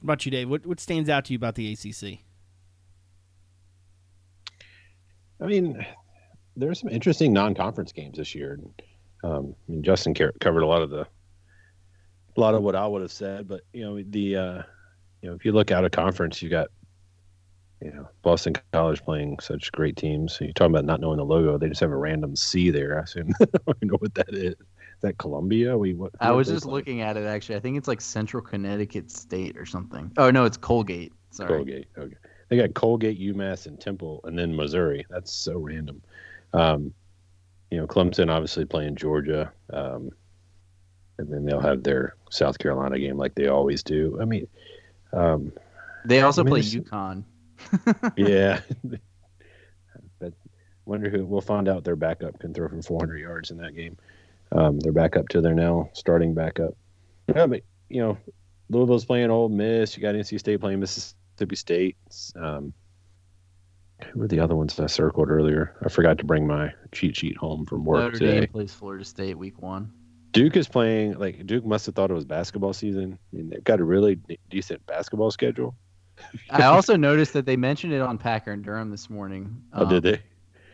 What 0.00 0.04
about 0.04 0.24
you, 0.24 0.30
Dave? 0.30 0.48
What 0.48 0.66
what 0.66 0.80
stands 0.80 1.08
out 1.08 1.24
to 1.26 1.32
you 1.32 1.36
about 1.36 1.54
the 1.54 1.72
ACC? 1.72 2.20
I 5.40 5.46
mean, 5.46 5.84
there 6.56 6.70
are 6.70 6.74
some 6.74 6.90
interesting 6.90 7.32
non-conference 7.32 7.92
games 7.92 8.18
this 8.18 8.34
year. 8.34 8.58
Um, 9.22 9.54
I 9.68 9.72
mean, 9.72 9.82
Justin 9.82 10.14
covered 10.14 10.62
a 10.62 10.66
lot 10.66 10.82
of 10.82 10.90
the, 10.90 11.02
a 11.02 12.40
lot 12.40 12.54
of 12.54 12.62
what 12.62 12.74
I 12.74 12.86
would 12.86 13.02
have 13.02 13.12
said, 13.12 13.46
but 13.46 13.60
you 13.72 13.84
know, 13.84 14.02
the, 14.02 14.36
uh, 14.36 14.62
you 15.22 15.30
know, 15.30 15.36
if 15.36 15.44
you 15.44 15.52
look 15.52 15.70
out 15.70 15.84
of 15.84 15.92
conference, 15.92 16.42
you 16.42 16.48
got 16.48 16.68
you 17.80 17.92
know, 17.92 18.08
Boston 18.22 18.54
College 18.72 19.02
playing 19.04 19.38
such 19.40 19.70
great 19.72 19.96
teams. 19.96 20.36
So 20.36 20.44
you're 20.44 20.52
talking 20.52 20.74
about 20.74 20.84
not 20.84 21.00
knowing 21.00 21.18
the 21.18 21.24
logo. 21.24 21.58
They 21.58 21.68
just 21.68 21.80
have 21.80 21.92
a 21.92 21.96
random 21.96 22.34
C 22.34 22.70
there. 22.70 22.98
I 22.98 23.02
assume. 23.02 23.32
I 23.40 23.46
don't 23.66 23.82
know 23.84 23.96
what 23.98 24.14
that 24.14 24.34
is. 24.34 24.54
That 25.00 25.18
Columbia? 25.18 25.78
We 25.78 25.94
what? 25.94 26.12
I 26.20 26.32
was 26.32 26.48
just 26.48 26.64
play? 26.64 26.72
looking 26.72 27.00
at 27.02 27.16
it 27.16 27.24
actually. 27.24 27.56
I 27.56 27.60
think 27.60 27.76
it's 27.76 27.88
like 27.88 28.00
Central 28.00 28.42
Connecticut 28.42 29.10
State 29.10 29.56
or 29.56 29.64
something. 29.64 30.10
Oh 30.16 30.30
no, 30.30 30.44
it's 30.44 30.56
Colgate. 30.56 31.12
Sorry. 31.30 31.48
Colgate. 31.48 31.86
Okay. 31.96 32.16
They 32.48 32.56
got 32.56 32.74
Colgate, 32.74 33.20
UMass, 33.20 33.66
and 33.66 33.78
Temple, 33.78 34.20
and 34.24 34.38
then 34.38 34.56
Missouri. 34.56 35.04
That's 35.10 35.32
so 35.32 35.58
random. 35.58 36.02
Um, 36.52 36.94
you 37.70 37.78
know, 37.78 37.86
Clemson 37.86 38.30
obviously 38.30 38.64
playing 38.64 38.96
Georgia, 38.96 39.52
um, 39.72 40.10
and 41.18 41.30
then 41.30 41.44
they'll 41.44 41.60
have 41.60 41.82
their 41.82 42.16
South 42.30 42.58
Carolina 42.58 42.98
game 42.98 43.18
like 43.18 43.34
they 43.34 43.48
always 43.48 43.82
do. 43.82 44.18
I 44.20 44.24
mean, 44.24 44.48
um, 45.12 45.52
they 46.04 46.22
also 46.22 46.42
I 46.42 46.44
mean, 46.44 46.54
play 46.54 46.62
UConn. 46.62 47.24
yeah, 48.16 48.60
but 50.18 50.32
wonder 50.86 51.10
who 51.10 51.24
we'll 51.26 51.40
find 51.40 51.68
out. 51.68 51.84
Their 51.84 51.96
backup 51.96 52.38
can 52.38 52.54
throw 52.54 52.68
for 52.68 52.80
400 52.80 53.18
yards 53.18 53.50
in 53.50 53.58
that 53.58 53.74
game. 53.74 53.96
Um, 54.52 54.78
they're 54.80 54.92
back 54.92 55.16
up 55.16 55.28
to 55.28 55.40
their 55.40 55.54
now 55.54 55.90
starting 55.92 56.34
backup. 56.34 56.74
Yeah, 57.34 57.46
but 57.46 57.62
you 57.88 58.00
know, 58.00 58.18
Louisville's 58.70 59.04
playing 59.04 59.30
Ole 59.30 59.48
Miss. 59.48 59.96
You 59.96 60.02
got 60.02 60.14
NC 60.14 60.38
State 60.38 60.60
playing 60.60 60.80
Mississippi 60.80 61.56
State. 61.56 61.96
Um, 62.36 62.72
who 64.12 64.20
were 64.20 64.28
the 64.28 64.40
other 64.40 64.54
ones 64.54 64.78
I 64.78 64.86
circled 64.86 65.28
earlier? 65.28 65.76
I 65.84 65.88
forgot 65.88 66.18
to 66.18 66.24
bring 66.24 66.46
my 66.46 66.72
cheat 66.92 67.16
sheet 67.16 67.36
home 67.36 67.66
from 67.66 67.84
work 67.84 68.00
Notre 68.00 68.18
today. 68.18 68.40
Dame 68.40 68.48
plays 68.48 68.72
Florida 68.72 69.04
State 69.04 69.36
week 69.36 69.60
one. 69.60 69.92
Duke 70.32 70.56
is 70.56 70.68
playing 70.68 71.18
like 71.18 71.46
Duke 71.46 71.64
must 71.64 71.86
have 71.86 71.94
thought 71.94 72.10
it 72.10 72.14
was 72.14 72.24
basketball 72.24 72.72
season. 72.72 73.18
I 73.32 73.36
mean, 73.36 73.50
they've 73.50 73.64
got 73.64 73.80
a 73.80 73.84
really 73.84 74.18
decent 74.50 74.84
basketball 74.86 75.30
schedule. 75.30 75.74
I 76.50 76.64
also 76.64 76.96
noticed 76.96 77.32
that 77.32 77.46
they 77.46 77.56
mentioned 77.56 77.92
it 77.92 78.00
on 78.00 78.18
Packer 78.18 78.52
and 78.52 78.64
Durham 78.64 78.90
this 78.90 79.08
morning. 79.08 79.62
Oh, 79.72 79.84
um, 79.84 79.88
did 79.88 80.02
they? 80.02 80.22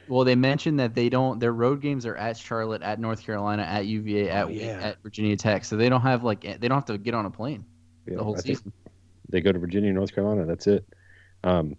Well, 0.09 0.25
they 0.25 0.35
mentioned 0.35 0.79
that 0.81 0.95
they 0.95 1.09
don't. 1.09 1.39
Their 1.39 1.53
road 1.53 1.81
games 1.81 2.07
are 2.07 2.17
at 2.17 2.37
Charlotte, 2.37 2.83
at 2.83 3.01
North 3.01 3.23
Carolina, 3.23 3.63
at 3.63 3.87
UVA, 3.87 4.29
at 4.31 4.47
oh, 4.47 4.49
yeah. 4.49 4.81
at 4.83 5.03
Virginia 5.03 5.37
Tech. 5.37 5.65
So 5.65 5.77
they 5.77 5.89
don't 5.89 6.03
have 6.03 6.25
like 6.25 6.43
they 6.43 6.69
don't 6.69 6.77
have 6.77 6.85
to 6.87 6.99
get 6.99 7.15
on 7.15 7.27
a 7.27 7.31
plane 7.31 7.65
yeah, 8.07 8.17
the 8.17 8.25
whole 8.25 8.37
I 8.37 8.41
season. 8.41 8.73
They 9.29 9.41
go 9.41 9.53
to 9.53 9.59
Virginia, 9.59 9.93
North 9.93 10.15
Carolina. 10.15 10.45
That's 10.45 10.67
it. 10.67 10.87
Um, 11.43 11.77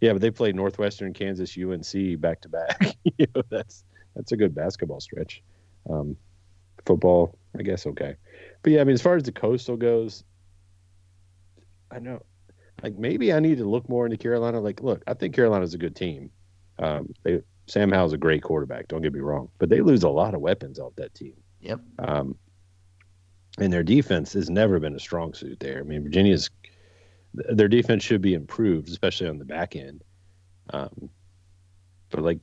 yeah, 0.00 0.12
but 0.12 0.20
they 0.20 0.30
played 0.30 0.54
Northwestern, 0.54 1.12
Kansas, 1.12 1.56
UNC 1.56 2.20
back 2.20 2.40
to 2.42 2.48
back. 2.48 2.96
you 3.18 3.26
know, 3.34 3.42
that's 3.50 3.84
that's 4.14 4.32
a 4.32 4.36
good 4.36 4.54
basketball 4.54 5.00
stretch. 5.00 5.42
Um, 5.88 6.16
football, 6.84 7.36
I 7.58 7.62
guess, 7.62 7.86
okay. 7.86 8.16
But 8.62 8.72
yeah, 8.72 8.80
I 8.80 8.84
mean, 8.84 8.94
as 8.94 9.02
far 9.02 9.16
as 9.16 9.22
the 9.22 9.32
coastal 9.32 9.76
goes, 9.76 10.24
I 11.90 11.98
know, 11.98 12.22
like 12.82 12.96
maybe 12.96 13.32
I 13.32 13.40
need 13.40 13.58
to 13.58 13.64
look 13.64 13.88
more 13.88 14.04
into 14.04 14.16
Carolina. 14.16 14.60
Like, 14.60 14.82
look, 14.82 15.02
I 15.06 15.14
think 15.14 15.34
Carolina's 15.34 15.74
a 15.74 15.78
good 15.78 15.96
team. 15.96 16.30
Um, 16.78 17.12
they 17.24 17.40
Sam 17.68 17.92
Howell's 17.92 18.14
a 18.14 18.18
great 18.18 18.42
quarterback. 18.42 18.88
Don't 18.88 19.02
get 19.02 19.12
me 19.12 19.20
wrong, 19.20 19.48
but 19.58 19.68
they 19.68 19.80
lose 19.80 20.02
a 20.02 20.08
lot 20.08 20.34
of 20.34 20.40
weapons 20.40 20.78
off 20.78 20.94
that 20.96 21.14
team. 21.14 21.34
Yep. 21.60 21.80
Um, 21.98 22.36
and 23.58 23.72
their 23.72 23.82
defense 23.82 24.32
has 24.32 24.48
never 24.48 24.78
been 24.78 24.94
a 24.94 25.00
strong 25.00 25.34
suit 25.34 25.60
there. 25.60 25.80
I 25.80 25.82
mean, 25.82 26.02
Virginia's 26.02 26.50
their 27.34 27.68
defense 27.68 28.02
should 28.02 28.22
be 28.22 28.34
improved, 28.34 28.88
especially 28.88 29.28
on 29.28 29.38
the 29.38 29.44
back 29.44 29.76
end. 29.76 30.02
Um, 30.70 31.10
but 32.10 32.22
like, 32.22 32.38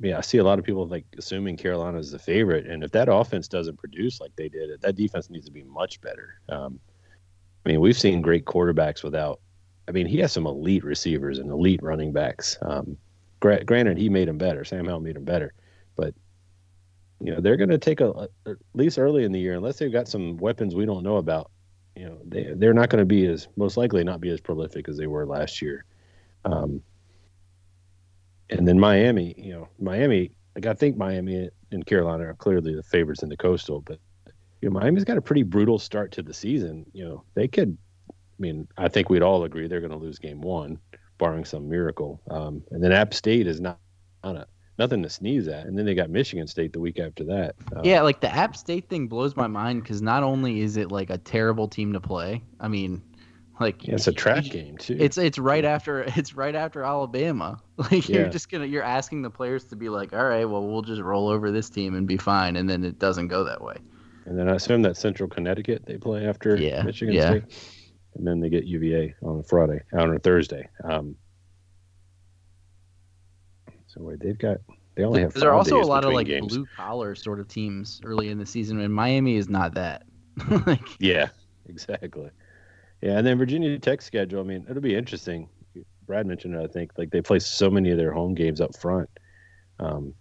yeah, 0.00 0.18
I 0.18 0.20
see 0.20 0.38
a 0.38 0.44
lot 0.44 0.58
of 0.58 0.64
people 0.64 0.86
like 0.86 1.04
assuming 1.18 1.56
Carolina 1.56 1.98
is 1.98 2.10
the 2.10 2.18
favorite, 2.18 2.66
and 2.66 2.84
if 2.84 2.90
that 2.92 3.08
offense 3.10 3.48
doesn't 3.48 3.78
produce 3.78 4.20
like 4.20 4.34
they 4.36 4.48
did, 4.48 4.80
that 4.80 4.94
defense 4.94 5.30
needs 5.30 5.46
to 5.46 5.52
be 5.52 5.64
much 5.64 6.00
better. 6.00 6.40
Um, 6.48 6.78
I 7.64 7.70
mean, 7.70 7.80
we've 7.80 7.98
seen 7.98 8.22
great 8.22 8.44
quarterbacks 8.44 9.02
without. 9.02 9.40
I 9.88 9.92
mean, 9.92 10.06
he 10.06 10.18
has 10.18 10.32
some 10.32 10.46
elite 10.46 10.84
receivers 10.84 11.38
and 11.38 11.50
elite 11.50 11.82
running 11.82 12.12
backs. 12.12 12.56
Um, 12.62 12.96
gra- 13.40 13.64
granted, 13.64 13.98
he 13.98 14.08
made 14.08 14.28
them 14.28 14.38
better. 14.38 14.64
Sam 14.64 14.86
Howell 14.86 15.00
made 15.00 15.16
them 15.16 15.24
better, 15.24 15.52
but 15.96 16.14
you 17.20 17.34
know 17.34 17.40
they're 17.40 17.56
going 17.56 17.70
to 17.70 17.78
take 17.78 18.00
a, 18.00 18.10
a, 18.10 18.28
at 18.46 18.56
least 18.74 18.98
early 18.98 19.24
in 19.24 19.32
the 19.32 19.40
year, 19.40 19.54
unless 19.54 19.78
they've 19.78 19.92
got 19.92 20.08
some 20.08 20.36
weapons 20.36 20.74
we 20.74 20.86
don't 20.86 21.02
know 21.02 21.16
about 21.16 21.50
you 21.96 22.06
know 22.06 22.18
they 22.24 22.52
they're 22.54 22.74
not 22.74 22.88
going 22.88 23.00
to 23.00 23.06
be 23.06 23.26
as 23.26 23.48
most 23.56 23.76
likely 23.76 24.04
not 24.04 24.20
be 24.20 24.30
as 24.30 24.40
prolific 24.40 24.88
as 24.88 24.96
they 24.96 25.06
were 25.06 25.26
last 25.26 25.60
year. 25.60 25.84
Um, 26.44 26.82
and 28.48 28.66
then 28.66 28.78
Miami, 28.78 29.34
you 29.36 29.52
know, 29.52 29.68
Miami, 29.78 30.32
like 30.54 30.66
I 30.66 30.74
think 30.74 30.96
Miami 30.96 31.50
and 31.70 31.86
Carolina 31.86 32.24
are 32.28 32.34
clearly 32.34 32.74
the 32.74 32.82
favorites 32.82 33.22
in 33.22 33.28
the 33.28 33.36
coastal, 33.36 33.80
but 33.80 33.98
you 34.60 34.68
know, 34.68 34.78
Miami's 34.78 35.04
got 35.04 35.16
a 35.16 35.22
pretty 35.22 35.42
brutal 35.42 35.78
start 35.78 36.12
to 36.12 36.22
the 36.22 36.34
season. 36.34 36.84
You 36.92 37.04
know, 37.04 37.24
they 37.34 37.48
could. 37.48 37.76
I 38.10 38.14
mean, 38.38 38.66
I 38.78 38.88
think 38.88 39.10
we'd 39.10 39.22
all 39.22 39.44
agree 39.44 39.68
they're 39.68 39.80
going 39.80 39.92
to 39.92 39.98
lose 39.98 40.18
game 40.18 40.40
one, 40.40 40.78
barring 41.20 41.44
some 41.44 41.68
miracle. 41.68 42.20
Um, 42.28 42.64
and 42.72 42.82
then 42.82 42.90
App 42.90 43.14
State 43.14 43.46
is 43.46 43.60
not 43.60 43.78
on 44.24 44.36
a 44.36 44.46
nothing 44.80 45.02
to 45.02 45.10
sneeze 45.10 45.46
at. 45.46 45.66
And 45.66 45.78
then 45.78 45.84
they 45.84 45.94
got 45.94 46.10
Michigan 46.10 46.48
State 46.48 46.72
the 46.72 46.80
week 46.80 46.98
after 46.98 47.22
that. 47.24 47.54
Um, 47.76 47.84
yeah, 47.84 48.00
like 48.00 48.20
the 48.20 48.34
App 48.34 48.56
State 48.56 48.88
thing 48.88 49.06
blows 49.06 49.36
my 49.36 49.46
mind 49.46 49.82
because 49.82 50.02
not 50.02 50.24
only 50.24 50.62
is 50.62 50.76
it 50.76 50.90
like 50.90 51.10
a 51.10 51.18
terrible 51.18 51.68
team 51.68 51.92
to 51.92 52.00
play, 52.00 52.42
I 52.58 52.66
mean, 52.66 53.02
like 53.60 53.86
yeah, 53.86 53.94
it's 53.94 54.08
a 54.08 54.12
track 54.12 54.44
game 54.44 54.78
too. 54.78 54.96
It's 54.98 55.18
it's 55.18 55.38
right 55.38 55.64
after 55.64 56.02
it's 56.16 56.34
right 56.34 56.56
after 56.56 56.82
Alabama. 56.82 57.60
Like 57.90 58.10
yeah. 58.10 58.18
you're 58.18 58.28
just 58.28 58.50
gonna 58.50 58.66
you're 58.66 58.82
asking 58.82 59.22
the 59.22 59.30
players 59.30 59.64
to 59.64 59.76
be 59.76 59.88
like, 59.88 60.12
all 60.12 60.26
right, 60.26 60.44
well 60.44 60.66
we'll 60.66 60.82
just 60.82 61.00
roll 61.00 61.28
over 61.28 61.50
this 61.50 61.70
team 61.70 61.94
and 61.94 62.06
be 62.06 62.18
fine, 62.18 62.56
and 62.56 62.68
then 62.68 62.84
it 62.84 62.98
doesn't 62.98 63.28
go 63.28 63.42
that 63.44 63.62
way. 63.62 63.76
And 64.26 64.38
then 64.38 64.50
I 64.50 64.56
assume 64.56 64.82
that 64.82 64.98
Central 64.98 65.30
Connecticut 65.30 65.86
they 65.86 65.96
play 65.96 66.26
after 66.26 66.56
yeah. 66.56 66.82
Michigan 66.82 67.14
yeah. 67.14 67.30
State, 67.30 67.44
and 68.14 68.26
then 68.26 68.40
they 68.40 68.48
get 68.48 68.64
UVA 68.64 69.14
on 69.22 69.42
Friday 69.42 69.80
on 69.92 70.14
a 70.14 70.18
Thursday. 70.18 70.68
Um, 70.84 71.16
so 73.86 74.02
wait, 74.02 74.20
they've 74.20 74.38
got 74.38 74.58
they 74.94 75.04
only 75.04 75.22
have. 75.22 75.34
There 75.34 75.50
are 75.50 75.54
also 75.54 75.80
a 75.80 75.82
lot 75.82 76.04
of 76.04 76.12
like 76.12 76.26
games. 76.26 76.48
blue 76.48 76.66
collar 76.76 77.14
sort 77.14 77.40
of 77.40 77.48
teams 77.48 78.00
early 78.04 78.28
in 78.28 78.38
the 78.38 78.46
season, 78.46 78.80
and 78.80 78.92
Miami 78.92 79.36
is 79.36 79.48
not 79.48 79.74
that. 79.74 80.02
like, 80.66 80.86
yeah, 80.98 81.28
exactly. 81.68 82.30
Yeah, 83.00 83.18
and 83.18 83.26
then 83.26 83.38
Virginia 83.38 83.78
Tech 83.78 84.02
schedule. 84.02 84.40
I 84.40 84.44
mean, 84.44 84.66
it'll 84.68 84.82
be 84.82 84.94
interesting. 84.94 85.48
Brad 86.06 86.26
mentioned 86.26 86.54
it. 86.54 86.62
I 86.62 86.66
think 86.66 86.92
like 86.98 87.10
they 87.10 87.22
play 87.22 87.38
so 87.38 87.70
many 87.70 87.90
of 87.90 87.98
their 87.98 88.12
home 88.12 88.34
games 88.34 88.60
up 88.60 88.76
front. 88.76 89.08
Um, 89.78 90.14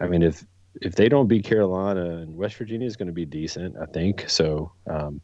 I 0.00 0.06
mean, 0.06 0.22
if 0.22 0.44
if 0.82 0.94
they 0.94 1.08
don't 1.08 1.26
beat 1.26 1.44
Carolina 1.44 2.18
and 2.18 2.36
West 2.36 2.56
Virginia 2.56 2.86
is 2.86 2.96
going 2.96 3.08
to 3.08 3.12
be 3.12 3.24
decent, 3.24 3.76
I 3.80 3.86
think 3.86 4.28
so. 4.28 4.72
Um, 4.88 5.20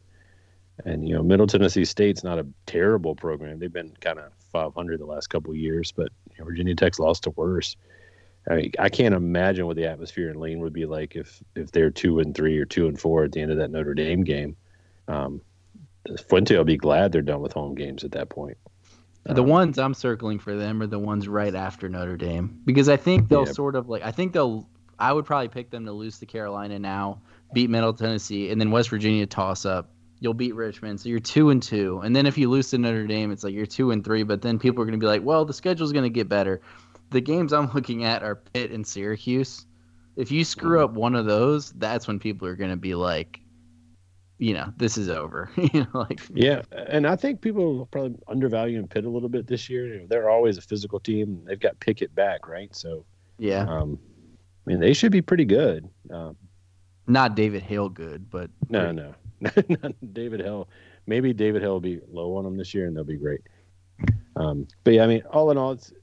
and 0.85 1.07
you 1.07 1.15
know, 1.15 1.23
Middle 1.23 1.47
Tennessee 1.47 1.85
State's 1.85 2.23
not 2.23 2.39
a 2.39 2.45
terrible 2.65 3.15
program. 3.15 3.59
They've 3.59 3.71
been 3.71 3.95
kind 3.99 4.19
of 4.19 4.31
500 4.51 4.99
the 4.99 5.05
last 5.05 5.27
couple 5.27 5.55
years, 5.55 5.91
but 5.91 6.11
you 6.31 6.39
know, 6.39 6.45
Virginia 6.45 6.75
Tech's 6.75 6.99
lost 6.99 7.23
to 7.23 7.31
worse. 7.31 7.75
I 8.49 8.55
mean, 8.55 8.71
I 8.79 8.89
can't 8.89 9.13
imagine 9.13 9.65
what 9.65 9.75
the 9.75 9.87
atmosphere 9.87 10.29
in 10.29 10.39
Lane 10.39 10.59
would 10.61 10.73
be 10.73 10.85
like 10.85 11.15
if 11.15 11.43
if 11.55 11.71
they're 11.71 11.89
two 11.89 12.19
and 12.19 12.33
three 12.33 12.57
or 12.57 12.65
two 12.65 12.87
and 12.87 12.99
four 12.99 13.23
at 13.23 13.31
the 13.31 13.41
end 13.41 13.51
of 13.51 13.57
that 13.57 13.71
Notre 13.71 13.93
Dame 13.93 14.23
game. 14.23 14.55
Um, 15.07 15.41
Fuente 16.29 16.55
will 16.55 16.63
be 16.63 16.77
glad 16.77 17.11
they're 17.11 17.21
done 17.21 17.41
with 17.41 17.51
home 17.51 17.75
games 17.75 18.03
at 18.05 18.11
that 18.13 18.29
point. 18.29 18.57
The 19.25 19.43
um, 19.43 19.49
ones 19.49 19.77
I'm 19.77 19.93
circling 19.93 20.39
for 20.39 20.55
them 20.55 20.81
are 20.81 20.87
the 20.87 20.99
ones 20.99 21.27
right 21.27 21.53
after 21.53 21.89
Notre 21.89 22.15
Dame 22.15 22.61
because 22.65 22.87
I 22.87 22.95
think 22.95 23.27
they'll 23.27 23.45
yeah. 23.45 23.51
sort 23.51 23.75
of 23.75 23.89
like 23.89 24.03
I 24.03 24.11
think 24.11 24.31
they'll 24.31 24.69
I 24.99 25.11
would 25.11 25.25
probably 25.25 25.49
pick 25.49 25.69
them 25.69 25.85
to 25.85 25.91
lose 25.91 26.19
to 26.19 26.25
Carolina 26.25 26.79
now, 26.79 27.21
beat 27.53 27.69
Middle 27.69 27.93
Tennessee, 27.93 28.49
and 28.49 28.59
then 28.59 28.71
West 28.71 28.89
Virginia 28.89 29.25
toss 29.25 29.65
up, 29.65 29.91
you'll 30.19 30.33
beat 30.33 30.55
Richmond. 30.55 30.99
So 30.99 31.09
you're 31.09 31.19
two 31.19 31.49
and 31.49 31.61
two. 31.61 32.01
And 32.03 32.15
then 32.15 32.25
if 32.25 32.37
you 32.37 32.49
lose 32.49 32.69
to 32.71 32.77
Notre 32.77 33.07
Dame, 33.07 33.31
it's 33.31 33.43
like 33.43 33.53
you're 33.53 33.65
two 33.65 33.91
and 33.91 34.03
three. 34.03 34.23
But 34.23 34.41
then 34.41 34.59
people 34.59 34.81
are 34.81 34.85
going 34.85 34.99
to 34.99 35.03
be 35.03 35.07
like, 35.09 35.23
well, 35.23 35.45
the 35.45 35.53
schedule's 35.53 35.91
going 35.91 36.03
to 36.03 36.09
get 36.09 36.29
better. 36.29 36.61
The 37.11 37.21
games 37.21 37.53
I'm 37.53 37.71
looking 37.73 38.03
at 38.03 38.23
are 38.23 38.35
Pitt 38.35 38.71
and 38.71 38.85
Syracuse. 38.85 39.65
If 40.15 40.31
you 40.31 40.43
screw 40.43 40.83
up 40.83 40.93
one 40.93 41.15
of 41.15 41.25
those, 41.25 41.71
that's 41.73 42.07
when 42.07 42.19
people 42.19 42.47
are 42.47 42.55
going 42.55 42.71
to 42.71 42.77
be 42.77 42.95
like, 42.95 43.39
you 44.39 44.53
know, 44.53 44.71
this 44.77 44.97
is 44.97 45.09
over. 45.09 45.49
you 45.55 45.81
know, 45.81 45.87
like 45.93 46.21
yeah, 46.33 46.61
and 46.71 47.07
I 47.07 47.15
think 47.15 47.41
people 47.41 47.87
probably 47.91 48.17
undervaluing 48.27 48.87
Pitt 48.87 49.05
a 49.05 49.09
little 49.09 49.29
bit 49.29 49.47
this 49.47 49.69
year. 49.69 49.87
You 49.87 49.99
know, 50.01 50.07
they're 50.09 50.29
always 50.29 50.57
a 50.57 50.61
physical 50.61 50.99
team. 50.99 51.41
They've 51.45 51.59
got 51.59 51.79
Pickett 51.79 52.13
back, 52.13 52.47
right? 52.47 52.75
So 52.75 53.05
yeah, 53.37 53.65
um, 53.67 53.99
I 54.65 54.69
mean, 54.69 54.79
they 54.79 54.93
should 54.93 55.11
be 55.11 55.21
pretty 55.21 55.45
good. 55.45 55.89
Um, 56.11 56.35
Not 57.07 57.35
David 57.35 57.63
Hale 57.63 57.89
good, 57.89 58.29
but 58.29 58.49
no, 58.69 58.79
pretty. 58.79 58.95
no. 58.95 59.15
David 60.13 60.39
Hill. 60.39 60.67
Maybe 61.05 61.33
David 61.33 61.61
Hill 61.61 61.73
will 61.73 61.79
be 61.79 62.01
low 62.09 62.35
on 62.35 62.43
them 62.43 62.57
this 62.57 62.73
year, 62.73 62.87
and 62.87 62.95
they'll 62.95 63.03
be 63.03 63.17
great. 63.17 63.41
Um, 64.35 64.67
but 64.83 64.93
yeah, 64.93 65.03
I 65.03 65.07
mean, 65.07 65.23
all 65.31 65.51
in 65.51 65.57
all, 65.57 65.71
it's 65.71 65.93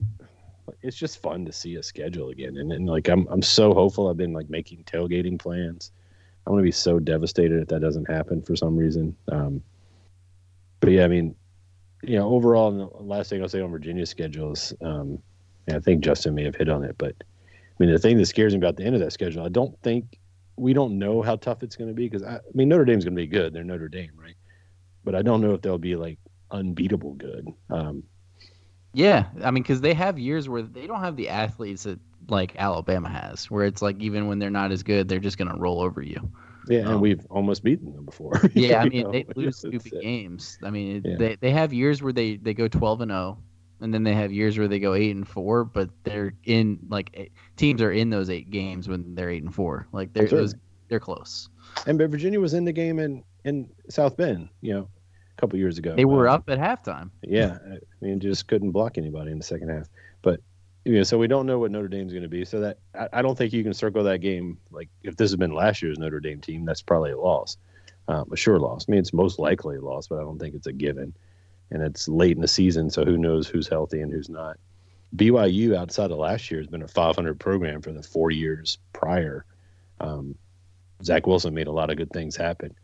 it's 0.82 0.96
just 0.96 1.20
fun 1.20 1.44
to 1.44 1.52
see 1.52 1.76
a 1.76 1.82
schedule 1.82 2.30
again, 2.30 2.56
and, 2.56 2.72
and 2.72 2.86
like 2.86 3.08
I'm 3.08 3.26
I'm 3.28 3.42
so 3.42 3.74
hopeful. 3.74 4.08
I've 4.08 4.16
been 4.16 4.32
like 4.32 4.48
making 4.48 4.84
tailgating 4.84 5.38
plans. 5.38 5.92
I'm 6.46 6.52
gonna 6.52 6.62
be 6.62 6.72
so 6.72 6.98
devastated 6.98 7.62
if 7.62 7.68
that 7.68 7.80
doesn't 7.80 8.10
happen 8.10 8.42
for 8.42 8.56
some 8.56 8.76
reason. 8.76 9.16
Um, 9.28 9.62
but 10.80 10.90
yeah, 10.90 11.04
I 11.04 11.08
mean, 11.08 11.34
you 12.02 12.18
know, 12.18 12.28
overall, 12.28 12.68
and 12.68 12.80
the 12.80 13.02
last 13.02 13.30
thing 13.30 13.42
I'll 13.42 13.48
say 13.48 13.60
on 13.60 13.70
Virginia's 13.70 14.10
schedule 14.10 14.52
is, 14.52 14.74
um, 14.82 15.18
I 15.72 15.78
think 15.78 16.04
Justin 16.04 16.34
may 16.34 16.44
have 16.44 16.56
hit 16.56 16.68
on 16.68 16.84
it, 16.84 16.96
but 16.98 17.14
I 17.20 17.74
mean, 17.78 17.90
the 17.90 17.98
thing 17.98 18.18
that 18.18 18.26
scares 18.26 18.52
me 18.52 18.58
about 18.58 18.76
the 18.76 18.84
end 18.84 18.94
of 18.94 19.00
that 19.00 19.12
schedule, 19.12 19.44
I 19.44 19.48
don't 19.48 19.78
think 19.82 20.18
we 20.56 20.72
don't 20.72 20.98
know 20.98 21.22
how 21.22 21.36
tough 21.36 21.62
it's 21.62 21.76
going 21.76 21.88
to 21.88 21.94
be 21.94 22.08
because 22.08 22.22
I, 22.22 22.36
I, 22.36 22.40
mean 22.54 22.68
Notre 22.68 22.84
Dame's 22.84 23.04
going 23.04 23.16
to 23.16 23.22
be 23.22 23.26
good. 23.26 23.52
They're 23.52 23.64
Notre 23.64 23.88
Dame, 23.88 24.12
right? 24.16 24.36
But 25.04 25.14
I 25.14 25.22
don't 25.22 25.40
know 25.40 25.52
if 25.54 25.62
they'll 25.62 25.78
be 25.78 25.96
like 25.96 26.18
unbeatable 26.50 27.14
good. 27.14 27.48
Um, 27.70 28.04
Yeah, 28.92 29.26
I 29.42 29.50
mean, 29.50 29.62
because 29.62 29.80
they 29.80 29.94
have 29.94 30.18
years 30.18 30.48
where 30.48 30.62
they 30.62 30.86
don't 30.86 31.00
have 31.00 31.16
the 31.16 31.28
athletes 31.28 31.82
that 31.84 31.98
like 32.28 32.54
Alabama 32.56 33.08
has, 33.08 33.50
where 33.50 33.66
it's 33.66 33.82
like 33.82 34.00
even 34.00 34.26
when 34.28 34.38
they're 34.38 34.50
not 34.50 34.72
as 34.72 34.82
good, 34.82 35.08
they're 35.08 35.18
just 35.18 35.36
gonna 35.38 35.56
roll 35.56 35.80
over 35.80 36.00
you. 36.02 36.30
Yeah, 36.68 36.80
and 36.80 36.88
Um, 36.88 37.00
we've 37.00 37.24
almost 37.28 37.62
beaten 37.64 37.92
them 37.92 38.04
before. 38.06 38.40
Yeah, 38.54 38.80
I 38.80 38.88
mean 38.88 39.02
know, 39.04 39.12
they 39.12 39.26
lose 39.36 39.58
stupid 39.58 39.92
games. 40.00 40.58
I 40.62 40.70
mean 40.70 41.02
Yeah. 41.04 41.16
they 41.18 41.36
they 41.36 41.50
have 41.50 41.72
years 41.72 42.02
where 42.02 42.12
they 42.12 42.36
they 42.36 42.54
go 42.54 42.68
twelve 42.68 43.00
and 43.00 43.10
zero, 43.10 43.38
and 43.80 43.92
then 43.92 44.02
they 44.02 44.14
have 44.14 44.32
years 44.32 44.58
where 44.58 44.68
they 44.68 44.78
go 44.78 44.94
eight 44.94 45.14
and 45.14 45.26
four, 45.26 45.64
but 45.64 45.90
they're 46.04 46.34
in 46.44 46.78
like 46.88 47.32
teams 47.56 47.82
are 47.82 47.92
in 47.92 48.10
those 48.10 48.30
eight 48.30 48.50
games 48.50 48.88
when 48.88 49.14
they're 49.14 49.30
eight 49.30 49.42
and 49.42 49.54
four. 49.54 49.86
Like 49.92 50.12
they're 50.12 50.28
those, 50.28 50.54
they're 50.88 51.00
close. 51.00 51.48
And 51.86 51.98
but 51.98 52.10
Virginia 52.10 52.40
was 52.40 52.54
in 52.54 52.64
the 52.64 52.72
game 52.72 52.98
in 52.98 53.24
in 53.44 53.68
South 53.88 54.16
Bend, 54.16 54.48
you 54.60 54.74
know, 54.74 54.88
a 55.36 55.40
couple 55.40 55.58
years 55.58 55.78
ago. 55.78 55.94
They 55.96 56.04
were 56.04 56.28
Uh, 56.28 56.34
up 56.34 56.48
at 56.48 56.58
halftime. 56.58 57.10
Yeah, 57.22 57.58
I 57.64 57.78
mean, 58.00 58.20
just 58.20 58.48
couldn't 58.48 58.70
block 58.70 58.96
anybody 58.96 59.32
in 59.32 59.38
the 59.38 59.44
second 59.44 59.68
half. 59.68 59.88
But 60.22 60.40
you 60.84 60.94
know, 60.94 61.02
so 61.02 61.18
we 61.18 61.26
don't 61.26 61.46
know 61.46 61.58
what 61.58 61.70
Notre 61.70 61.88
Dame's 61.88 62.12
going 62.12 62.22
to 62.22 62.28
be. 62.28 62.44
So 62.44 62.60
that 62.60 62.78
I, 62.94 63.08
I 63.14 63.22
don't 63.22 63.36
think 63.36 63.52
you 63.52 63.62
can 63.62 63.74
circle 63.74 64.04
that 64.04 64.18
game 64.18 64.58
like 64.70 64.88
if 65.02 65.16
this 65.16 65.30
had 65.30 65.40
been 65.40 65.52
last 65.54 65.82
year's 65.82 65.98
Notre 65.98 66.20
Dame 66.20 66.40
team, 66.40 66.64
that's 66.64 66.82
probably 66.82 67.10
a 67.10 67.18
loss, 67.18 67.56
um, 68.08 68.30
a 68.32 68.36
sure 68.36 68.58
loss. 68.58 68.86
I 68.88 68.92
mean, 68.92 69.00
it's 69.00 69.12
most 69.12 69.38
likely 69.38 69.76
a 69.76 69.80
loss, 69.80 70.08
but 70.08 70.18
I 70.18 70.22
don't 70.22 70.38
think 70.38 70.54
it's 70.54 70.66
a 70.66 70.72
given. 70.72 71.14
And 71.70 71.82
it's 71.82 72.08
late 72.08 72.36
in 72.36 72.42
the 72.42 72.48
season, 72.48 72.90
so 72.90 73.04
who 73.04 73.16
knows 73.16 73.48
who's 73.48 73.68
healthy 73.68 74.00
and 74.00 74.12
who's 74.12 74.28
not. 74.28 74.58
BYU 75.16 75.76
outside 75.76 76.10
of 76.10 76.18
last 76.18 76.50
year 76.50 76.60
has 76.60 76.68
been 76.68 76.82
a 76.82 76.88
500 76.88 77.38
program 77.38 77.82
for 77.82 77.92
the 77.92 78.02
four 78.02 78.30
years 78.30 78.78
prior. 78.92 79.44
Um, 80.00 80.34
Zach 81.02 81.26
Wilson 81.26 81.54
made 81.54 81.66
a 81.66 81.72
lot 81.72 81.90
of 81.90 81.96
good 81.96 82.10
things 82.10 82.36
happen. 82.36 82.74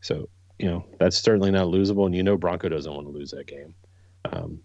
So, 0.00 0.28
you 0.58 0.66
know, 0.66 0.84
that's 0.98 1.18
certainly 1.18 1.50
not 1.50 1.68
losable. 1.68 2.06
And 2.06 2.14
you 2.14 2.22
know, 2.22 2.36
Bronco 2.36 2.68
doesn't 2.68 2.92
want 2.92 3.06
to 3.06 3.12
lose 3.12 3.30
that 3.30 3.46
game. 3.46 3.74
Um, 4.30 4.60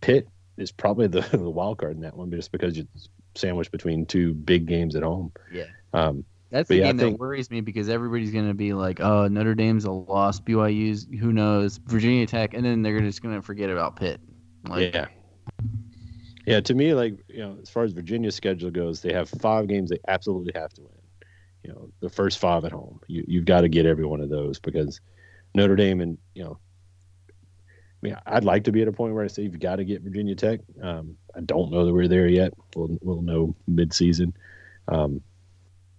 Pitt 0.00 0.28
is 0.56 0.70
probably 0.72 1.06
the, 1.08 1.20
the 1.32 1.50
wild 1.50 1.78
card 1.78 1.96
in 1.96 2.02
that 2.02 2.16
one 2.16 2.30
just 2.30 2.52
because 2.52 2.78
it's 2.78 3.08
sandwiched 3.34 3.72
between 3.72 4.06
two 4.06 4.34
big 4.34 4.66
games 4.66 4.96
at 4.96 5.02
home. 5.02 5.32
Yeah. 5.52 5.66
Um, 5.92 6.24
That's 6.50 6.68
But 6.68 6.74
the 6.74 6.80
yeah, 6.80 6.86
game 6.86 6.98
think- 6.98 7.12
that 7.14 7.20
worries 7.20 7.50
me 7.50 7.60
because 7.60 7.88
everybody's 7.88 8.30
going 8.30 8.48
to 8.48 8.54
be 8.54 8.72
like, 8.72 9.00
"Oh, 9.00 9.28
Notre 9.28 9.54
Dame's 9.54 9.84
a 9.84 9.90
loss. 9.90 10.40
BYU's 10.40 11.06
who 11.20 11.32
knows? 11.32 11.78
Virginia 11.86 12.26
Tech," 12.26 12.54
and 12.54 12.64
then 12.64 12.82
they're 12.82 13.00
just 13.00 13.22
going 13.22 13.34
to 13.34 13.42
forget 13.42 13.68
about 13.70 13.96
Pitt. 13.96 14.20
Like, 14.66 14.94
yeah. 14.94 15.06
Yeah, 16.46 16.60
to 16.60 16.74
me, 16.74 16.94
like, 16.94 17.18
you 17.28 17.40
know, 17.40 17.58
as 17.60 17.68
far 17.68 17.84
as 17.84 17.92
Virginia's 17.92 18.34
schedule 18.34 18.70
goes, 18.70 19.02
they 19.02 19.12
have 19.12 19.28
five 19.28 19.68
games 19.68 19.90
they 19.90 19.98
absolutely 20.08 20.52
have 20.58 20.72
to 20.74 20.80
win. 20.82 20.92
You 21.62 21.72
know, 21.72 21.90
the 22.00 22.08
first 22.08 22.38
five 22.38 22.64
at 22.64 22.72
home. 22.72 23.00
You, 23.06 23.22
you've 23.28 23.44
got 23.44 23.60
to 23.60 23.68
get 23.68 23.84
every 23.84 24.06
one 24.06 24.22
of 24.22 24.30
those 24.30 24.58
because 24.58 25.00
Notre 25.54 25.76
Dame 25.76 26.00
and, 26.00 26.16
you 26.34 26.44
know, 26.44 26.58
I 27.28 28.00
mean, 28.00 28.16
I'd 28.24 28.44
like 28.44 28.64
to 28.64 28.72
be 28.72 28.80
at 28.80 28.88
a 28.88 28.92
point 28.92 29.12
where 29.12 29.24
I 29.24 29.26
say 29.26 29.42
you've 29.42 29.60
got 29.60 29.76
to 29.76 29.84
get 29.84 30.00
Virginia 30.00 30.34
Tech. 30.34 30.60
Um, 30.82 31.16
I 31.36 31.40
don't 31.40 31.70
know 31.70 31.84
that 31.84 31.92
we're 31.92 32.08
there 32.08 32.28
yet. 32.28 32.54
We'll, 32.74 32.96
we'll 33.02 33.20
know 33.22 33.54
mid-season. 33.66 34.32
Um, 34.86 35.20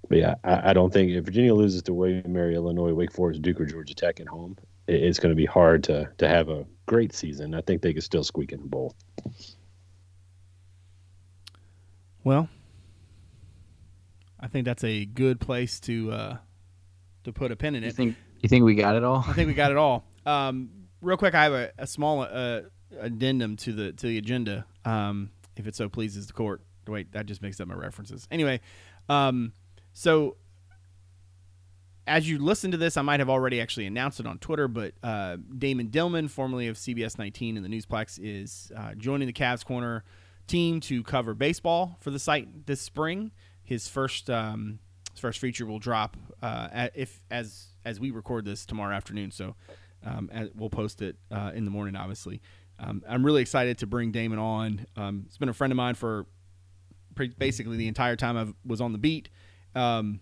but 0.10 0.18
yeah, 0.18 0.36
I, 0.44 0.72
I 0.72 0.74
don't 0.74 0.92
think 0.92 1.12
if 1.12 1.24
Virginia 1.24 1.54
loses 1.54 1.84
to 1.84 1.94
William 1.94 2.34
Mary, 2.34 2.56
Illinois, 2.56 2.94
Wake 2.94 3.14
Forest, 3.14 3.42
Duke, 3.42 3.62
or 3.62 3.66
Georgia 3.66 3.94
Tech 3.94 4.20
at 4.20 4.28
home, 4.28 4.58
it, 4.88 5.04
it's 5.04 5.20
going 5.20 5.32
to 5.32 5.36
be 5.36 5.46
hard 5.46 5.84
to 5.86 6.10
to 6.18 6.28
have 6.28 6.50
a 6.50 6.66
great 6.88 7.14
season. 7.14 7.54
I 7.54 7.62
think 7.62 7.82
they 7.82 7.94
could 7.94 8.04
still 8.04 8.24
squeak 8.24 8.52
in 8.52 8.62
the 8.62 8.68
bowl. 8.68 8.96
Well, 12.24 12.50
I 14.40 14.48
think 14.48 14.66
that's 14.66 14.84
a 14.84 15.06
good 15.06 15.40
place 15.40 15.80
to 15.82 16.12
uh, 16.12 16.38
to 17.24 17.32
put 17.32 17.52
a 17.52 17.56
pin 17.56 17.76
in 17.76 17.84
it. 17.84 17.88
You 17.88 17.90
it. 17.90 17.96
think 17.96 18.16
you 18.42 18.50
think 18.50 18.66
we 18.66 18.76
got 18.76 18.96
it 18.96 19.04
all? 19.04 19.24
I 19.28 19.34
think 19.34 19.48
we 19.48 19.54
got 19.54 19.72
it 19.72 19.78
all. 19.78 20.06
Um, 20.26 20.70
real 21.02 21.18
quick, 21.18 21.34
I 21.34 21.44
have 21.44 21.54
a, 21.54 21.72
a 21.80 21.88
small 21.88 22.22
uh, 22.22 22.62
addendum 23.00 23.56
to 23.56 23.74
the 23.74 23.94
to 23.94 24.06
the 24.06 24.20
agenda, 24.20 24.66
um, 24.86 25.32
if 25.56 25.66
it 25.66 25.76
so 25.76 25.90
pleases 25.90 26.28
the 26.28 26.34
court. 26.34 26.62
Wait, 26.88 27.14
that 27.14 27.26
just 27.26 27.42
mixed 27.42 27.60
up 27.60 27.68
my 27.68 27.74
references. 27.74 28.28
Anyway, 28.30 28.60
um, 29.08 29.54
so 29.94 30.38
as 32.10 32.28
you 32.28 32.40
listen 32.40 32.72
to 32.72 32.78
this, 32.78 32.98
I 32.98 33.04
might 33.04 33.20
have 33.20 33.30
already 33.30 33.62
actually 33.62 33.86
announced 33.86 34.20
it 34.20 34.26
on 34.26 34.40
Twitter, 34.40 34.68
but 34.68 34.94
uh, 35.04 35.38
Damon 35.58 35.90
Dillman, 35.90 36.30
formerly 36.30 36.68
of 36.68 36.76
CBS 36.76 37.20
19 37.20 37.56
and 37.56 37.64
the 37.64 37.70
Newsplex, 37.70 38.20
is 38.22 38.72
uh, 38.76 38.96
joining 38.96 39.28
the 39.28 39.34
Cavs 39.34 39.64
Corner 39.64 40.04
team 40.48 40.80
to 40.82 41.04
cover 41.04 41.36
baseball 41.36 41.98
for 42.02 42.10
the 42.10 42.18
site 42.18 42.66
this 42.66 42.82
spring. 42.82 43.32
His 43.64 43.88
first 43.88 44.30
um, 44.30 44.80
his 45.12 45.20
first 45.20 45.40
feature 45.40 45.66
will 45.66 45.80
drop 45.80 46.18
uh, 46.42 46.90
if 46.96 47.22
as 47.30 47.68
as 47.86 48.00
we 48.00 48.10
record 48.10 48.44
this 48.44 48.66
tomorrow 48.66 48.96
afternoon. 48.96 49.30
So 49.30 49.56
um, 50.04 50.30
we'll 50.56 50.72
post 50.72 51.02
it 51.04 51.16
uh, 51.32 51.52
in 51.54 51.66
the 51.66 51.72
morning, 51.72 51.96
obviously. 51.96 52.42
Um, 52.80 53.04
I'm 53.08 53.26
really 53.26 53.42
excited 53.42 53.78
to 53.80 53.88
bring 53.88 54.12
Damon 54.12 54.40
on. 54.40 54.86
Um, 54.96 55.24
he's 55.28 55.38
been 55.38 55.50
a 55.50 55.54
friend 55.54 55.72
of 55.72 55.78
mine 55.78 55.96
for 55.96 56.26
basically 57.38 57.78
the 57.78 57.88
entire 57.88 58.16
time 58.16 58.38
I 58.38 58.48
was 58.66 58.82
on 58.82 58.94
the 58.94 58.98
beat. 58.98 59.30
Um, 59.76 60.20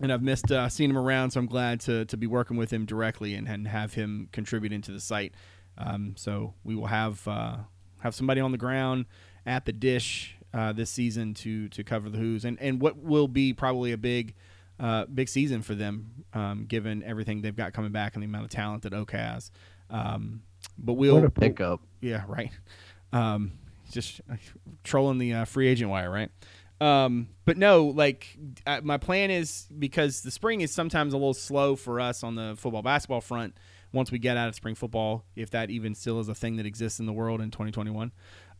and 0.00 0.12
I've 0.12 0.22
missed 0.22 0.50
uh, 0.52 0.68
seeing 0.68 0.90
him 0.90 0.98
around, 0.98 1.30
so 1.30 1.40
I'm 1.40 1.46
glad 1.46 1.80
to, 1.82 2.04
to 2.06 2.16
be 2.16 2.26
working 2.26 2.56
with 2.56 2.70
him 2.72 2.84
directly 2.84 3.34
and, 3.34 3.48
and 3.48 3.66
have 3.66 3.94
him 3.94 4.28
contribute 4.32 4.72
into 4.72 4.92
the 4.92 5.00
site. 5.00 5.32
Um, 5.78 6.14
so 6.16 6.54
we 6.64 6.74
will 6.74 6.86
have 6.86 7.26
uh, 7.26 7.56
have 8.00 8.14
somebody 8.14 8.40
on 8.40 8.52
the 8.52 8.58
ground 8.58 9.06
at 9.46 9.64
the 9.64 9.72
dish 9.72 10.36
uh, 10.54 10.72
this 10.72 10.90
season 10.90 11.34
to 11.34 11.68
to 11.70 11.84
cover 11.84 12.08
the 12.08 12.18
Hoos 12.18 12.44
and, 12.44 12.58
and 12.60 12.80
what 12.80 12.98
will 12.98 13.28
be 13.28 13.52
probably 13.52 13.92
a 13.92 13.98
big 13.98 14.34
uh, 14.78 15.06
big 15.06 15.28
season 15.28 15.62
for 15.62 15.74
them, 15.74 16.24
um, 16.34 16.66
given 16.66 17.02
everything 17.02 17.40
they've 17.40 17.56
got 17.56 17.72
coming 17.72 17.92
back 17.92 18.14
and 18.14 18.22
the 18.22 18.26
amount 18.26 18.44
of 18.44 18.50
talent 18.50 18.82
that 18.82 18.92
Oak 18.92 19.12
has. 19.12 19.50
Um, 19.90 20.42
but 20.78 20.94
we'll 20.94 21.14
What 21.14 21.24
a 21.24 21.30
pickup! 21.30 21.80
yeah, 22.00 22.24
right. 22.28 22.50
Um, 23.12 23.52
just 23.90 24.20
trolling 24.84 25.18
the 25.18 25.32
uh, 25.32 25.44
free 25.44 25.68
agent 25.68 25.90
wire, 25.90 26.10
right? 26.10 26.30
Um, 26.80 27.28
but 27.44 27.56
no, 27.56 27.86
like 27.86 28.36
my 28.82 28.98
plan 28.98 29.30
is 29.30 29.66
because 29.78 30.22
the 30.22 30.30
spring 30.30 30.60
is 30.60 30.72
sometimes 30.72 31.14
a 31.14 31.16
little 31.16 31.34
slow 31.34 31.76
for 31.76 32.00
us 32.00 32.22
on 32.22 32.34
the 32.34 32.54
football 32.58 32.82
basketball 32.82 33.20
front. 33.20 33.56
Once 33.92 34.10
we 34.10 34.18
get 34.18 34.36
out 34.36 34.48
of 34.48 34.54
spring 34.54 34.74
football, 34.74 35.24
if 35.36 35.50
that 35.50 35.70
even 35.70 35.94
still 35.94 36.20
is 36.20 36.28
a 36.28 36.34
thing 36.34 36.56
that 36.56 36.66
exists 36.66 37.00
in 37.00 37.06
the 37.06 37.12
world 37.12 37.40
in 37.40 37.50
2021, 37.50 38.12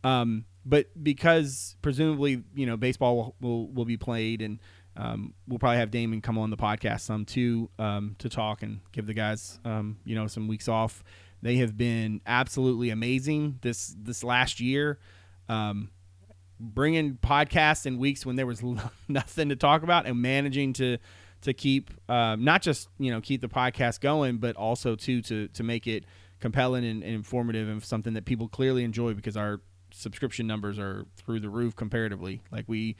um, 0.02 0.44
but 0.64 0.86
because 1.02 1.76
presumably 1.82 2.42
you 2.54 2.64
know 2.64 2.76
baseball 2.76 3.16
will 3.16 3.36
will, 3.40 3.68
will 3.68 3.84
be 3.84 3.96
played 3.96 4.40
and 4.40 4.60
um, 4.96 5.34
we'll 5.46 5.58
probably 5.58 5.78
have 5.78 5.90
Damon 5.90 6.22
come 6.22 6.38
on 6.38 6.48
the 6.48 6.56
podcast 6.56 7.00
some 7.00 7.26
too 7.26 7.68
um, 7.78 8.16
to 8.18 8.30
talk 8.30 8.62
and 8.62 8.80
give 8.92 9.06
the 9.06 9.14
guys 9.14 9.58
um, 9.64 9.98
you 10.04 10.14
know 10.14 10.26
some 10.26 10.48
weeks 10.48 10.68
off. 10.68 11.04
They 11.42 11.56
have 11.56 11.76
been 11.76 12.22
absolutely 12.26 12.90
amazing 12.90 13.58
this 13.60 13.94
this 13.98 14.24
last 14.24 14.58
year. 14.58 14.98
Um, 15.48 15.90
bringing 16.58 17.16
podcasts 17.16 17.86
in 17.86 17.98
weeks 17.98 18.24
when 18.24 18.36
there 18.36 18.46
was 18.46 18.62
nothing 19.08 19.48
to 19.48 19.56
talk 19.56 19.82
about 19.82 20.06
and 20.06 20.20
managing 20.20 20.72
to 20.74 20.98
to 21.42 21.52
keep 21.52 21.90
um, 22.10 22.44
not 22.44 22.62
just 22.62 22.88
you 22.98 23.10
know 23.10 23.20
keep 23.20 23.40
the 23.40 23.48
podcast 23.48 24.00
going, 24.00 24.38
but 24.38 24.56
also 24.56 24.94
too 24.96 25.22
to 25.22 25.48
to 25.48 25.62
make 25.62 25.86
it 25.86 26.04
compelling 26.40 26.84
and, 26.84 27.02
and 27.02 27.14
informative 27.14 27.68
and 27.68 27.82
something 27.82 28.14
that 28.14 28.24
people 28.24 28.48
clearly 28.48 28.84
enjoy 28.84 29.14
because 29.14 29.36
our 29.36 29.60
subscription 29.92 30.46
numbers 30.46 30.78
are 30.78 31.06
through 31.16 31.40
the 31.40 31.48
roof 31.48 31.74
comparatively. 31.74 32.42
Like 32.50 32.64
we, 32.68 32.96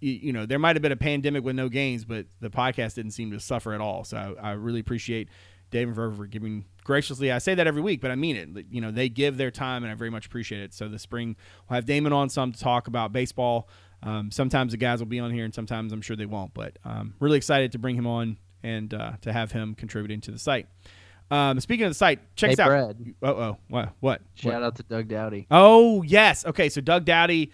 you 0.00 0.12
you 0.12 0.32
know, 0.32 0.46
there 0.46 0.58
might 0.58 0.76
have 0.76 0.82
been 0.82 0.92
a 0.92 0.96
pandemic 0.96 1.42
with 1.44 1.56
no 1.56 1.68
gains 1.68 2.04
but 2.04 2.26
the 2.40 2.50
podcast 2.50 2.94
didn't 2.94 3.12
seem 3.12 3.30
to 3.32 3.40
suffer 3.40 3.72
at 3.72 3.80
all. 3.80 4.04
So 4.04 4.36
I, 4.40 4.50
I 4.50 4.52
really 4.52 4.80
appreciate 4.80 5.28
Dave 5.70 5.88
and 5.88 5.96
Ferber 5.96 6.16
for 6.16 6.26
giving 6.26 6.64
graciously. 6.84 7.30
I 7.30 7.38
say 7.38 7.54
that 7.54 7.66
every 7.66 7.82
week, 7.82 8.00
but 8.00 8.10
I 8.10 8.14
mean 8.14 8.36
it. 8.36 8.66
You 8.70 8.80
know, 8.80 8.90
they 8.90 9.08
give 9.08 9.36
their 9.36 9.50
time, 9.50 9.82
and 9.84 9.92
I 9.92 9.94
very 9.94 10.10
much 10.10 10.26
appreciate 10.26 10.62
it. 10.62 10.72
So 10.74 10.88
the 10.88 10.98
spring 10.98 11.36
we'll 11.68 11.76
have 11.76 11.86
Damon 11.86 12.12
on 12.12 12.28
some 12.28 12.52
to 12.52 12.60
talk 12.60 12.86
about 12.88 13.12
baseball. 13.12 13.68
Um, 14.02 14.30
sometimes 14.30 14.72
the 14.72 14.78
guys 14.78 15.00
will 15.00 15.06
be 15.06 15.18
on 15.18 15.32
here, 15.32 15.44
and 15.44 15.54
sometimes 15.54 15.92
I'm 15.92 16.00
sure 16.00 16.16
they 16.16 16.26
won't. 16.26 16.54
But 16.54 16.78
um, 16.84 17.14
really 17.20 17.36
excited 17.36 17.72
to 17.72 17.78
bring 17.78 17.96
him 17.96 18.06
on 18.06 18.38
and 18.62 18.92
uh, 18.94 19.12
to 19.22 19.32
have 19.32 19.52
him 19.52 19.74
contributing 19.74 20.20
to 20.22 20.30
the 20.30 20.38
site. 20.38 20.66
Um, 21.30 21.60
speaking 21.60 21.84
of 21.84 21.90
the 21.90 21.94
site, 21.94 22.20
check 22.36 22.48
Hey, 22.50 22.54
this 22.54 22.60
out. 22.60 22.68
Brad. 22.68 23.14
Oh, 23.22 23.28
oh, 23.28 23.56
what, 23.68 23.90
what? 24.00 24.22
Shout 24.34 24.62
out 24.62 24.76
to 24.76 24.82
Doug 24.82 25.08
Doughty. 25.08 25.46
Oh 25.50 26.02
yes. 26.02 26.46
Okay, 26.46 26.70
so 26.70 26.80
Doug 26.80 27.04
Doughty, 27.04 27.52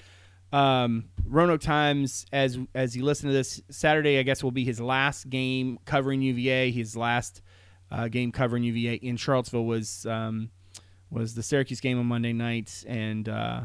um, 0.52 1.06
Roanoke 1.26 1.60
Times. 1.60 2.24
As 2.32 2.56
as 2.74 2.96
you 2.96 3.04
listen 3.04 3.28
to 3.28 3.32
this 3.34 3.60
Saturday, 3.70 4.18
I 4.18 4.22
guess 4.22 4.44
will 4.44 4.52
be 4.52 4.64
his 4.64 4.80
last 4.80 5.28
game 5.28 5.78
covering 5.86 6.22
UVA. 6.22 6.70
His 6.70 6.96
last 6.96 7.42
uh, 7.94 8.08
game 8.08 8.32
covering 8.32 8.64
UVA 8.64 8.94
in 8.94 9.16
Charlottesville 9.16 9.64
was 9.64 10.04
um, 10.06 10.50
was 11.10 11.34
the 11.34 11.42
Syracuse 11.42 11.80
game 11.80 11.98
on 11.98 12.06
Monday 12.06 12.32
night, 12.32 12.84
and 12.88 13.28
uh, 13.28 13.60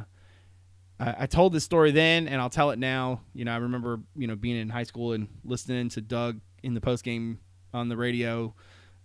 I, 1.00 1.16
I 1.20 1.26
told 1.26 1.52
this 1.52 1.64
story 1.64 1.92
then, 1.92 2.28
and 2.28 2.40
I'll 2.40 2.50
tell 2.50 2.70
it 2.70 2.78
now. 2.78 3.22
You 3.34 3.46
know, 3.46 3.52
I 3.52 3.58
remember 3.58 4.02
you 4.16 4.28
know 4.28 4.36
being 4.36 4.58
in 4.58 4.70
high 4.70 4.84
school 4.84 5.14
and 5.14 5.28
listening 5.44 5.90
to 5.90 6.02
Doug 6.02 6.40
in 6.62 6.76
the 6.76 6.82
post 6.82 7.04
game 7.04 7.40
on 7.74 7.90
the 7.90 7.98
radio, 7.98 8.54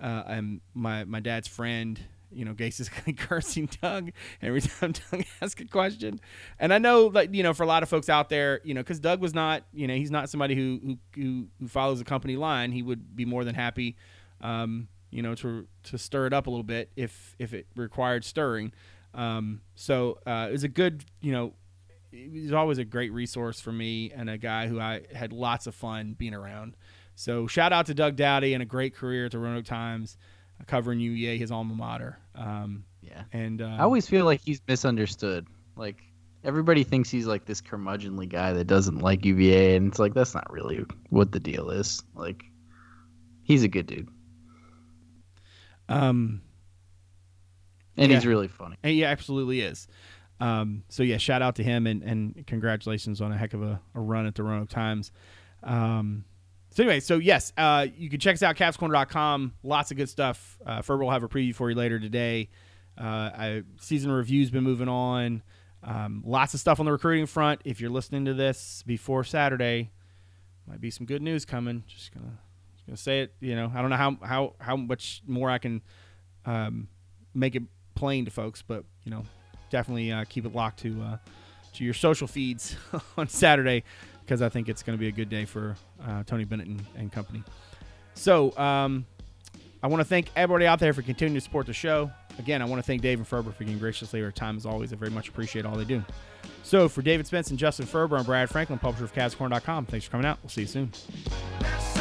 uh, 0.00 0.24
and 0.26 0.60
my 0.74 1.04
my 1.04 1.20
dad's 1.20 1.48
friend. 1.48 1.98
You 2.30 2.44
know, 2.44 2.52
Gase 2.52 2.80
is 2.80 2.90
cursing 3.16 3.68
Doug 3.80 4.10
every 4.42 4.60
time 4.60 4.92
Doug 5.10 5.24
asks 5.40 5.60
a 5.62 5.66
question, 5.66 6.20
and 6.58 6.74
I 6.74 6.78
know, 6.78 7.06
like 7.06 7.32
you 7.32 7.42
know, 7.42 7.54
for 7.54 7.62
a 7.62 7.66
lot 7.66 7.82
of 7.82 7.88
folks 7.88 8.10
out 8.10 8.28
there, 8.28 8.60
you 8.62 8.74
know, 8.74 8.80
because 8.80 9.00
Doug 9.00 9.20
was 9.20 9.32
not, 9.32 9.62
you 9.72 9.86
know, 9.86 9.94
he's 9.94 10.10
not 10.10 10.28
somebody 10.28 10.54
who 10.54 10.98
who 11.14 11.46
who, 11.60 11.68
follows 11.68 12.00
a 12.00 12.04
company 12.04 12.36
line. 12.36 12.72
He 12.72 12.82
would 12.82 13.14
be 13.14 13.24
more 13.24 13.44
than 13.44 13.54
happy, 13.54 13.96
um, 14.40 14.88
you 15.14 15.22
know, 15.22 15.34
to 15.36 15.66
to 15.84 15.96
stir 15.98 16.26
it 16.26 16.32
up 16.32 16.46
a 16.46 16.50
little 16.50 16.64
bit 16.64 16.90
if 16.96 17.34
if 17.38 17.54
it 17.54 17.66
required 17.76 18.24
stirring. 18.24 18.72
Um, 19.14 19.60
so 19.76 20.18
uh, 20.26 20.46
it 20.48 20.52
was 20.52 20.64
a 20.64 20.68
good, 20.68 21.04
you 21.20 21.30
know, 21.32 21.54
he's 22.10 22.52
always 22.52 22.78
a 22.78 22.84
great 22.84 23.12
resource 23.12 23.60
for 23.60 23.70
me 23.72 24.10
and 24.14 24.28
a 24.28 24.36
guy 24.36 24.66
who 24.66 24.80
I 24.80 25.02
had 25.14 25.32
lots 25.32 25.66
of 25.68 25.74
fun 25.74 26.14
being 26.18 26.34
around. 26.34 26.76
So 27.14 27.46
shout 27.46 27.72
out 27.72 27.86
to 27.86 27.94
Doug 27.94 28.16
Doughty 28.16 28.54
and 28.54 28.62
a 28.62 28.66
great 28.66 28.94
career 28.96 29.26
at 29.26 29.30
the 29.30 29.38
Roanoke 29.38 29.66
Times, 29.66 30.16
uh, 30.60 30.64
covering 30.66 30.98
UVA, 30.98 31.38
his 31.38 31.52
alma 31.52 31.74
mater. 31.74 32.18
Um, 32.34 32.84
Yeah. 33.02 33.22
and 33.32 33.62
uh, 33.62 33.76
I 33.78 33.82
always 33.82 34.08
feel 34.08 34.24
like 34.24 34.40
he's 34.40 34.60
misunderstood. 34.66 35.46
Like 35.76 36.02
everybody 36.42 36.82
thinks 36.82 37.08
he's 37.08 37.28
like 37.28 37.44
this 37.44 37.60
curmudgeonly 37.60 38.28
guy 38.28 38.52
that 38.52 38.64
doesn't 38.66 38.98
like 38.98 39.24
UVA, 39.24 39.76
and 39.76 39.86
it's 39.92 40.00
like 40.00 40.14
that's 40.14 40.34
not 40.34 40.52
really 40.52 40.84
what 41.10 41.30
the 41.30 41.38
deal 41.38 41.70
is. 41.70 42.02
Like 42.16 42.42
he's 43.44 43.62
a 43.62 43.68
good 43.68 43.86
dude, 43.86 44.08
um, 45.88 46.42
and 47.96 48.10
Yeah. 48.10 48.16
he's 48.18 48.26
really 48.26 48.48
funny. 48.48 48.76
And 48.82 48.92
he 48.92 49.04
absolutely 49.04 49.60
is. 49.60 49.86
Um, 50.40 50.82
so 50.88 51.02
yeah, 51.02 51.16
shout 51.18 51.42
out 51.42 51.56
to 51.56 51.62
him 51.62 51.86
and, 51.86 52.02
and 52.02 52.46
congratulations 52.46 53.20
on 53.20 53.30
a 53.32 53.36
heck 53.38 53.54
of 53.54 53.62
a, 53.62 53.80
a 53.94 54.00
run 54.00 54.26
at 54.26 54.34
the 54.34 54.42
Roanoke 54.42 54.68
Times. 54.68 55.12
Um, 55.62 56.24
so 56.70 56.82
anyway, 56.82 56.98
so 57.00 57.18
yes, 57.18 57.52
uh, 57.56 57.86
you 57.96 58.10
can 58.10 58.18
check 58.18 58.34
us 58.34 58.42
out, 58.42 58.56
cavscorner.com. 58.56 59.54
Lots 59.62 59.92
of 59.92 59.96
good 59.96 60.08
stuff. 60.08 60.58
Uh, 60.66 60.82
Ferber 60.82 61.04
will 61.04 61.12
have 61.12 61.22
a 61.22 61.28
preview 61.28 61.54
for 61.54 61.70
you 61.70 61.76
later 61.76 62.00
today. 62.00 62.50
Uh, 62.98 63.04
I, 63.04 63.62
season 63.80 64.10
review's 64.10 64.50
been 64.50 64.64
moving 64.64 64.88
on. 64.88 65.42
Um, 65.84 66.22
lots 66.26 66.52
of 66.54 66.60
stuff 66.60 66.80
on 66.80 66.86
the 66.86 66.92
recruiting 66.92 67.26
front. 67.26 67.60
If 67.64 67.80
you're 67.80 67.90
listening 67.90 68.24
to 68.24 68.34
this 68.34 68.82
before 68.86 69.22
Saturday, 69.22 69.90
might 70.66 70.80
be 70.80 70.90
some 70.90 71.06
good 71.06 71.22
news 71.22 71.44
coming. 71.44 71.84
Just 71.86 72.12
gonna, 72.12 72.38
gonna 72.86 72.96
say 72.96 73.20
it. 73.22 73.34
You 73.40 73.56
know, 73.56 73.70
I 73.74 73.80
don't 73.80 73.90
know 73.90 73.96
how 73.96 74.18
how 74.22 74.54
how 74.58 74.76
much 74.76 75.22
more 75.26 75.50
I 75.50 75.58
can 75.58 75.82
um, 76.44 76.88
make 77.34 77.54
it 77.54 77.62
plain 77.94 78.24
to 78.24 78.30
folks, 78.30 78.62
but 78.62 78.84
you 79.04 79.10
know, 79.10 79.24
definitely 79.70 80.12
uh, 80.12 80.24
keep 80.28 80.44
it 80.44 80.54
locked 80.54 80.80
to 80.80 81.00
uh, 81.02 81.16
to 81.74 81.84
your 81.84 81.94
social 81.94 82.26
feeds 82.26 82.76
on 83.16 83.28
Saturday 83.28 83.84
because 84.24 84.42
I 84.42 84.48
think 84.48 84.68
it's 84.68 84.82
going 84.82 84.96
to 84.96 85.00
be 85.00 85.08
a 85.08 85.12
good 85.12 85.28
day 85.28 85.44
for 85.44 85.76
uh, 86.02 86.22
Tony 86.24 86.44
Bennett 86.44 86.66
and, 86.66 86.82
and 86.96 87.12
company. 87.12 87.42
So 88.14 88.56
um, 88.56 89.06
I 89.82 89.86
want 89.86 90.00
to 90.00 90.04
thank 90.04 90.30
everybody 90.34 90.66
out 90.66 90.78
there 90.78 90.94
for 90.94 91.02
continuing 91.02 91.34
to 91.34 91.40
support 91.40 91.66
the 91.66 91.74
show. 91.74 92.10
Again, 92.38 92.62
I 92.62 92.64
want 92.64 92.78
to 92.78 92.86
thank 92.86 93.02
Dave 93.02 93.18
and 93.18 93.28
Ferber 93.28 93.52
for 93.52 93.64
being 93.64 93.78
graciously 93.78 94.22
our 94.22 94.32
time 94.32 94.56
as 94.56 94.66
always. 94.66 94.92
I 94.92 94.96
very 94.96 95.10
much 95.10 95.28
appreciate 95.28 95.66
all 95.66 95.76
they 95.76 95.84
do. 95.84 96.02
So 96.62 96.88
for 96.88 97.02
David 97.02 97.26
Spence 97.26 97.50
and 97.50 97.58
Justin 97.58 97.86
Ferber, 97.86 98.16
I'm 98.16 98.24
Brad 98.24 98.48
Franklin, 98.48 98.78
publisher 98.78 99.04
of 99.04 99.12
CavsCorner.com. 99.12 99.86
Thanks 99.86 100.06
for 100.06 100.12
coming 100.12 100.26
out. 100.26 100.38
We'll 100.42 100.50
see 100.50 100.62
you 100.62 100.66
soon. 100.66 101.93